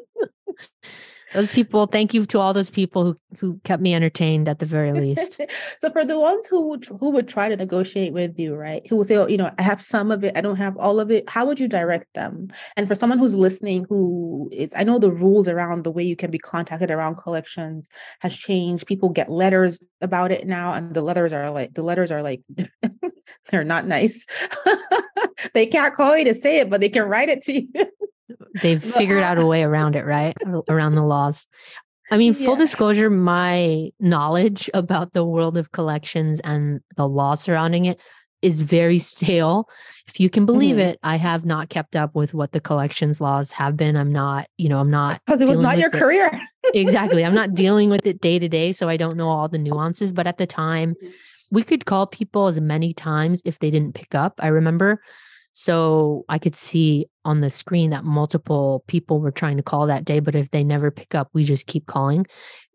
those 1.32 1.50
people 1.50 1.86
thank 1.86 2.14
you 2.14 2.26
to 2.26 2.38
all 2.38 2.52
those 2.52 2.70
people 2.70 3.04
who 3.04 3.16
who 3.38 3.60
kept 3.64 3.82
me 3.82 3.94
entertained 3.94 4.48
at 4.48 4.58
the 4.58 4.66
very 4.66 4.92
least. 4.92 5.40
So 5.78 5.90
for 5.90 6.04
the 6.04 6.18
ones 6.18 6.46
who 6.46 6.68
would 6.68 6.84
who 6.84 7.10
would 7.10 7.28
try 7.28 7.48
to 7.48 7.56
negotiate 7.56 8.12
with 8.12 8.38
you 8.38 8.54
right 8.54 8.86
who 8.88 8.96
will 8.96 9.04
say 9.04 9.16
oh 9.16 9.26
you 9.26 9.36
know 9.36 9.50
i 9.58 9.62
have 9.62 9.80
some 9.80 10.10
of 10.10 10.24
it 10.24 10.36
i 10.36 10.40
don't 10.40 10.56
have 10.56 10.76
all 10.76 11.00
of 11.00 11.10
it 11.10 11.28
how 11.28 11.46
would 11.46 11.60
you 11.60 11.68
direct 11.68 12.12
them? 12.14 12.48
And 12.76 12.86
for 12.88 12.94
someone 12.94 13.18
who's 13.18 13.34
listening 13.34 13.86
who 13.88 14.48
is 14.52 14.72
i 14.76 14.82
know 14.82 14.98
the 14.98 15.10
rules 15.10 15.48
around 15.48 15.84
the 15.84 15.90
way 15.90 16.02
you 16.02 16.16
can 16.16 16.30
be 16.30 16.38
contacted 16.38 16.90
around 16.90 17.16
collections 17.16 17.88
has 18.20 18.34
changed. 18.34 18.86
People 18.86 19.08
get 19.08 19.30
letters 19.30 19.80
about 20.00 20.32
it 20.32 20.46
now 20.46 20.72
and 20.72 20.94
the 20.94 21.02
letters 21.02 21.32
are 21.32 21.50
like 21.50 21.74
the 21.74 21.82
letters 21.82 22.10
are 22.10 22.22
like 22.22 22.42
they're 23.50 23.64
not 23.64 23.86
nice. 23.86 24.26
They 25.54 25.64
can't 25.66 25.94
call 25.94 26.18
you 26.18 26.24
to 26.26 26.34
say 26.34 26.60
it 26.60 26.68
but 26.68 26.80
they 26.80 26.90
can 26.90 27.04
write 27.04 27.30
it 27.30 27.42
to 27.42 27.52
you 27.52 27.68
They've 28.62 28.82
figured 28.82 29.22
out 29.22 29.38
a 29.38 29.46
way 29.46 29.62
around 29.70 29.96
it, 29.96 30.04
right? 30.04 30.36
around 30.68 30.94
the 30.94 31.04
laws. 31.04 31.46
I 32.10 32.16
mean, 32.16 32.34
full 32.34 32.54
yeah. 32.54 32.58
disclosure, 32.58 33.08
my 33.08 33.90
knowledge 34.00 34.68
about 34.74 35.12
the 35.12 35.24
world 35.24 35.56
of 35.56 35.70
collections 35.70 36.40
and 36.40 36.80
the 36.96 37.08
law 37.08 37.36
surrounding 37.36 37.84
it 37.84 38.00
is 38.42 38.60
very 38.60 38.98
stale. 39.10 39.68
If 40.08 40.18
you 40.18 40.28
can 40.28 40.44
believe 40.44 40.76
mm-hmm. 40.76 40.90
it, 40.90 40.98
I 41.02 41.16
have 41.16 41.44
not 41.44 41.68
kept 41.68 41.94
up 41.94 42.14
with 42.14 42.34
what 42.34 42.52
the 42.52 42.60
collections 42.60 43.20
laws 43.20 43.52
have 43.52 43.76
been. 43.76 43.96
I'm 43.96 44.12
not, 44.12 44.48
you 44.58 44.68
know, 44.68 44.80
I'm 44.80 44.90
not 44.90 45.20
because 45.24 45.40
it 45.40 45.48
was 45.48 45.60
not 45.60 45.78
your 45.78 45.90
it. 45.90 45.98
career. 45.98 46.32
exactly. 46.74 47.24
I'm 47.24 47.34
not 47.34 47.54
dealing 47.54 47.90
with 47.90 48.04
it 48.06 48.20
day 48.20 48.38
to 48.38 48.48
day. 48.48 48.72
So 48.72 48.88
I 48.88 48.96
don't 48.96 49.16
know 49.16 49.28
all 49.28 49.48
the 49.48 49.58
nuances. 49.58 50.12
But 50.12 50.26
at 50.26 50.38
the 50.38 50.46
time, 50.46 50.94
mm-hmm. 50.94 51.10
we 51.52 51.62
could 51.62 51.86
call 51.86 52.08
people 52.08 52.48
as 52.48 52.60
many 52.60 52.92
times 52.92 53.40
if 53.44 53.60
they 53.60 53.70
didn't 53.70 53.94
pick 53.94 54.16
up. 54.16 54.34
I 54.40 54.48
remember 54.48 55.00
so 55.52 56.24
I 56.28 56.38
could 56.38 56.56
see 56.56 57.06
on 57.24 57.40
the 57.40 57.50
screen 57.50 57.90
that 57.90 58.04
multiple 58.04 58.84
people 58.86 59.20
were 59.20 59.30
trying 59.30 59.56
to 59.56 59.62
call 59.62 59.86
that 59.86 60.04
day, 60.04 60.20
but 60.20 60.34
if 60.34 60.50
they 60.50 60.64
never 60.64 60.90
pick 60.90 61.14
up, 61.14 61.28
we 61.32 61.44
just 61.44 61.66
keep 61.66 61.86
calling. 61.86 62.26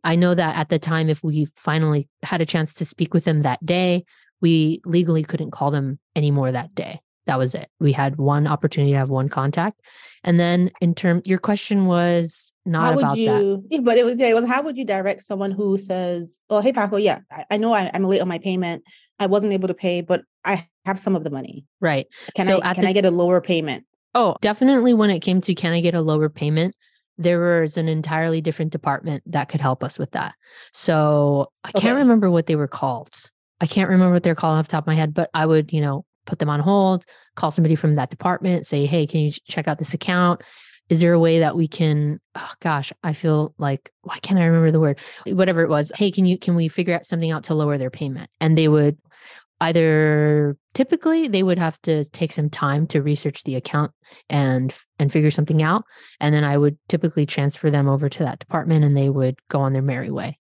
I 0.04 0.16
know 0.16 0.36
that 0.36 0.56
at 0.56 0.70
the 0.70 0.80
time, 0.80 1.10
if 1.10 1.24
we 1.24 1.48
finally 1.56 2.08
had 2.24 2.42
a 2.42 2.46
chance 2.46 2.74
to 2.76 2.86
speak 2.86 3.14
with 3.14 3.24
them 3.24 3.42
that 3.42 3.66
day, 3.66 4.06
we 4.42 4.82
legally 4.86 5.24
couldn't 5.24 5.52
call 5.52 5.72
them 5.72 6.00
anymore 6.16 6.52
that 6.52 6.76
day. 6.76 7.00
That 7.26 7.40
was 7.40 7.56
it. 7.56 7.70
We 7.80 7.92
had 7.92 8.18
one 8.18 8.46
opportunity 8.46 8.92
to 8.92 8.98
have 9.00 9.10
one 9.10 9.30
contact. 9.30 9.82
And 10.24 10.40
then 10.40 10.70
in 10.80 10.94
term 10.94 11.24
your 11.26 11.40
question 11.40 11.88
was 11.88 12.54
not 12.66 12.94
how 12.94 13.00
about 13.00 13.18
you, 13.18 13.64
that. 13.72 13.84
But 13.84 13.98
it 13.98 14.06
was 14.06 14.18
yeah, 14.18 14.28
it 14.28 14.36
was 14.36 14.46
how 14.46 14.62
would 14.62 14.78
you 14.78 14.86
direct 14.86 15.24
someone 15.24 15.50
who 15.50 15.80
says, 15.80 16.40
Oh, 16.52 16.62
hey 16.62 16.72
Paco, 16.72 16.98
yeah, 16.98 17.22
I, 17.32 17.46
I 17.52 17.58
know 17.58 17.74
I, 17.74 17.90
I'm 17.94 18.04
late 18.04 18.22
on 18.22 18.28
my 18.28 18.38
payment. 18.38 18.84
I 19.18 19.26
wasn't 19.26 19.54
able 19.54 19.70
to 19.70 19.74
pay, 19.74 20.02
but 20.02 20.24
I 20.44 20.68
have 20.86 21.00
some 21.00 21.16
of 21.16 21.24
the 21.24 21.30
money. 21.30 21.66
Right. 21.82 22.08
Can 22.36 22.46
so 22.46 22.62
I 22.62 22.74
can 22.74 22.84
the, 22.84 22.90
I 22.90 22.94
get 22.94 23.06
a 23.06 23.12
lower 23.12 23.42
payment? 23.42 23.86
Oh, 24.14 24.36
definitely 24.42 24.94
when 24.94 25.10
it 25.10 25.20
came 25.20 25.42
to 25.42 25.54
can 25.56 25.74
I 25.74 25.82
get 25.82 25.94
a 25.94 26.02
lower 26.02 26.30
payment, 26.30 26.76
there 27.18 27.62
was 27.62 27.78
an 27.78 27.88
entirely 27.88 28.42
different 28.42 28.72
department 28.72 29.24
that 29.26 29.50
could 29.50 29.62
help 29.62 29.84
us 29.84 29.98
with 29.98 30.12
that. 30.12 30.36
So 30.74 31.48
I 31.64 31.70
okay. 31.70 31.80
can't 31.80 31.98
remember 31.98 32.30
what 32.30 32.46
they 32.46 32.56
were 32.56 32.68
called. 32.68 33.14
I 33.62 33.68
can't 33.68 33.90
remember 33.90 34.14
what 34.14 34.24
they're 34.24 34.36
called 34.36 34.58
off 34.60 34.68
the 34.68 34.72
top 34.72 34.84
of 34.84 34.88
my 34.88 34.96
head, 34.96 35.14
but 35.14 35.30
I 35.34 35.46
would, 35.46 35.72
you 35.72 35.82
know, 35.82 36.06
put 36.26 36.40
them 36.40 36.50
on 36.50 36.60
hold, 36.60 37.06
call 37.36 37.52
somebody 37.52 37.76
from 37.76 37.96
that 37.96 38.10
department, 38.10 38.66
say, 38.66 38.86
hey, 38.86 39.08
can 39.08 39.22
you 39.22 39.32
check 39.48 39.68
out 39.68 39.78
this 39.78 39.94
account? 39.94 40.42
Is 40.90 41.00
there 41.00 41.14
a 41.14 41.20
way 41.20 41.40
that 41.40 41.56
we 41.56 41.68
can, 41.68 42.20
oh 42.36 42.52
gosh, 42.60 42.94
I 43.04 43.14
feel 43.14 43.56
like, 43.58 43.92
why 44.02 44.18
can't 44.20 44.40
I 44.40 44.46
remember 44.46 44.72
the 44.72 44.80
word? 44.80 45.00
Whatever 45.26 45.62
it 45.62 45.70
was. 45.70 45.92
Hey, 45.96 46.12
can 46.12 46.26
you, 46.26 46.38
can 46.38 46.56
we 46.56 46.68
figure 46.68 46.94
out 46.94 47.06
something 47.06 47.32
out 47.32 47.44
to 47.46 47.56
lower 47.56 47.78
their 47.78 47.90
payment? 47.90 48.30
And 48.40 48.58
they 48.58 48.68
would 48.68 48.98
either 49.62 50.58
typically 50.74 51.28
they 51.28 51.44
would 51.44 51.58
have 51.58 51.82
to 51.82 52.04
take 52.06 52.32
some 52.32 52.50
time 52.50 52.86
to 52.88 53.02
research 53.02 53.44
the 53.44 53.56
account 53.56 53.92
and 54.30 54.78
and 55.00 55.12
figure 55.12 55.32
something 55.32 55.64
out 55.64 55.84
and 56.20 56.34
then 56.34 56.44
i 56.44 56.58
would 56.58 56.78
typically 56.90 57.26
transfer 57.26 57.72
them 57.72 57.88
over 57.88 58.10
to 58.10 58.24
that 58.24 58.40
department 58.40 58.84
and 58.84 58.98
they 58.98 59.10
would 59.10 59.38
go 59.50 59.60
on 59.60 59.74
their 59.74 59.82
merry 59.82 60.12
way. 60.12 60.38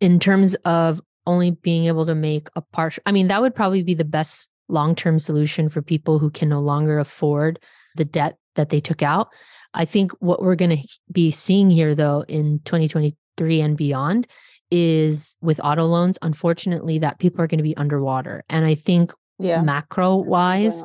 In 0.00 0.20
terms 0.20 0.54
of 0.64 1.00
only 1.26 1.52
being 1.52 1.86
able 1.86 2.06
to 2.06 2.14
make 2.14 2.48
a 2.54 2.60
partial 2.60 3.02
i 3.06 3.12
mean 3.12 3.28
that 3.28 3.40
would 3.40 3.54
probably 3.54 3.82
be 3.82 3.94
the 3.94 4.04
best 4.04 4.50
long-term 4.68 5.18
solution 5.18 5.68
for 5.68 5.82
people 5.82 6.18
who 6.18 6.30
can 6.30 6.48
no 6.48 6.60
longer 6.60 6.98
afford 6.98 7.58
the 7.96 8.04
debt 8.04 8.38
that 8.54 8.70
they 8.70 8.80
took 8.80 9.02
out. 9.02 9.28
I 9.74 9.84
think 9.84 10.12
what 10.20 10.42
we're 10.42 10.56
going 10.56 10.76
to 10.76 10.88
be 11.10 11.30
seeing 11.30 11.70
here 11.70 11.94
though 11.94 12.24
in 12.28 12.60
2023 12.64 13.60
and 13.60 13.76
beyond 13.76 14.26
is 14.72 15.36
with 15.42 15.60
auto 15.62 15.84
loans, 15.84 16.18
unfortunately, 16.22 16.98
that 16.98 17.18
people 17.18 17.42
are 17.42 17.46
going 17.46 17.58
to 17.58 17.62
be 17.62 17.76
underwater. 17.76 18.42
And 18.48 18.64
I 18.64 18.74
think 18.74 19.12
yeah. 19.38 19.60
macro 19.60 20.16
wise, 20.16 20.82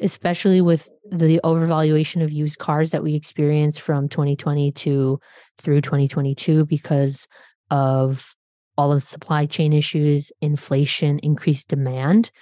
especially 0.00 0.60
with 0.60 0.90
the 1.08 1.40
overvaluation 1.44 2.22
of 2.22 2.32
used 2.32 2.58
cars 2.58 2.90
that 2.90 3.04
we 3.04 3.14
experienced 3.14 3.80
from 3.80 4.08
2020 4.08 4.72
to 4.72 5.20
through 5.56 5.80
2022 5.80 6.66
because 6.66 7.28
of 7.70 8.34
all 8.76 8.92
of 8.92 9.00
the 9.00 9.06
supply 9.06 9.46
chain 9.46 9.72
issues, 9.72 10.32
inflation, 10.40 11.20
increased 11.20 11.68
demand, 11.68 12.32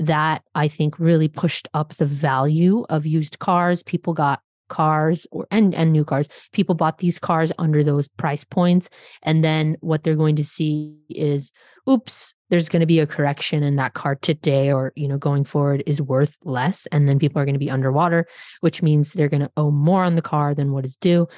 that 0.00 0.42
I 0.56 0.66
think 0.66 0.98
really 0.98 1.28
pushed 1.28 1.68
up 1.72 1.94
the 1.94 2.06
value 2.06 2.84
of 2.90 3.06
used 3.06 3.38
cars. 3.38 3.84
People 3.84 4.12
got 4.12 4.40
cars 4.72 5.26
or 5.30 5.46
and 5.50 5.74
and 5.74 5.92
new 5.92 6.04
cars. 6.04 6.28
People 6.52 6.74
bought 6.74 6.98
these 6.98 7.18
cars 7.18 7.52
under 7.58 7.84
those 7.84 8.08
price 8.08 8.42
points 8.42 8.88
and 9.22 9.44
then 9.44 9.76
what 9.80 10.02
they're 10.02 10.16
going 10.16 10.36
to 10.36 10.44
see 10.44 10.96
is 11.10 11.52
oops 11.88 12.32
there's 12.48 12.70
going 12.70 12.80
to 12.80 12.86
be 12.86 13.00
a 13.00 13.06
correction 13.06 13.62
in 13.62 13.76
that 13.76 13.92
car 13.92 14.14
today 14.14 14.72
or 14.72 14.92
you 14.96 15.06
know 15.06 15.18
going 15.18 15.44
forward 15.44 15.82
is 15.86 16.00
worth 16.00 16.38
less 16.44 16.86
and 16.86 17.06
then 17.06 17.18
people 17.18 17.40
are 17.40 17.44
going 17.44 17.54
to 17.54 17.66
be 17.66 17.70
underwater 17.70 18.26
which 18.60 18.82
means 18.82 19.12
they're 19.12 19.28
going 19.28 19.42
to 19.42 19.50
owe 19.58 19.70
more 19.70 20.02
on 20.02 20.14
the 20.14 20.22
car 20.22 20.54
than 20.54 20.72
what 20.72 20.86
is 20.86 20.96
due. 20.96 21.28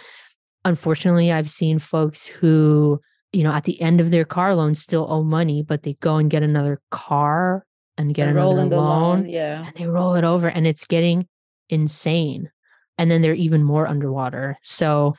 Unfortunately 0.64 1.32
i've 1.32 1.50
seen 1.50 1.78
folks 1.80 2.24
who 2.26 3.00
you 3.32 3.42
know 3.42 3.52
at 3.52 3.64
the 3.64 3.80
end 3.80 4.00
of 4.00 4.12
their 4.12 4.24
car 4.24 4.54
loan 4.54 4.76
still 4.76 5.06
owe 5.10 5.24
money 5.24 5.60
but 5.62 5.82
they 5.82 5.94
go 5.94 6.16
and 6.16 6.30
get 6.30 6.42
another 6.44 6.80
car 6.90 7.66
and 7.98 8.14
get 8.14 8.28
another 8.28 8.62
loan, 8.62 8.70
loan 8.70 9.28
yeah. 9.28 9.66
and 9.66 9.74
they 9.76 9.86
roll 9.86 10.14
it 10.14 10.24
over 10.24 10.48
and 10.48 10.66
it's 10.66 10.86
getting 10.86 11.26
insane 11.68 12.50
and 12.98 13.10
then 13.10 13.22
they're 13.22 13.34
even 13.34 13.62
more 13.62 13.86
underwater. 13.86 14.56
So 14.62 15.14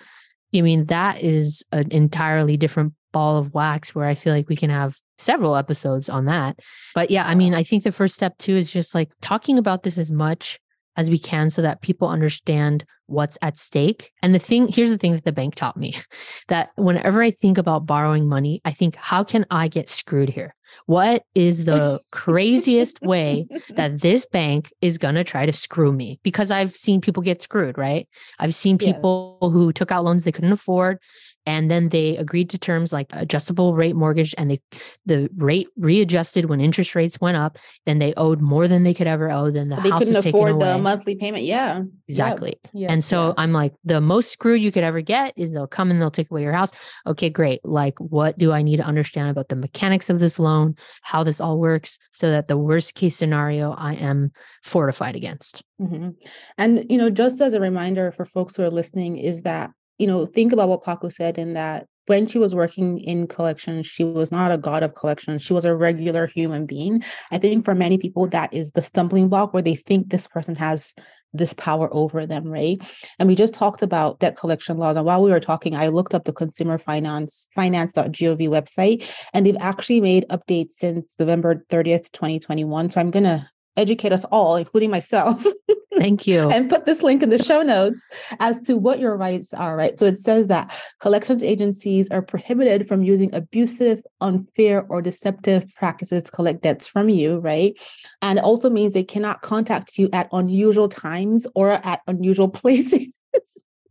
i 0.54 0.62
mean 0.62 0.86
that 0.86 1.22
is 1.22 1.64
an 1.74 1.92
entirely 1.92 2.56
different 2.56 2.94
ball 3.12 3.38
of 3.38 3.54
wax 3.54 3.94
where 3.94 4.06
i 4.06 4.14
feel 4.14 4.34
like 4.34 4.48
we 4.48 4.56
can 4.56 4.70
have 4.70 4.98
several 5.18 5.56
episodes 5.56 6.08
on 6.10 6.26
that. 6.26 6.60
But 6.94 7.12
yeah 7.12 7.26
i 7.28 7.36
mean 7.36 7.54
i 7.54 7.64
think 7.64 7.84
the 7.84 7.92
first 7.92 8.16
step 8.16 8.38
too 8.38 8.56
is 8.56 8.72
just 8.72 8.96
like 8.96 9.10
talking 9.22 9.58
about 9.58 9.84
this 9.84 9.98
as 9.98 10.12
much 10.12 10.60
as 10.98 11.10
we 11.10 11.20
can 11.20 11.50
so 11.50 11.62
that 11.62 11.82
people 11.82 12.08
understand 12.08 12.86
what's 13.08 13.38
at 13.42 13.58
stake. 13.58 14.12
And 14.22 14.34
the 14.34 14.40
thing, 14.40 14.68
here's 14.68 14.90
the 14.90 14.98
thing 14.98 15.14
that 15.14 15.26
the 15.26 15.32
bank 15.32 15.56
taught 15.56 15.78
me 15.78 15.96
that 16.48 16.70
whenever 16.76 17.22
I 17.22 17.32
think 17.32 17.58
about 17.58 17.86
borrowing 17.86 18.28
money, 18.28 18.62
I 18.66 18.72
think, 18.72 18.96
how 18.96 19.24
can 19.24 19.46
I 19.52 19.68
get 19.68 19.90
screwed 19.90 20.30
here? 20.30 20.56
What 20.88 21.24
is 21.36 21.66
the 21.66 22.00
craziest 22.12 23.02
way 23.02 23.48
that 23.70 24.02
this 24.02 24.26
bank 24.26 24.74
is 24.82 24.98
going 24.98 25.16
to 25.16 25.24
try 25.24 25.46
to 25.46 25.54
screw 25.54 25.92
me? 25.92 26.20
Because 26.24 26.52
I've 26.52 26.76
seen 26.76 27.02
people 27.02 27.24
get 27.24 27.42
screwed, 27.42 27.78
right? 27.78 28.08
I've 28.40 28.56
seen 28.56 28.78
people 28.78 29.38
yes. 29.42 29.52
who 29.52 29.72
took 29.72 29.92
out 29.92 30.04
loans 30.04 30.24
they 30.24 30.32
couldn't 30.32 30.52
afford 30.52 31.00
and 31.46 31.70
then 31.70 31.90
they 31.90 32.18
agreed 32.18 32.50
to 32.50 32.58
terms 32.58 32.92
like 32.92 33.08
adjustable 33.12 33.76
rate 33.76 33.96
mortgage 33.96 34.34
and 34.38 34.52
they 34.52 34.60
the 35.06 35.30
rate 35.38 35.68
readjusted 35.78 36.46
when 36.46 36.60
interest 36.60 36.96
rates 36.96 37.20
went 37.22 37.38
up 37.38 37.58
then 37.86 38.00
they 38.00 38.14
owed 38.16 38.42
more 38.42 38.68
than 38.68 38.84
they 38.84 38.94
could 38.94 39.08
ever 39.08 39.32
owe 39.32 39.52
then 39.52 39.70
the 39.70 39.76
they 39.78 39.90
house 39.90 40.00
couldn't 40.00 40.16
was 40.16 40.26
afford 40.26 40.52
away. 40.52 40.66
the 40.66 40.78
monthly 40.78 41.16
payment 41.16 41.44
yeah 41.44 41.82
exactly 42.08 42.54
yep. 42.74 42.90
and 42.90 43.04
so 43.04 43.34
i'm 43.38 43.52
like 43.52 43.74
the 43.84 44.02
most 44.02 44.32
screwed 44.32 44.62
you 44.62 44.72
could 44.72 44.84
ever 44.84 45.02
get 45.02 45.34
is 45.36 45.54
they'll 45.54 45.68
come 45.68 45.92
and 45.92 46.02
they'll 46.02 46.12
take 46.12 46.30
away 46.32 46.42
your 46.42 46.54
house 46.54 46.72
okay 47.06 47.30
great 47.30 47.64
like 47.64 47.98
what 48.00 48.38
do 48.38 48.52
i 48.52 48.62
need 48.62 48.78
to 48.78 48.84
understand 48.84 49.30
about 49.30 49.50
the 49.50 49.56
mechanics 49.56 50.10
of 50.10 50.20
this 50.20 50.40
loan 50.40 50.76
how 51.02 51.24
this 51.24 51.40
all 51.40 51.60
works 51.60 51.98
so 52.12 52.30
that 52.30 52.48
the 52.48 52.58
worst 52.58 52.96
case 52.96 53.16
scenario 53.16 53.72
i 53.74 53.94
am 53.94 54.32
fortified 54.64 55.16
against 55.16 55.64
mm-hmm. 55.82 56.10
and 56.58 56.86
you 56.90 56.98
know 56.98 57.10
just 57.10 57.42
as 57.42 57.54
a 57.54 57.60
reminder 57.60 58.12
for 58.12 58.26
folks 58.26 58.56
who 58.56 58.64
are 58.64 58.72
listening 58.72 59.18
is 59.18 59.44
that 59.44 59.72
you 59.98 60.08
know, 60.08 60.26
think 60.26 60.54
about 60.54 60.70
what 60.70 60.84
Paco 60.84 61.10
said 61.10 61.38
in 61.38 61.54
that 61.54 61.88
when 62.08 62.28
she 62.28 62.38
was 62.38 62.54
working 62.54 63.00
in 63.00 63.28
collections, 63.28 63.88
she 63.88 64.04
was 64.04 64.32
not 64.32 64.52
a 64.52 64.58
god 64.58 64.84
of 64.84 64.96
collections. 64.96 65.42
She 65.42 65.54
was 65.54 65.66
a 65.66 65.76
regular 65.76 66.28
human 66.28 66.66
being. 66.66 67.04
I 67.32 67.38
think 67.38 67.66
for 67.66 67.74
many 67.74 67.98
people, 67.98 68.28
that 68.28 68.54
is 68.54 68.72
the 68.72 68.82
stumbling 68.82 69.28
block 69.28 69.54
where 69.54 69.64
they 69.64 69.76
think 69.76 70.10
this 70.10 70.28
person 70.28 70.56
has 70.56 70.94
this 71.34 71.54
power 71.54 71.90
over 71.92 72.26
them, 72.26 72.48
right? 72.48 72.80
And 73.20 73.28
we 73.28 73.36
just 73.36 73.54
talked 73.54 73.82
about 73.82 74.20
debt 74.20 74.38
collection 74.38 74.78
laws. 74.78 74.96
And 74.96 75.06
while 75.06 75.22
we 75.22 75.32
were 75.32 75.40
talking, 75.40 75.76
I 75.76 75.88
looked 75.88 76.14
up 76.14 76.26
the 76.26 76.34
consumer 76.34 76.78
finance 76.78 77.50
finance.gov 77.56 78.48
website, 78.50 79.10
and 79.34 79.46
they've 79.46 79.58
actually 79.60 80.02
made 80.02 80.26
updates 80.30 80.74
since 80.74 81.16
November 81.20 81.66
30th, 81.70 82.12
2021. 82.12 82.92
So 82.92 83.02
I'm 83.02 83.12
gonna 83.12 83.50
educate 83.76 84.14
us 84.14 84.24
all, 84.26 84.56
including 84.56 84.92
myself. 84.92 85.46
Thank 85.98 86.28
you. 86.28 86.50
and 86.52 86.70
put 86.70 86.86
this 86.86 87.02
link 87.04 87.24
in 87.24 87.30
the 87.30 87.42
show 87.42 87.62
notes 87.62 88.08
as 88.40 88.62
to 88.62 88.76
what 88.78 89.00
your 89.00 89.18
rights 89.18 89.54
are, 89.54 89.76
right? 89.76 89.98
So 89.98 90.06
it 90.06 90.20
says 90.20 90.48
that 90.48 90.76
collections 91.00 91.44
agencies 91.44 92.10
are 92.10 92.22
prohibited 92.22 92.88
from 92.88 93.04
using 93.04 93.34
abusive, 93.34 94.02
unfair, 94.22 94.86
or 94.90 95.02
deceptive 95.02 95.74
practices 95.76 96.24
to 96.24 96.32
collect 96.32 96.62
debts 96.62 96.88
from 96.88 97.10
you, 97.10 97.40
right? 97.40 97.80
And 98.22 98.40
also 98.40 98.70
means 98.70 98.94
they 98.94 99.04
cannot 99.04 99.42
contact 99.42 99.98
you 99.98 100.10
at 100.14 100.30
unusual 100.32 100.90
times 100.90 101.48
or 101.56 101.72
at 101.72 102.02
unusual 102.08 102.50
places. 102.62 103.08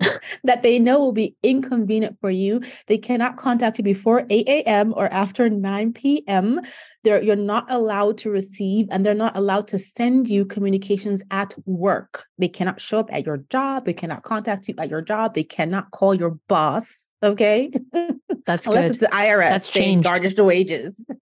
that 0.45 0.63
they 0.63 0.79
know 0.79 0.99
will 0.99 1.13
be 1.13 1.37
inconvenient 1.43 2.19
for 2.21 2.31
you. 2.31 2.61
They 2.87 2.99
cannot 2.99 3.37
contact 3.37 3.79
you 3.79 3.85
before 3.85 4.27
8 4.29 4.49
a.m. 4.49 4.93
or 4.97 5.13
after 5.13 5.49
9 5.49 5.93
p.m. 5.93 6.61
They're, 7.05 7.23
you're 7.23 7.37
not 7.37 7.71
allowed 7.71 8.19
to 8.19 8.31
receive 8.31 8.89
and 8.91 9.05
they're 9.05 9.15
not 9.15 9.37
allowed 9.37 9.69
to 9.69 9.79
send 9.79 10.29
you 10.29 10.45
communications 10.45 11.23
at 11.31 11.55
work. 11.67 12.27
They 12.39 12.49
cannot 12.49 12.81
show 12.81 12.99
up 12.99 13.13
at 13.13 13.25
your 13.25 13.39
job. 13.51 13.87
They 13.87 13.93
cannot 13.93 14.23
contact 14.23 14.69
you 14.69 14.75
at 14.79 14.91
your 14.91 15.03
job. 15.03 15.35
They 15.35 15.45
cannot 15.45 15.91
call 15.91 16.15
your 16.15 16.39
boss. 16.49 17.11
Okay. 17.23 17.71
That's 18.47 18.67
Unless 18.67 18.83
good. 18.83 18.91
it's 18.91 19.01
the 19.01 19.17
IRS. 19.17 19.49
That's 19.49 19.69
changed. 19.69 20.05
Garnish 20.05 20.35
the 20.35 20.45
wages. 20.45 21.05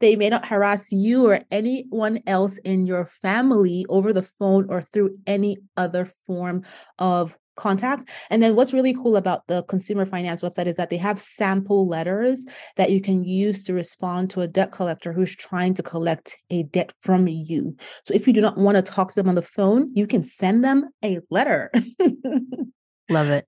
They 0.00 0.16
may 0.16 0.28
not 0.28 0.46
harass 0.46 0.92
you 0.92 1.26
or 1.26 1.40
anyone 1.50 2.20
else 2.26 2.58
in 2.58 2.86
your 2.86 3.08
family 3.22 3.86
over 3.88 4.12
the 4.12 4.22
phone 4.22 4.66
or 4.68 4.82
through 4.92 5.18
any 5.26 5.58
other 5.76 6.08
form 6.26 6.64
of 6.98 7.38
contact. 7.56 8.08
And 8.30 8.42
then 8.42 8.56
what's 8.56 8.72
really 8.72 8.94
cool 8.94 9.16
about 9.16 9.46
the 9.46 9.62
consumer 9.64 10.06
finance 10.06 10.42
website 10.42 10.66
is 10.66 10.76
that 10.76 10.90
they 10.90 10.96
have 10.96 11.20
sample 11.20 11.86
letters 11.86 12.46
that 12.76 12.90
you 12.90 13.00
can 13.00 13.24
use 13.24 13.64
to 13.64 13.74
respond 13.74 14.30
to 14.30 14.40
a 14.40 14.48
debt 14.48 14.72
collector 14.72 15.12
who's 15.12 15.34
trying 15.34 15.74
to 15.74 15.82
collect 15.82 16.36
a 16.50 16.64
debt 16.64 16.92
from 17.02 17.28
you. 17.28 17.76
So 18.04 18.14
if 18.14 18.26
you 18.26 18.32
do 18.32 18.40
not 18.40 18.58
want 18.58 18.76
to 18.76 18.82
talk 18.82 19.08
to 19.08 19.14
them 19.14 19.28
on 19.28 19.34
the 19.34 19.42
phone, 19.42 19.90
you 19.94 20.06
can 20.06 20.22
send 20.22 20.64
them 20.64 20.88
a 21.04 21.20
letter. 21.30 21.70
Love 23.10 23.28
it. 23.28 23.46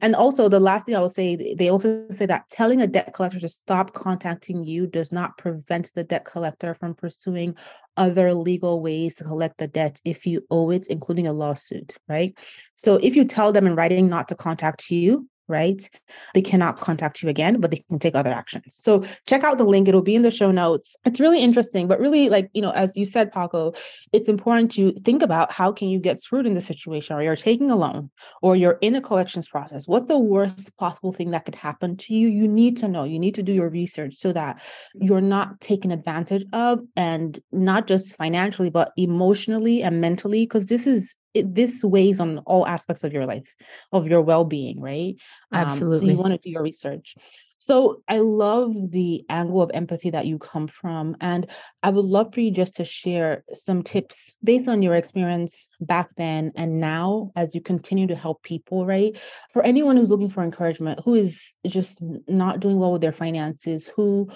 And 0.00 0.14
also, 0.14 0.48
the 0.48 0.60
last 0.60 0.86
thing 0.86 0.96
I 0.96 1.00
will 1.00 1.08
say, 1.08 1.54
they 1.54 1.68
also 1.68 2.06
say 2.10 2.26
that 2.26 2.48
telling 2.50 2.80
a 2.80 2.86
debt 2.86 3.12
collector 3.14 3.40
to 3.40 3.48
stop 3.48 3.94
contacting 3.94 4.64
you 4.64 4.86
does 4.86 5.12
not 5.12 5.38
prevent 5.38 5.92
the 5.94 6.04
debt 6.04 6.24
collector 6.24 6.74
from 6.74 6.94
pursuing 6.94 7.56
other 7.96 8.34
legal 8.34 8.80
ways 8.80 9.14
to 9.16 9.24
collect 9.24 9.58
the 9.58 9.68
debt 9.68 10.00
if 10.04 10.26
you 10.26 10.44
owe 10.50 10.70
it, 10.70 10.86
including 10.88 11.26
a 11.26 11.32
lawsuit, 11.32 11.96
right? 12.08 12.36
So 12.74 12.96
if 12.96 13.16
you 13.16 13.24
tell 13.24 13.52
them 13.52 13.66
in 13.66 13.74
writing 13.74 14.08
not 14.08 14.28
to 14.28 14.34
contact 14.34 14.90
you, 14.90 15.28
right? 15.48 15.88
They 16.34 16.42
cannot 16.42 16.80
contact 16.80 17.22
you 17.22 17.28
again, 17.28 17.60
but 17.60 17.70
they 17.70 17.84
can 17.88 17.98
take 17.98 18.14
other 18.14 18.32
actions. 18.32 18.74
So 18.74 19.04
check 19.26 19.44
out 19.44 19.58
the 19.58 19.64
link. 19.64 19.88
It'll 19.88 20.02
be 20.02 20.14
in 20.14 20.22
the 20.22 20.30
show 20.30 20.50
notes. 20.50 20.96
It's 21.04 21.20
really 21.20 21.40
interesting, 21.40 21.86
but 21.88 22.00
really 22.00 22.28
like, 22.28 22.50
you 22.52 22.62
know, 22.62 22.72
as 22.72 22.96
you 22.96 23.04
said, 23.04 23.32
Paco, 23.32 23.72
it's 24.12 24.28
important 24.28 24.70
to 24.72 24.92
think 25.04 25.22
about 25.22 25.52
how 25.52 25.72
can 25.72 25.88
you 25.88 25.98
get 25.98 26.20
screwed 26.20 26.46
in 26.46 26.54
the 26.54 26.60
situation 26.60 27.16
or 27.16 27.22
you're 27.22 27.36
taking 27.36 27.70
a 27.70 27.76
loan 27.76 28.10
or 28.42 28.56
you're 28.56 28.78
in 28.80 28.94
a 28.96 29.00
collections 29.00 29.48
process. 29.48 29.86
What's 29.86 30.08
the 30.08 30.18
worst 30.18 30.76
possible 30.76 31.12
thing 31.12 31.30
that 31.30 31.44
could 31.44 31.54
happen 31.54 31.96
to 31.98 32.14
you? 32.14 32.28
You 32.28 32.48
need 32.48 32.76
to 32.78 32.88
know, 32.88 33.04
you 33.04 33.18
need 33.18 33.34
to 33.36 33.42
do 33.42 33.52
your 33.52 33.68
research 33.68 34.14
so 34.16 34.32
that 34.32 34.60
you're 34.94 35.20
not 35.20 35.60
taken 35.60 35.90
advantage 35.90 36.44
of 36.52 36.80
and 36.96 37.38
not 37.52 37.86
just 37.86 38.16
financially, 38.16 38.70
but 38.70 38.92
emotionally 38.96 39.82
and 39.82 40.00
mentally, 40.00 40.44
because 40.44 40.66
this 40.66 40.86
is 40.86 41.14
it, 41.36 41.54
this 41.54 41.84
weighs 41.84 42.20
on 42.20 42.38
all 42.38 42.66
aspects 42.66 43.04
of 43.04 43.12
your 43.12 43.26
life, 43.26 43.54
of 43.92 44.08
your 44.08 44.22
well-being, 44.22 44.80
right? 44.80 45.16
Absolutely. 45.52 45.96
Um, 45.96 46.00
so 46.00 46.12
you 46.12 46.18
want 46.18 46.32
to 46.34 46.38
do 46.38 46.50
your 46.50 46.62
research. 46.62 47.14
So 47.58 48.02
I 48.06 48.18
love 48.18 48.74
the 48.90 49.24
angle 49.28 49.60
of 49.60 49.70
empathy 49.74 50.10
that 50.10 50.26
you 50.26 50.38
come 50.38 50.68
from. 50.68 51.16
And 51.20 51.48
I 51.82 51.90
would 51.90 52.04
love 52.04 52.32
for 52.32 52.40
you 52.40 52.50
just 52.50 52.76
to 52.76 52.84
share 52.84 53.44
some 53.52 53.82
tips 53.82 54.36
based 54.44 54.68
on 54.68 54.82
your 54.82 54.94
experience 54.94 55.68
back 55.80 56.14
then 56.16 56.52
and 56.54 56.80
now 56.80 57.32
as 57.34 57.54
you 57.54 57.60
continue 57.60 58.06
to 58.06 58.14
help 58.14 58.42
people, 58.42 58.86
right? 58.86 59.18
For 59.50 59.64
anyone 59.64 59.96
who's 59.96 60.10
looking 60.10 60.28
for 60.28 60.44
encouragement, 60.44 61.00
who 61.04 61.14
is 61.14 61.56
just 61.66 61.98
not 62.28 62.60
doing 62.60 62.78
well 62.78 62.92
with 62.92 63.02
their 63.02 63.10
finances, 63.10 63.88
who 63.88 64.28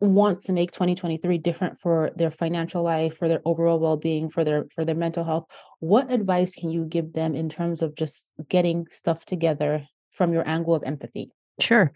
wants 0.00 0.44
to 0.44 0.52
make 0.52 0.70
2023 0.70 1.38
different 1.38 1.78
for 1.80 2.10
their 2.14 2.30
financial 2.30 2.82
life 2.82 3.16
for 3.16 3.28
their 3.28 3.40
overall 3.44 3.80
well-being 3.80 4.30
for 4.30 4.44
their 4.44 4.66
for 4.74 4.84
their 4.84 4.94
mental 4.94 5.24
health 5.24 5.44
what 5.80 6.10
advice 6.12 6.54
can 6.54 6.70
you 6.70 6.84
give 6.84 7.12
them 7.12 7.34
in 7.34 7.48
terms 7.48 7.82
of 7.82 7.94
just 7.96 8.30
getting 8.48 8.86
stuff 8.92 9.24
together 9.24 9.84
from 10.12 10.32
your 10.32 10.46
angle 10.48 10.74
of 10.74 10.84
empathy 10.84 11.30
Sure. 11.60 11.92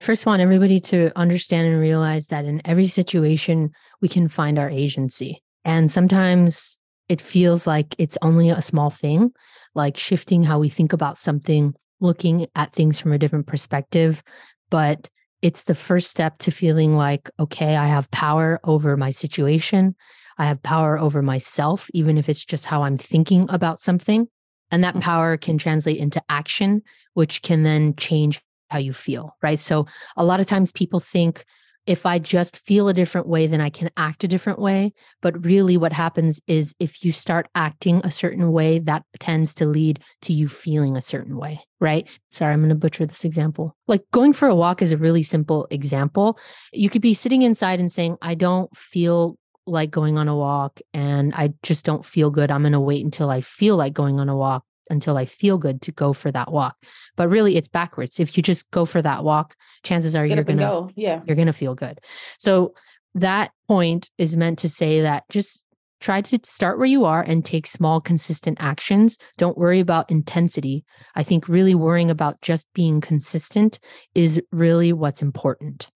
First, 0.00 0.26
want 0.26 0.42
everybody 0.42 0.80
to 0.80 1.12
understand 1.16 1.68
and 1.68 1.80
realize 1.80 2.26
that 2.28 2.44
in 2.44 2.60
every 2.64 2.86
situation, 2.86 3.70
we 4.00 4.08
can 4.08 4.28
find 4.28 4.58
our 4.58 4.68
agency. 4.68 5.40
And 5.64 5.90
sometimes 5.90 6.78
it 7.08 7.20
feels 7.20 7.66
like 7.66 7.94
it's 7.98 8.18
only 8.22 8.50
a 8.50 8.62
small 8.62 8.90
thing, 8.90 9.32
like 9.74 9.96
shifting 9.96 10.42
how 10.42 10.58
we 10.58 10.68
think 10.68 10.92
about 10.92 11.18
something, 11.18 11.74
looking 12.00 12.46
at 12.56 12.72
things 12.72 12.98
from 12.98 13.12
a 13.12 13.18
different 13.18 13.46
perspective. 13.46 14.22
But 14.70 15.08
it's 15.44 15.64
the 15.64 15.74
first 15.74 16.10
step 16.10 16.38
to 16.38 16.50
feeling 16.50 16.96
like, 16.96 17.28
okay, 17.38 17.76
I 17.76 17.86
have 17.86 18.10
power 18.10 18.58
over 18.64 18.96
my 18.96 19.10
situation. 19.10 19.94
I 20.38 20.46
have 20.46 20.62
power 20.62 20.98
over 20.98 21.20
myself, 21.20 21.90
even 21.92 22.16
if 22.16 22.30
it's 22.30 22.46
just 22.46 22.64
how 22.64 22.82
I'm 22.82 22.96
thinking 22.96 23.46
about 23.50 23.78
something. 23.78 24.26
And 24.70 24.82
that 24.82 24.94
mm-hmm. 24.94 25.02
power 25.02 25.36
can 25.36 25.58
translate 25.58 25.98
into 25.98 26.22
action, 26.30 26.80
which 27.12 27.42
can 27.42 27.62
then 27.62 27.94
change 27.96 28.40
how 28.70 28.78
you 28.78 28.94
feel, 28.94 29.36
right? 29.42 29.58
So 29.58 29.86
a 30.16 30.24
lot 30.24 30.40
of 30.40 30.46
times 30.46 30.72
people 30.72 30.98
think, 30.98 31.44
if 31.86 32.06
I 32.06 32.18
just 32.18 32.56
feel 32.56 32.88
a 32.88 32.94
different 32.94 33.26
way, 33.26 33.46
then 33.46 33.60
I 33.60 33.70
can 33.70 33.90
act 33.96 34.24
a 34.24 34.28
different 34.28 34.58
way. 34.58 34.92
But 35.20 35.44
really, 35.44 35.76
what 35.76 35.92
happens 35.92 36.40
is 36.46 36.74
if 36.80 37.04
you 37.04 37.12
start 37.12 37.48
acting 37.54 38.00
a 38.04 38.10
certain 38.10 38.52
way, 38.52 38.78
that 38.80 39.04
tends 39.18 39.54
to 39.54 39.66
lead 39.66 40.00
to 40.22 40.32
you 40.32 40.48
feeling 40.48 40.96
a 40.96 41.02
certain 41.02 41.36
way, 41.36 41.60
right? 41.80 42.08
Sorry, 42.30 42.52
I'm 42.52 42.60
going 42.60 42.70
to 42.70 42.74
butcher 42.74 43.06
this 43.06 43.24
example. 43.24 43.76
Like 43.86 44.02
going 44.12 44.32
for 44.32 44.48
a 44.48 44.54
walk 44.54 44.82
is 44.82 44.92
a 44.92 44.96
really 44.96 45.22
simple 45.22 45.66
example. 45.70 46.38
You 46.72 46.88
could 46.88 47.02
be 47.02 47.14
sitting 47.14 47.42
inside 47.42 47.80
and 47.80 47.92
saying, 47.92 48.16
I 48.22 48.34
don't 48.34 48.74
feel 48.76 49.36
like 49.66 49.90
going 49.90 50.18
on 50.18 50.28
a 50.28 50.36
walk 50.36 50.80
and 50.92 51.34
I 51.34 51.54
just 51.62 51.84
don't 51.84 52.04
feel 52.04 52.30
good. 52.30 52.50
I'm 52.50 52.62
going 52.62 52.72
to 52.72 52.80
wait 52.80 53.04
until 53.04 53.30
I 53.30 53.40
feel 53.40 53.76
like 53.76 53.94
going 53.94 54.20
on 54.20 54.28
a 54.28 54.36
walk 54.36 54.64
until 54.90 55.16
I 55.16 55.24
feel 55.24 55.58
good 55.58 55.82
to 55.82 55.92
go 55.92 56.12
for 56.12 56.30
that 56.32 56.52
walk. 56.52 56.76
But 57.16 57.28
really 57.28 57.56
it's 57.56 57.68
backwards. 57.68 58.20
If 58.20 58.36
you 58.36 58.42
just 58.42 58.70
go 58.70 58.84
for 58.84 59.02
that 59.02 59.24
walk, 59.24 59.54
chances 59.82 60.14
are 60.14 60.26
you're 60.26 60.44
going 60.44 60.58
to 60.58 60.64
go. 60.64 60.90
Yeah. 60.94 61.20
You're 61.26 61.36
going 61.36 61.46
to 61.46 61.52
feel 61.52 61.74
good. 61.74 62.00
So 62.38 62.74
that 63.14 63.52
point 63.68 64.10
is 64.18 64.36
meant 64.36 64.58
to 64.60 64.68
say 64.68 65.02
that 65.02 65.24
just 65.28 65.63
Try 66.04 66.20
to 66.20 66.38
start 66.42 66.76
where 66.76 66.86
you 66.86 67.06
are 67.06 67.22
and 67.22 67.42
take 67.42 67.66
small, 67.66 67.98
consistent 67.98 68.58
actions. 68.60 69.16
Don't 69.38 69.56
worry 69.56 69.80
about 69.80 70.10
intensity. 70.10 70.84
I 71.14 71.22
think 71.22 71.48
really 71.48 71.74
worrying 71.74 72.10
about 72.10 72.42
just 72.42 72.66
being 72.74 73.00
consistent 73.00 73.80
is 74.14 74.38
really 74.52 74.92
what's 74.92 75.22
important. 75.22 75.90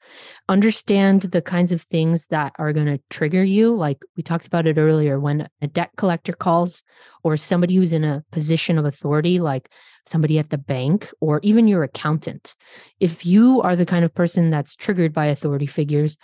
Understand 0.49 1.21
the 1.21 1.43
kinds 1.43 1.73
of 1.73 1.83
things 1.83 2.25
that 2.31 2.55
are 2.59 2.73
going 2.73 2.87
to 2.87 3.03
trigger 3.11 3.45
you. 3.45 3.75
Like 3.75 3.99
we 4.17 4.23
talked 4.23 4.47
about 4.47 4.67
it 4.67 4.79
earlier 4.79 5.21
when 5.21 5.47
a 5.61 5.67
debt 5.67 5.91
collector 5.99 6.33
calls 6.33 6.83
or 7.23 7.37
somebody 7.37 7.75
who's 7.77 7.93
in 7.93 8.05
a 8.05 8.25
position 8.33 8.79
of 8.79 8.87
authority, 8.87 9.41
like 9.41 9.71
somebody 10.07 10.39
at 10.39 10.49
the 10.49 10.57
bank 10.57 11.11
or 11.21 11.39
even 11.43 11.69
your 11.69 11.83
accountant. 11.83 12.55
If 12.99 13.27
you 13.27 13.61
are 13.61 13.77
the 13.77 13.85
kind 13.85 14.07
of 14.07 14.15
person 14.15 14.49
that's 14.49 14.75
triggered 14.75 15.13
by 15.13 15.27
authority 15.27 15.67
figures, 15.67 16.17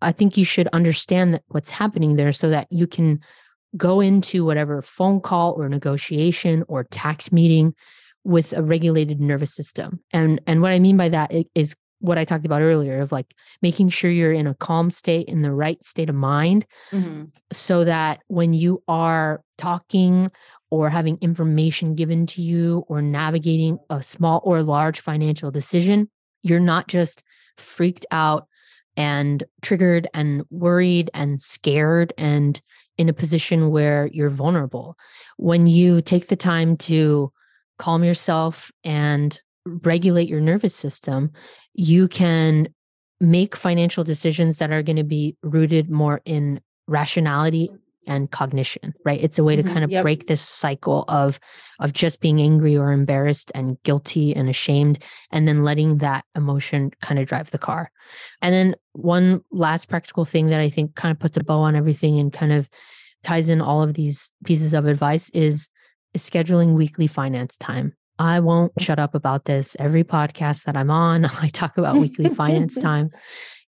I 0.00 0.12
think 0.12 0.36
you 0.36 0.44
should 0.44 0.68
understand 0.68 1.40
what's 1.48 1.70
happening 1.70 2.16
there 2.16 2.32
so 2.32 2.50
that 2.50 2.68
you 2.70 2.86
can 2.86 3.20
go 3.76 4.00
into 4.00 4.44
whatever 4.44 4.80
phone 4.80 5.20
call 5.20 5.52
or 5.52 5.68
negotiation 5.68 6.64
or 6.68 6.84
tax 6.84 7.30
meeting 7.32 7.74
with 8.24 8.52
a 8.52 8.62
regulated 8.62 9.20
nervous 9.20 9.54
system. 9.54 10.00
And 10.12 10.40
and 10.46 10.62
what 10.62 10.72
I 10.72 10.78
mean 10.78 10.96
by 10.96 11.08
that 11.08 11.32
is 11.54 11.74
what 12.00 12.18
I 12.18 12.24
talked 12.24 12.46
about 12.46 12.62
earlier 12.62 13.00
of 13.00 13.10
like 13.10 13.34
making 13.60 13.88
sure 13.88 14.10
you're 14.10 14.32
in 14.32 14.46
a 14.46 14.54
calm 14.54 14.90
state 14.90 15.28
in 15.28 15.42
the 15.42 15.52
right 15.52 15.82
state 15.82 16.08
of 16.08 16.14
mind 16.14 16.64
mm-hmm. 16.92 17.24
so 17.52 17.84
that 17.84 18.20
when 18.28 18.52
you 18.52 18.82
are 18.86 19.42
talking 19.56 20.30
or 20.70 20.90
having 20.90 21.18
information 21.20 21.94
given 21.94 22.26
to 22.26 22.42
you 22.42 22.84
or 22.88 23.02
navigating 23.02 23.78
a 23.90 24.02
small 24.02 24.40
or 24.44 24.62
large 24.62 25.00
financial 25.00 25.50
decision, 25.50 26.08
you're 26.42 26.60
not 26.60 26.86
just 26.86 27.24
freaked 27.56 28.06
out 28.10 28.46
and 28.98 29.44
triggered 29.62 30.08
and 30.12 30.42
worried 30.50 31.08
and 31.14 31.40
scared 31.40 32.12
and 32.18 32.60
in 32.98 33.08
a 33.08 33.12
position 33.12 33.70
where 33.70 34.10
you're 34.12 34.28
vulnerable. 34.28 34.98
When 35.36 35.68
you 35.68 36.02
take 36.02 36.26
the 36.26 36.36
time 36.36 36.76
to 36.78 37.32
calm 37.78 38.02
yourself 38.02 38.72
and 38.82 39.40
regulate 39.64 40.28
your 40.28 40.40
nervous 40.40 40.74
system, 40.74 41.30
you 41.74 42.08
can 42.08 42.68
make 43.20 43.54
financial 43.54 44.02
decisions 44.02 44.56
that 44.56 44.72
are 44.72 44.82
going 44.82 44.96
to 44.96 45.04
be 45.04 45.36
rooted 45.42 45.88
more 45.88 46.20
in 46.24 46.60
rationality 46.88 47.70
and 48.08 48.30
cognition 48.30 48.92
right 49.04 49.22
it's 49.22 49.38
a 49.38 49.44
way 49.44 49.54
to 49.54 49.62
mm-hmm, 49.62 49.72
kind 49.72 49.84
of 49.84 49.90
yep. 49.90 50.02
break 50.02 50.26
this 50.26 50.40
cycle 50.40 51.04
of 51.08 51.38
of 51.78 51.92
just 51.92 52.20
being 52.20 52.40
angry 52.40 52.76
or 52.76 52.90
embarrassed 52.90 53.52
and 53.54 53.80
guilty 53.84 54.34
and 54.34 54.48
ashamed 54.48 55.02
and 55.30 55.46
then 55.46 55.62
letting 55.62 55.98
that 55.98 56.24
emotion 56.34 56.90
kind 57.00 57.20
of 57.20 57.26
drive 57.26 57.50
the 57.50 57.58
car 57.58 57.90
and 58.42 58.52
then 58.52 58.74
one 58.92 59.40
last 59.52 59.88
practical 59.88 60.24
thing 60.24 60.46
that 60.46 60.60
i 60.60 60.68
think 60.68 60.94
kind 60.96 61.12
of 61.12 61.18
puts 61.18 61.36
a 61.36 61.44
bow 61.44 61.60
on 61.60 61.76
everything 61.76 62.18
and 62.18 62.32
kind 62.32 62.52
of 62.52 62.68
ties 63.22 63.48
in 63.48 63.60
all 63.60 63.82
of 63.82 63.94
these 63.94 64.30
pieces 64.44 64.72
of 64.72 64.86
advice 64.86 65.28
is, 65.30 65.68
is 66.14 66.28
scheduling 66.28 66.74
weekly 66.74 67.06
finance 67.06 67.56
time 67.58 67.92
I 68.18 68.40
won't 68.40 68.72
shut 68.80 68.98
up 68.98 69.14
about 69.14 69.44
this. 69.44 69.76
Every 69.78 70.04
podcast 70.04 70.64
that 70.64 70.76
I'm 70.76 70.90
on, 70.90 71.24
I 71.42 71.48
talk 71.48 71.78
about 71.78 71.96
weekly 71.96 72.28
finance 72.30 72.74
time. 72.80 73.10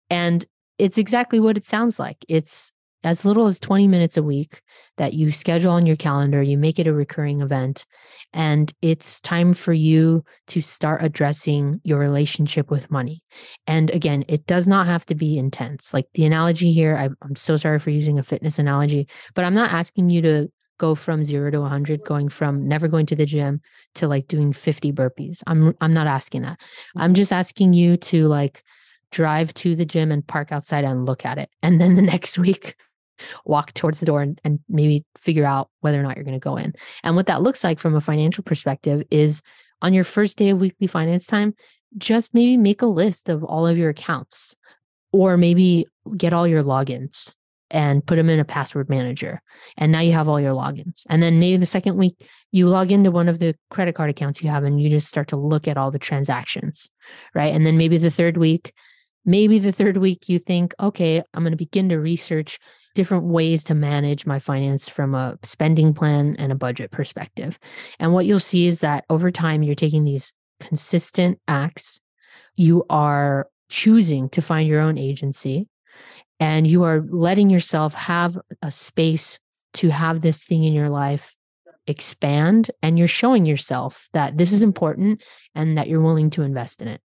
And 0.08 0.44
it's 0.78 0.98
exactly 0.98 1.40
what 1.40 1.56
it 1.56 1.64
sounds 1.64 1.98
like. 1.98 2.24
It's 2.28 2.72
as 3.02 3.24
little 3.24 3.46
as 3.46 3.58
20 3.58 3.88
minutes 3.88 4.16
a 4.16 4.22
week 4.22 4.60
that 4.96 5.14
you 5.14 5.32
schedule 5.32 5.72
on 5.72 5.86
your 5.86 5.96
calendar, 5.96 6.42
you 6.42 6.58
make 6.58 6.78
it 6.78 6.86
a 6.86 6.92
recurring 6.92 7.40
event, 7.40 7.86
and 8.32 8.72
it's 8.82 9.20
time 9.20 9.52
for 9.54 9.72
you 9.72 10.24
to 10.48 10.60
start 10.60 11.02
addressing 11.02 11.80
your 11.84 11.98
relationship 11.98 12.70
with 12.70 12.90
money. 12.90 13.22
And 13.66 13.90
again, 13.90 14.24
it 14.28 14.46
does 14.46 14.68
not 14.68 14.86
have 14.86 15.06
to 15.06 15.14
be 15.14 15.38
intense. 15.38 15.94
Like 15.94 16.06
the 16.14 16.26
analogy 16.26 16.72
here, 16.72 16.96
I, 16.96 17.08
I'm 17.22 17.36
so 17.36 17.56
sorry 17.56 17.78
for 17.78 17.90
using 17.90 18.18
a 18.18 18.22
fitness 18.22 18.58
analogy, 18.58 19.08
but 19.34 19.44
I'm 19.44 19.54
not 19.54 19.72
asking 19.72 20.10
you 20.10 20.20
to 20.22 20.52
go 20.80 20.94
from 20.94 21.22
zero 21.22 21.50
to 21.50 21.60
100 21.60 22.02
going 22.04 22.30
from 22.30 22.66
never 22.66 22.88
going 22.88 23.04
to 23.04 23.14
the 23.14 23.26
gym 23.26 23.60
to 23.94 24.08
like 24.08 24.26
doing 24.28 24.50
50 24.50 24.92
burpees 24.94 25.42
i'm 25.46 25.74
i'm 25.82 25.92
not 25.92 26.06
asking 26.06 26.40
that 26.40 26.58
i'm 26.96 27.10
mm-hmm. 27.10 27.16
just 27.16 27.34
asking 27.34 27.74
you 27.74 27.98
to 27.98 28.26
like 28.28 28.62
drive 29.12 29.52
to 29.54 29.76
the 29.76 29.84
gym 29.84 30.10
and 30.10 30.26
park 30.26 30.52
outside 30.52 30.84
and 30.84 31.04
look 31.04 31.26
at 31.26 31.36
it 31.36 31.50
and 31.62 31.82
then 31.82 31.96
the 31.96 32.02
next 32.14 32.38
week 32.38 32.76
walk 33.44 33.72
towards 33.74 34.00
the 34.00 34.06
door 34.06 34.22
and, 34.22 34.40
and 34.44 34.60
maybe 34.68 35.04
figure 35.16 35.44
out 35.44 35.70
whether 35.80 35.98
or 35.98 36.02
not 36.02 36.16
you're 36.16 36.24
going 36.24 36.38
to 36.38 36.40
go 36.40 36.56
in. 36.56 36.74
And 37.02 37.16
what 37.16 37.26
that 37.26 37.42
looks 37.42 37.64
like 37.64 37.78
from 37.78 37.94
a 37.94 38.00
financial 38.00 38.44
perspective 38.44 39.02
is 39.10 39.42
on 39.82 39.94
your 39.94 40.04
first 40.04 40.38
day 40.38 40.50
of 40.50 40.60
weekly 40.60 40.86
finance 40.86 41.26
time, 41.26 41.54
just 41.98 42.34
maybe 42.34 42.56
make 42.56 42.82
a 42.82 42.86
list 42.86 43.28
of 43.28 43.42
all 43.44 43.66
of 43.66 43.78
your 43.78 43.90
accounts 43.90 44.54
or 45.12 45.36
maybe 45.36 45.86
get 46.16 46.32
all 46.32 46.46
your 46.46 46.62
logins 46.62 47.34
and 47.70 48.04
put 48.04 48.16
them 48.16 48.28
in 48.28 48.40
a 48.40 48.44
password 48.44 48.88
manager. 48.88 49.40
And 49.76 49.92
now 49.92 50.00
you 50.00 50.12
have 50.12 50.28
all 50.28 50.40
your 50.40 50.52
logins. 50.52 51.04
And 51.08 51.22
then 51.22 51.38
maybe 51.38 51.56
the 51.56 51.66
second 51.66 51.96
week, 51.96 52.16
you 52.50 52.68
log 52.68 52.90
into 52.90 53.10
one 53.10 53.28
of 53.28 53.38
the 53.38 53.54
credit 53.70 53.94
card 53.94 54.10
accounts 54.10 54.42
you 54.42 54.50
have 54.50 54.64
and 54.64 54.80
you 54.80 54.90
just 54.90 55.06
start 55.06 55.28
to 55.28 55.36
look 55.36 55.68
at 55.68 55.76
all 55.76 55.90
the 55.90 55.98
transactions, 55.98 56.90
right? 57.34 57.54
And 57.54 57.64
then 57.64 57.78
maybe 57.78 57.96
the 57.96 58.10
third 58.10 58.36
week, 58.36 58.72
maybe 59.24 59.58
the 59.58 59.72
third 59.72 59.98
week, 59.98 60.28
you 60.28 60.38
think, 60.38 60.74
okay, 60.80 61.22
I'm 61.32 61.42
going 61.42 61.52
to 61.52 61.56
begin 61.56 61.88
to 61.90 62.00
research 62.00 62.58
different 62.94 63.24
ways 63.24 63.64
to 63.64 63.74
manage 63.74 64.26
my 64.26 64.38
finance 64.38 64.88
from 64.88 65.14
a 65.14 65.38
spending 65.42 65.94
plan 65.94 66.36
and 66.38 66.52
a 66.52 66.56
budget 66.56 66.90
perspective. 66.90 67.58
And 67.98 68.12
what 68.12 68.26
you'll 68.26 68.38
see 68.40 68.66
is 68.66 68.80
that 68.80 69.04
over 69.10 69.30
time, 69.30 69.62
you're 69.62 69.74
taking 69.74 70.04
these 70.04 70.32
consistent 70.60 71.38
acts, 71.48 72.00
you 72.56 72.84
are 72.90 73.48
choosing 73.68 74.28
to 74.30 74.42
find 74.42 74.68
your 74.68 74.80
own 74.80 74.98
agency, 74.98 75.68
and 76.38 76.66
you 76.66 76.82
are 76.82 77.02
letting 77.08 77.50
yourself 77.50 77.94
have 77.94 78.36
a 78.62 78.70
space 78.70 79.38
to 79.74 79.88
have 79.88 80.20
this 80.20 80.42
thing 80.42 80.64
in 80.64 80.72
your 80.72 80.88
life 80.88 81.34
expand 81.86 82.70
and 82.82 82.98
you're 82.98 83.08
showing 83.08 83.46
yourself 83.46 84.08
that 84.12 84.36
this 84.36 84.52
is 84.52 84.62
important 84.62 85.22
and 85.54 85.76
that 85.76 85.88
you're 85.88 86.00
willing 86.00 86.30
to 86.30 86.42
invest 86.42 86.82
in 86.82 86.88
it 86.88 87.00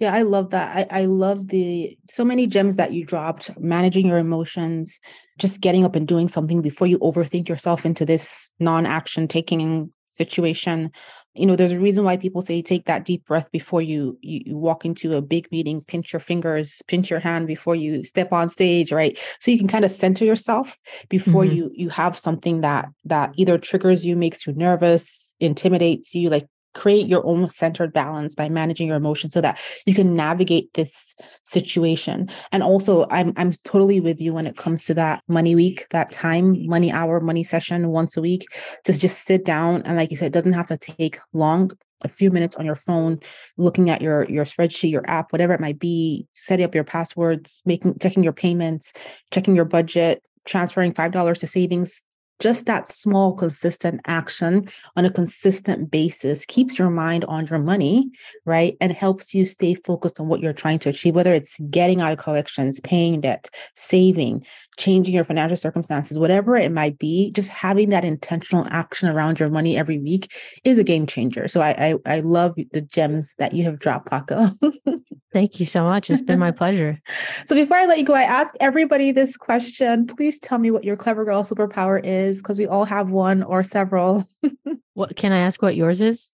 yeah, 0.00 0.14
I 0.14 0.22
love 0.22 0.50
that. 0.50 0.88
I, 0.90 1.02
I 1.02 1.04
love 1.04 1.48
the 1.48 1.96
so 2.10 2.24
many 2.24 2.46
gems 2.46 2.76
that 2.76 2.92
you 2.92 3.04
dropped, 3.04 3.50
managing 3.60 4.06
your 4.06 4.16
emotions, 4.16 4.98
just 5.38 5.60
getting 5.60 5.84
up 5.84 5.94
and 5.94 6.08
doing 6.08 6.26
something 6.26 6.62
before 6.62 6.86
you 6.86 6.98
overthink 7.00 7.48
yourself 7.50 7.84
into 7.84 8.06
this 8.06 8.50
non-action 8.58 9.28
taking 9.28 9.92
situation. 10.06 10.90
You 11.34 11.46
know, 11.46 11.54
there's 11.54 11.72
a 11.72 11.78
reason 11.78 12.02
why 12.02 12.16
people 12.16 12.40
say 12.40 12.62
take 12.62 12.86
that 12.86 13.04
deep 13.04 13.26
breath 13.26 13.52
before 13.52 13.82
you, 13.82 14.18
you, 14.22 14.40
you 14.46 14.56
walk 14.56 14.86
into 14.86 15.14
a 15.16 15.22
big 15.22 15.52
meeting, 15.52 15.82
pinch 15.82 16.14
your 16.14 16.20
fingers, 16.20 16.80
pinch 16.88 17.10
your 17.10 17.20
hand 17.20 17.46
before 17.46 17.76
you 17.76 18.02
step 18.02 18.32
on 18.32 18.48
stage, 18.48 18.92
right? 18.92 19.20
So 19.38 19.50
you 19.50 19.58
can 19.58 19.68
kind 19.68 19.84
of 19.84 19.90
center 19.90 20.24
yourself 20.24 20.78
before 21.10 21.44
mm-hmm. 21.44 21.56
you 21.56 21.70
you 21.74 21.88
have 21.90 22.18
something 22.18 22.62
that 22.62 22.88
that 23.04 23.32
either 23.36 23.58
triggers 23.58 24.06
you, 24.06 24.16
makes 24.16 24.46
you 24.46 24.54
nervous, 24.54 25.34
intimidates 25.40 26.14
you, 26.14 26.30
like 26.30 26.46
create 26.74 27.06
your 27.06 27.26
own 27.26 27.48
centered 27.48 27.92
balance 27.92 28.34
by 28.34 28.48
managing 28.48 28.88
your 28.88 28.96
emotions 28.96 29.32
so 29.32 29.40
that 29.40 29.58
you 29.86 29.94
can 29.94 30.14
navigate 30.14 30.72
this 30.74 31.14
situation. 31.44 32.28
And 32.52 32.62
also 32.62 33.06
i'm 33.10 33.32
i'm 33.36 33.52
totally 33.64 34.00
with 34.00 34.20
you 34.20 34.32
when 34.32 34.46
it 34.46 34.56
comes 34.56 34.84
to 34.84 34.94
that 34.94 35.22
money 35.28 35.54
week 35.54 35.86
that 35.90 36.10
time 36.10 36.66
money 36.66 36.92
hour 36.92 37.20
money 37.20 37.44
session 37.44 37.88
once 37.88 38.16
a 38.16 38.20
week 38.20 38.46
to 38.84 38.92
just 38.92 39.26
sit 39.26 39.44
down 39.44 39.82
and 39.82 39.96
like 39.96 40.10
you 40.10 40.16
said 40.16 40.26
it 40.26 40.32
doesn't 40.32 40.52
have 40.52 40.66
to 40.66 40.76
take 40.76 41.18
long. 41.32 41.70
A 42.02 42.08
few 42.08 42.30
minutes 42.30 42.56
on 42.56 42.64
your 42.64 42.76
phone 42.76 43.18
looking 43.58 43.90
at 43.90 44.00
your 44.00 44.26
your 44.30 44.46
spreadsheet 44.46 44.90
your 44.90 45.04
app 45.06 45.32
whatever 45.32 45.52
it 45.52 45.60
might 45.60 45.78
be 45.78 46.26
setting 46.32 46.64
up 46.64 46.74
your 46.74 46.84
passwords 46.84 47.62
making 47.66 47.98
checking 47.98 48.24
your 48.24 48.32
payments 48.32 48.94
checking 49.30 49.54
your 49.54 49.66
budget 49.66 50.22
transferring 50.46 50.94
five 50.94 51.12
dollars 51.12 51.40
to 51.40 51.46
savings 51.46 52.02
just 52.40 52.66
that 52.66 52.88
small 52.88 53.34
consistent 53.34 54.00
action 54.06 54.68
on 54.96 55.04
a 55.04 55.10
consistent 55.10 55.90
basis 55.90 56.44
keeps 56.46 56.78
your 56.78 56.90
mind 56.90 57.24
on 57.26 57.46
your 57.46 57.58
money 57.58 58.10
right 58.44 58.76
and 58.80 58.92
helps 58.92 59.34
you 59.34 59.46
stay 59.46 59.74
focused 59.74 60.18
on 60.18 60.28
what 60.28 60.40
you're 60.40 60.52
trying 60.52 60.78
to 60.78 60.88
achieve 60.88 61.14
whether 61.14 61.34
it's 61.34 61.60
getting 61.70 62.00
out 62.00 62.12
of 62.12 62.18
collections 62.18 62.80
paying 62.80 63.20
debt 63.20 63.50
saving 63.76 64.44
changing 64.80 65.14
your 65.14 65.24
financial 65.24 65.56
circumstances, 65.56 66.18
whatever 66.18 66.56
it 66.56 66.72
might 66.72 66.98
be, 66.98 67.30
just 67.32 67.50
having 67.50 67.90
that 67.90 68.04
intentional 68.04 68.66
action 68.70 69.08
around 69.08 69.38
your 69.38 69.50
money 69.50 69.76
every 69.76 69.98
week 69.98 70.32
is 70.64 70.78
a 70.78 70.84
game 70.84 71.06
changer. 71.06 71.46
So 71.46 71.60
I 71.60 71.70
I, 72.06 72.16
I 72.16 72.20
love 72.20 72.56
the 72.72 72.80
gems 72.80 73.34
that 73.38 73.52
you 73.52 73.62
have 73.64 73.78
dropped, 73.78 74.10
Paco. 74.10 74.48
Thank 75.32 75.60
you 75.60 75.66
so 75.66 75.84
much. 75.84 76.10
It's 76.10 76.22
been 76.22 76.40
my 76.40 76.50
pleasure. 76.50 77.00
So 77.44 77.54
before 77.54 77.76
I 77.76 77.86
let 77.86 77.98
you 77.98 78.04
go, 78.04 78.14
I 78.14 78.22
ask 78.22 78.54
everybody 78.60 79.10
this 79.10 79.36
question. 79.36 80.06
Please 80.06 80.38
tell 80.38 80.58
me 80.58 80.70
what 80.70 80.84
your 80.84 80.96
clever 80.96 81.24
girl 81.24 81.42
superpower 81.42 82.00
is, 82.02 82.38
because 82.38 82.58
we 82.58 82.66
all 82.66 82.84
have 82.84 83.10
one 83.10 83.42
or 83.42 83.62
several. 83.62 84.24
what 84.94 85.16
can 85.16 85.32
I 85.32 85.40
ask 85.40 85.60
what 85.60 85.74
yours 85.74 86.00
is? 86.00 86.30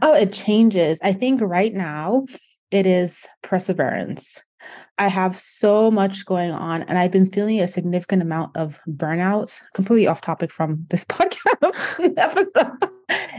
Oh, 0.00 0.14
it 0.14 0.32
changes. 0.32 0.98
I 1.02 1.12
think 1.12 1.40
right 1.42 1.72
now 1.72 2.24
it 2.70 2.86
is 2.86 3.26
perseverance. 3.42 4.42
I 4.98 5.08
have 5.08 5.36
so 5.38 5.90
much 5.90 6.24
going 6.24 6.52
on, 6.52 6.82
and 6.82 6.98
I've 6.98 7.10
been 7.10 7.26
feeling 7.26 7.60
a 7.60 7.68
significant 7.68 8.22
amount 8.22 8.56
of 8.56 8.80
burnout. 8.88 9.60
Completely 9.74 10.06
off 10.06 10.20
topic 10.20 10.52
from 10.52 10.86
this 10.90 11.04
podcast 11.06 12.16
episode. 12.16 12.90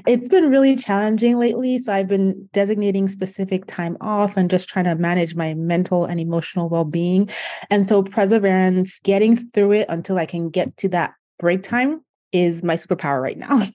It's 0.05 0.27
been 0.29 0.49
really 0.49 0.75
challenging 0.75 1.39
lately. 1.39 1.79
So 1.79 1.93
I've 1.93 2.07
been 2.07 2.47
designating 2.53 3.09
specific 3.09 3.65
time 3.65 3.97
off 4.01 4.37
and 4.37 4.49
just 4.49 4.69
trying 4.69 4.85
to 4.85 4.95
manage 4.95 5.35
my 5.35 5.53
mental 5.53 6.05
and 6.05 6.19
emotional 6.19 6.69
well 6.69 6.85
being. 6.85 7.29
And 7.69 7.87
so, 7.87 8.03
perseverance, 8.03 8.99
getting 8.99 9.37
through 9.51 9.73
it 9.73 9.85
until 9.89 10.17
I 10.17 10.25
can 10.25 10.49
get 10.49 10.75
to 10.77 10.89
that 10.89 11.13
break 11.39 11.63
time 11.63 12.01
is 12.31 12.63
my 12.63 12.75
superpower 12.75 13.21
right 13.21 13.37
now. 13.37 13.67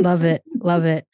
love 0.00 0.24
it. 0.24 0.42
Love 0.60 0.84
it. 0.84 1.06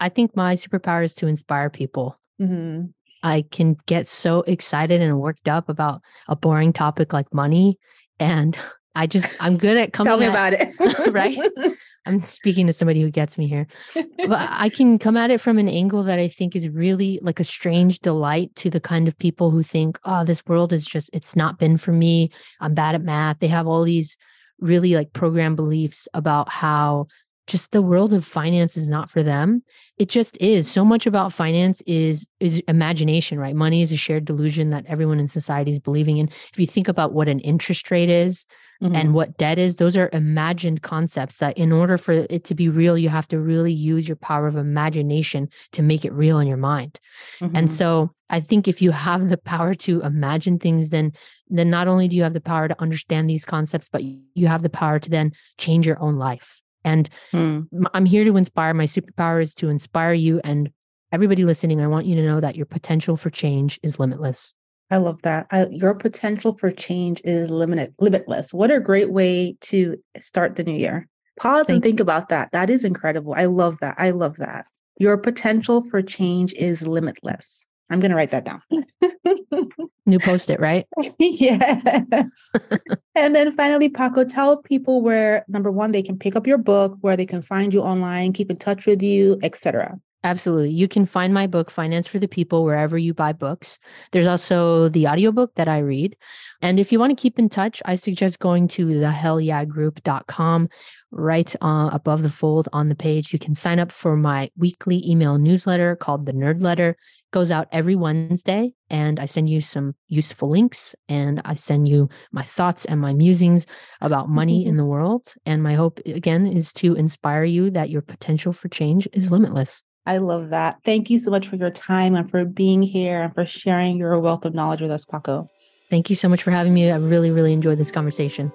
I 0.00 0.08
think 0.08 0.34
my 0.34 0.54
superpower 0.54 1.04
is 1.04 1.14
to 1.14 1.26
inspire 1.26 1.70
people. 1.70 2.18
Mm-hmm. 2.40 2.86
I 3.22 3.44
can 3.50 3.76
get 3.86 4.06
so 4.06 4.42
excited 4.42 5.00
and 5.00 5.18
worked 5.18 5.48
up 5.48 5.68
about 5.68 6.02
a 6.28 6.36
boring 6.36 6.72
topic 6.72 7.12
like 7.12 7.32
money. 7.32 7.78
And 8.18 8.58
I 8.94 9.06
just, 9.06 9.42
I'm 9.42 9.56
good 9.56 9.76
at 9.76 9.92
coming. 9.92 10.10
Tell 10.10 10.18
me 10.18 10.26
at, 10.26 10.30
about 10.30 10.52
it. 10.54 11.12
right. 11.12 11.38
I'm 12.06 12.18
speaking 12.20 12.66
to 12.66 12.72
somebody 12.72 13.02
who 13.02 13.10
gets 13.10 13.36
me 13.36 13.46
here. 13.46 13.66
But 13.94 14.48
I 14.50 14.70
can 14.70 14.98
come 14.98 15.16
at 15.16 15.30
it 15.30 15.42
from 15.42 15.58
an 15.58 15.68
angle 15.68 16.02
that 16.04 16.18
I 16.18 16.26
think 16.26 16.56
is 16.56 16.68
really 16.68 17.18
like 17.22 17.38
a 17.38 17.44
strange 17.44 17.98
delight 17.98 18.54
to 18.56 18.70
the 18.70 18.80
kind 18.80 19.06
of 19.06 19.18
people 19.18 19.50
who 19.50 19.62
think, 19.62 19.98
oh, 20.04 20.24
this 20.24 20.42
world 20.46 20.72
is 20.72 20.86
just, 20.86 21.10
it's 21.12 21.36
not 21.36 21.58
been 21.58 21.76
for 21.76 21.92
me. 21.92 22.30
I'm 22.60 22.72
bad 22.72 22.94
at 22.94 23.02
math. 23.02 23.40
They 23.40 23.48
have 23.48 23.66
all 23.66 23.84
these 23.84 24.16
really 24.58 24.94
like 24.94 25.12
program 25.12 25.54
beliefs 25.54 26.08
about 26.14 26.48
how 26.48 27.08
just 27.48 27.72
the 27.72 27.82
world 27.82 28.12
of 28.12 28.24
finance 28.24 28.76
is 28.76 28.88
not 28.88 29.10
for 29.10 29.22
them. 29.22 29.62
It 29.98 30.08
just 30.08 30.40
is. 30.40 30.70
So 30.70 30.84
much 30.84 31.06
about 31.06 31.32
finance 31.32 31.82
is 31.86 32.28
is 32.38 32.60
imagination 32.68 33.38
right? 33.38 33.56
Money 33.56 33.82
is 33.82 33.90
a 33.90 33.96
shared 33.96 34.24
delusion 34.24 34.70
that 34.70 34.86
everyone 34.86 35.18
in 35.18 35.26
society 35.28 35.72
is 35.72 35.80
believing 35.80 36.18
in. 36.18 36.28
If 36.28 36.58
you 36.58 36.66
think 36.66 36.86
about 36.86 37.12
what 37.12 37.28
an 37.28 37.40
interest 37.40 37.90
rate 37.90 38.10
is 38.10 38.46
mm-hmm. 38.82 38.94
and 38.94 39.14
what 39.14 39.36
debt 39.36 39.58
is 39.58 39.76
those 39.76 39.96
are 39.96 40.10
imagined 40.12 40.82
concepts 40.82 41.38
that 41.38 41.56
in 41.58 41.72
order 41.72 41.96
for 41.96 42.12
it 42.12 42.44
to 42.44 42.54
be 42.54 42.68
real 42.68 42.96
you 42.96 43.08
have 43.08 43.28
to 43.28 43.38
really 43.38 43.72
use 43.72 44.08
your 44.08 44.16
power 44.16 44.46
of 44.46 44.56
imagination 44.56 45.48
to 45.72 45.82
make 45.82 46.04
it 46.04 46.12
real 46.12 46.38
in 46.38 46.46
your 46.46 46.56
mind. 46.56 46.98
Mm-hmm. 47.40 47.56
and 47.56 47.72
so 47.72 48.10
i 48.30 48.40
think 48.40 48.68
if 48.68 48.80
you 48.82 48.90
have 48.90 49.28
the 49.28 49.38
power 49.38 49.74
to 49.74 50.00
imagine 50.02 50.58
things 50.58 50.90
then 50.90 51.12
then 51.48 51.70
not 51.70 51.88
only 51.88 52.08
do 52.08 52.16
you 52.16 52.22
have 52.22 52.34
the 52.34 52.40
power 52.40 52.68
to 52.68 52.80
understand 52.80 53.28
these 53.28 53.44
concepts 53.44 53.88
but 53.88 54.02
you 54.02 54.46
have 54.46 54.62
the 54.62 54.70
power 54.70 54.98
to 54.98 55.10
then 55.10 55.32
change 55.56 55.86
your 55.86 56.00
own 56.00 56.16
life 56.16 56.60
and 56.88 57.08
hmm. 57.30 57.60
I'm 57.94 58.06
here 58.06 58.24
to 58.24 58.36
inspire. 58.36 58.74
My 58.74 58.86
superpower 58.86 59.42
is 59.42 59.54
to 59.56 59.68
inspire 59.68 60.14
you 60.14 60.40
and 60.42 60.70
everybody 61.12 61.44
listening. 61.44 61.80
I 61.80 61.86
want 61.86 62.06
you 62.06 62.16
to 62.16 62.22
know 62.22 62.40
that 62.40 62.56
your 62.56 62.66
potential 62.66 63.16
for 63.16 63.30
change 63.30 63.78
is 63.82 63.98
limitless. 63.98 64.54
I 64.90 64.96
love 64.96 65.20
that. 65.22 65.46
I, 65.50 65.66
your 65.70 65.94
potential 65.94 66.56
for 66.58 66.70
change 66.70 67.20
is 67.24 67.50
limited, 67.50 67.94
limitless. 68.00 68.54
What 68.54 68.70
a 68.70 68.80
great 68.80 69.12
way 69.12 69.56
to 69.62 69.96
start 70.18 70.56
the 70.56 70.64
new 70.64 70.76
year. 70.76 71.06
Pause 71.38 71.66
Thank 71.66 71.74
and 71.74 71.82
think 71.82 71.98
you. 72.00 72.02
about 72.02 72.30
that. 72.30 72.50
That 72.52 72.70
is 72.70 72.84
incredible. 72.84 73.34
I 73.34 73.44
love 73.44 73.76
that. 73.80 73.96
I 73.98 74.10
love 74.10 74.36
that. 74.38 74.64
Your 74.98 75.18
potential 75.18 75.84
for 75.90 76.00
change 76.02 76.54
is 76.54 76.86
limitless. 76.86 77.66
I'm 77.90 78.00
going 78.00 78.10
to 78.10 78.16
write 78.16 78.30
that 78.30 78.44
down. 78.44 78.62
New 80.06 80.18
post 80.18 80.50
it, 80.50 80.60
right? 80.60 80.86
yes. 81.18 82.52
and 83.14 83.34
then 83.34 83.52
finally, 83.52 83.88
Paco, 83.88 84.24
tell 84.24 84.58
people 84.58 85.00
where 85.00 85.44
number 85.48 85.70
one, 85.70 85.92
they 85.92 86.02
can 86.02 86.18
pick 86.18 86.36
up 86.36 86.46
your 86.46 86.58
book, 86.58 86.96
where 87.00 87.16
they 87.16 87.26
can 87.26 87.42
find 87.42 87.72
you 87.72 87.80
online, 87.80 88.32
keep 88.32 88.50
in 88.50 88.56
touch 88.56 88.86
with 88.86 89.02
you, 89.02 89.38
etc. 89.42 89.98
Absolutely. 90.24 90.70
You 90.70 90.88
can 90.88 91.06
find 91.06 91.32
my 91.32 91.46
book, 91.46 91.70
Finance 91.70 92.08
for 92.08 92.18
the 92.18 92.26
People, 92.26 92.64
wherever 92.64 92.98
you 92.98 93.14
buy 93.14 93.32
books. 93.32 93.78
There's 94.10 94.26
also 94.26 94.88
the 94.88 95.06
audiobook 95.06 95.54
that 95.54 95.68
I 95.68 95.78
read. 95.78 96.16
And 96.60 96.80
if 96.80 96.90
you 96.90 96.98
want 96.98 97.16
to 97.16 97.22
keep 97.22 97.38
in 97.38 97.48
touch, 97.48 97.80
I 97.84 97.94
suggest 97.94 98.40
going 98.40 98.66
to 98.68 98.86
thehellyeahgroup.com 98.86 100.68
right 101.10 101.54
uh, 101.60 101.90
above 101.92 102.22
the 102.22 102.30
fold 102.30 102.68
on 102.72 102.88
the 102.88 102.94
page. 102.94 103.32
You 103.32 103.38
can 103.38 103.54
sign 103.54 103.78
up 103.78 103.90
for 103.92 104.16
my 104.16 104.50
weekly 104.56 105.02
email 105.08 105.38
newsletter 105.38 105.96
called 105.96 106.26
the 106.26 106.32
Nerd 106.32 106.62
Letter. 106.62 106.90
It 106.90 107.30
goes 107.30 107.50
out 107.50 107.68
every 107.72 107.96
Wednesday, 107.96 108.74
and 108.90 109.18
I 109.18 109.26
send 109.26 109.48
you 109.48 109.60
some 109.60 109.94
useful 110.08 110.50
links 110.50 110.94
and 111.08 111.40
I 111.44 111.54
send 111.54 111.88
you 111.88 112.08
my 112.32 112.42
thoughts 112.42 112.84
and 112.84 113.00
my 113.00 113.12
musings 113.12 113.66
about 114.00 114.28
money 114.28 114.66
in 114.66 114.76
the 114.78 114.86
world. 114.86 115.34
And 115.46 115.62
my 115.62 115.74
hope, 115.74 116.00
again, 116.06 116.46
is 116.46 116.72
to 116.74 116.94
inspire 116.94 117.44
you 117.44 117.70
that 117.70 117.90
your 117.90 118.02
potential 118.02 118.52
for 118.52 118.68
change 118.68 119.08
is 119.12 119.30
limitless. 119.30 119.82
I 120.06 120.18
love 120.18 120.48
that. 120.48 120.78
Thank 120.84 121.10
you 121.10 121.18
so 121.18 121.30
much 121.30 121.48
for 121.48 121.56
your 121.56 121.70
time 121.70 122.14
and 122.14 122.30
for 122.30 122.46
being 122.46 122.82
here 122.82 123.22
and 123.22 123.34
for 123.34 123.44
sharing 123.44 123.98
your 123.98 124.18
wealth 124.20 124.46
of 124.46 124.54
knowledge 124.54 124.80
with 124.80 124.90
us, 124.90 125.04
Paco. 125.04 125.50
Thank 125.90 126.08
you 126.08 126.16
so 126.16 126.28
much 126.28 126.42
for 126.42 126.50
having 126.50 126.72
me. 126.72 126.90
I 126.90 126.96
really, 126.96 127.30
really 127.30 127.52
enjoyed 127.52 127.78
this 127.78 127.90
conversation. 127.90 128.52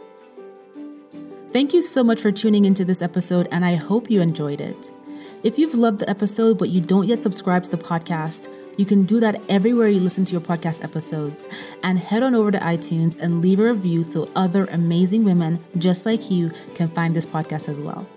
Thank 1.53 1.71
you 1.71 1.83
so 1.83 2.03
much 2.03 2.19
for 2.19 2.31
tuning 2.31 2.65
into 2.65 2.83
this 2.83 3.03
episode, 3.03 3.47
and 3.51 3.63
I 3.63 3.75
hope 3.75 4.09
you 4.09 4.21
enjoyed 4.21 4.59
it. 4.59 4.89
If 5.43 5.59
you've 5.59 5.75
loved 5.75 5.99
the 5.99 6.09
episode 6.09 6.57
but 6.57 6.69
you 6.69 6.81
don't 6.81 7.07
yet 7.07 7.21
subscribe 7.21 7.61
to 7.65 7.69
the 7.69 7.77
podcast, 7.77 8.51
you 8.75 8.87
can 8.87 9.03
do 9.03 9.19
that 9.19 9.35
everywhere 9.47 9.87
you 9.87 9.99
listen 9.99 10.25
to 10.25 10.31
your 10.31 10.41
podcast 10.41 10.83
episodes. 10.83 11.47
And 11.83 11.99
head 11.99 12.23
on 12.23 12.33
over 12.33 12.49
to 12.49 12.57
iTunes 12.57 13.21
and 13.21 13.39
leave 13.39 13.59
a 13.59 13.71
review 13.71 14.03
so 14.03 14.31
other 14.35 14.65
amazing 14.71 15.25
women 15.25 15.63
just 15.77 16.07
like 16.07 16.31
you 16.31 16.49
can 16.73 16.87
find 16.87 17.15
this 17.15 17.27
podcast 17.27 17.69
as 17.69 17.79
well. 17.79 18.09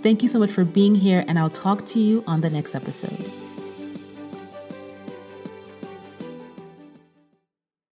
Thank 0.00 0.22
you 0.22 0.28
so 0.28 0.38
much 0.38 0.52
for 0.52 0.64
being 0.64 0.94
here, 0.94 1.24
and 1.26 1.40
I'll 1.40 1.50
talk 1.50 1.84
to 1.86 1.98
you 1.98 2.22
on 2.28 2.42
the 2.42 2.50
next 2.50 2.76
episode. 2.76 3.41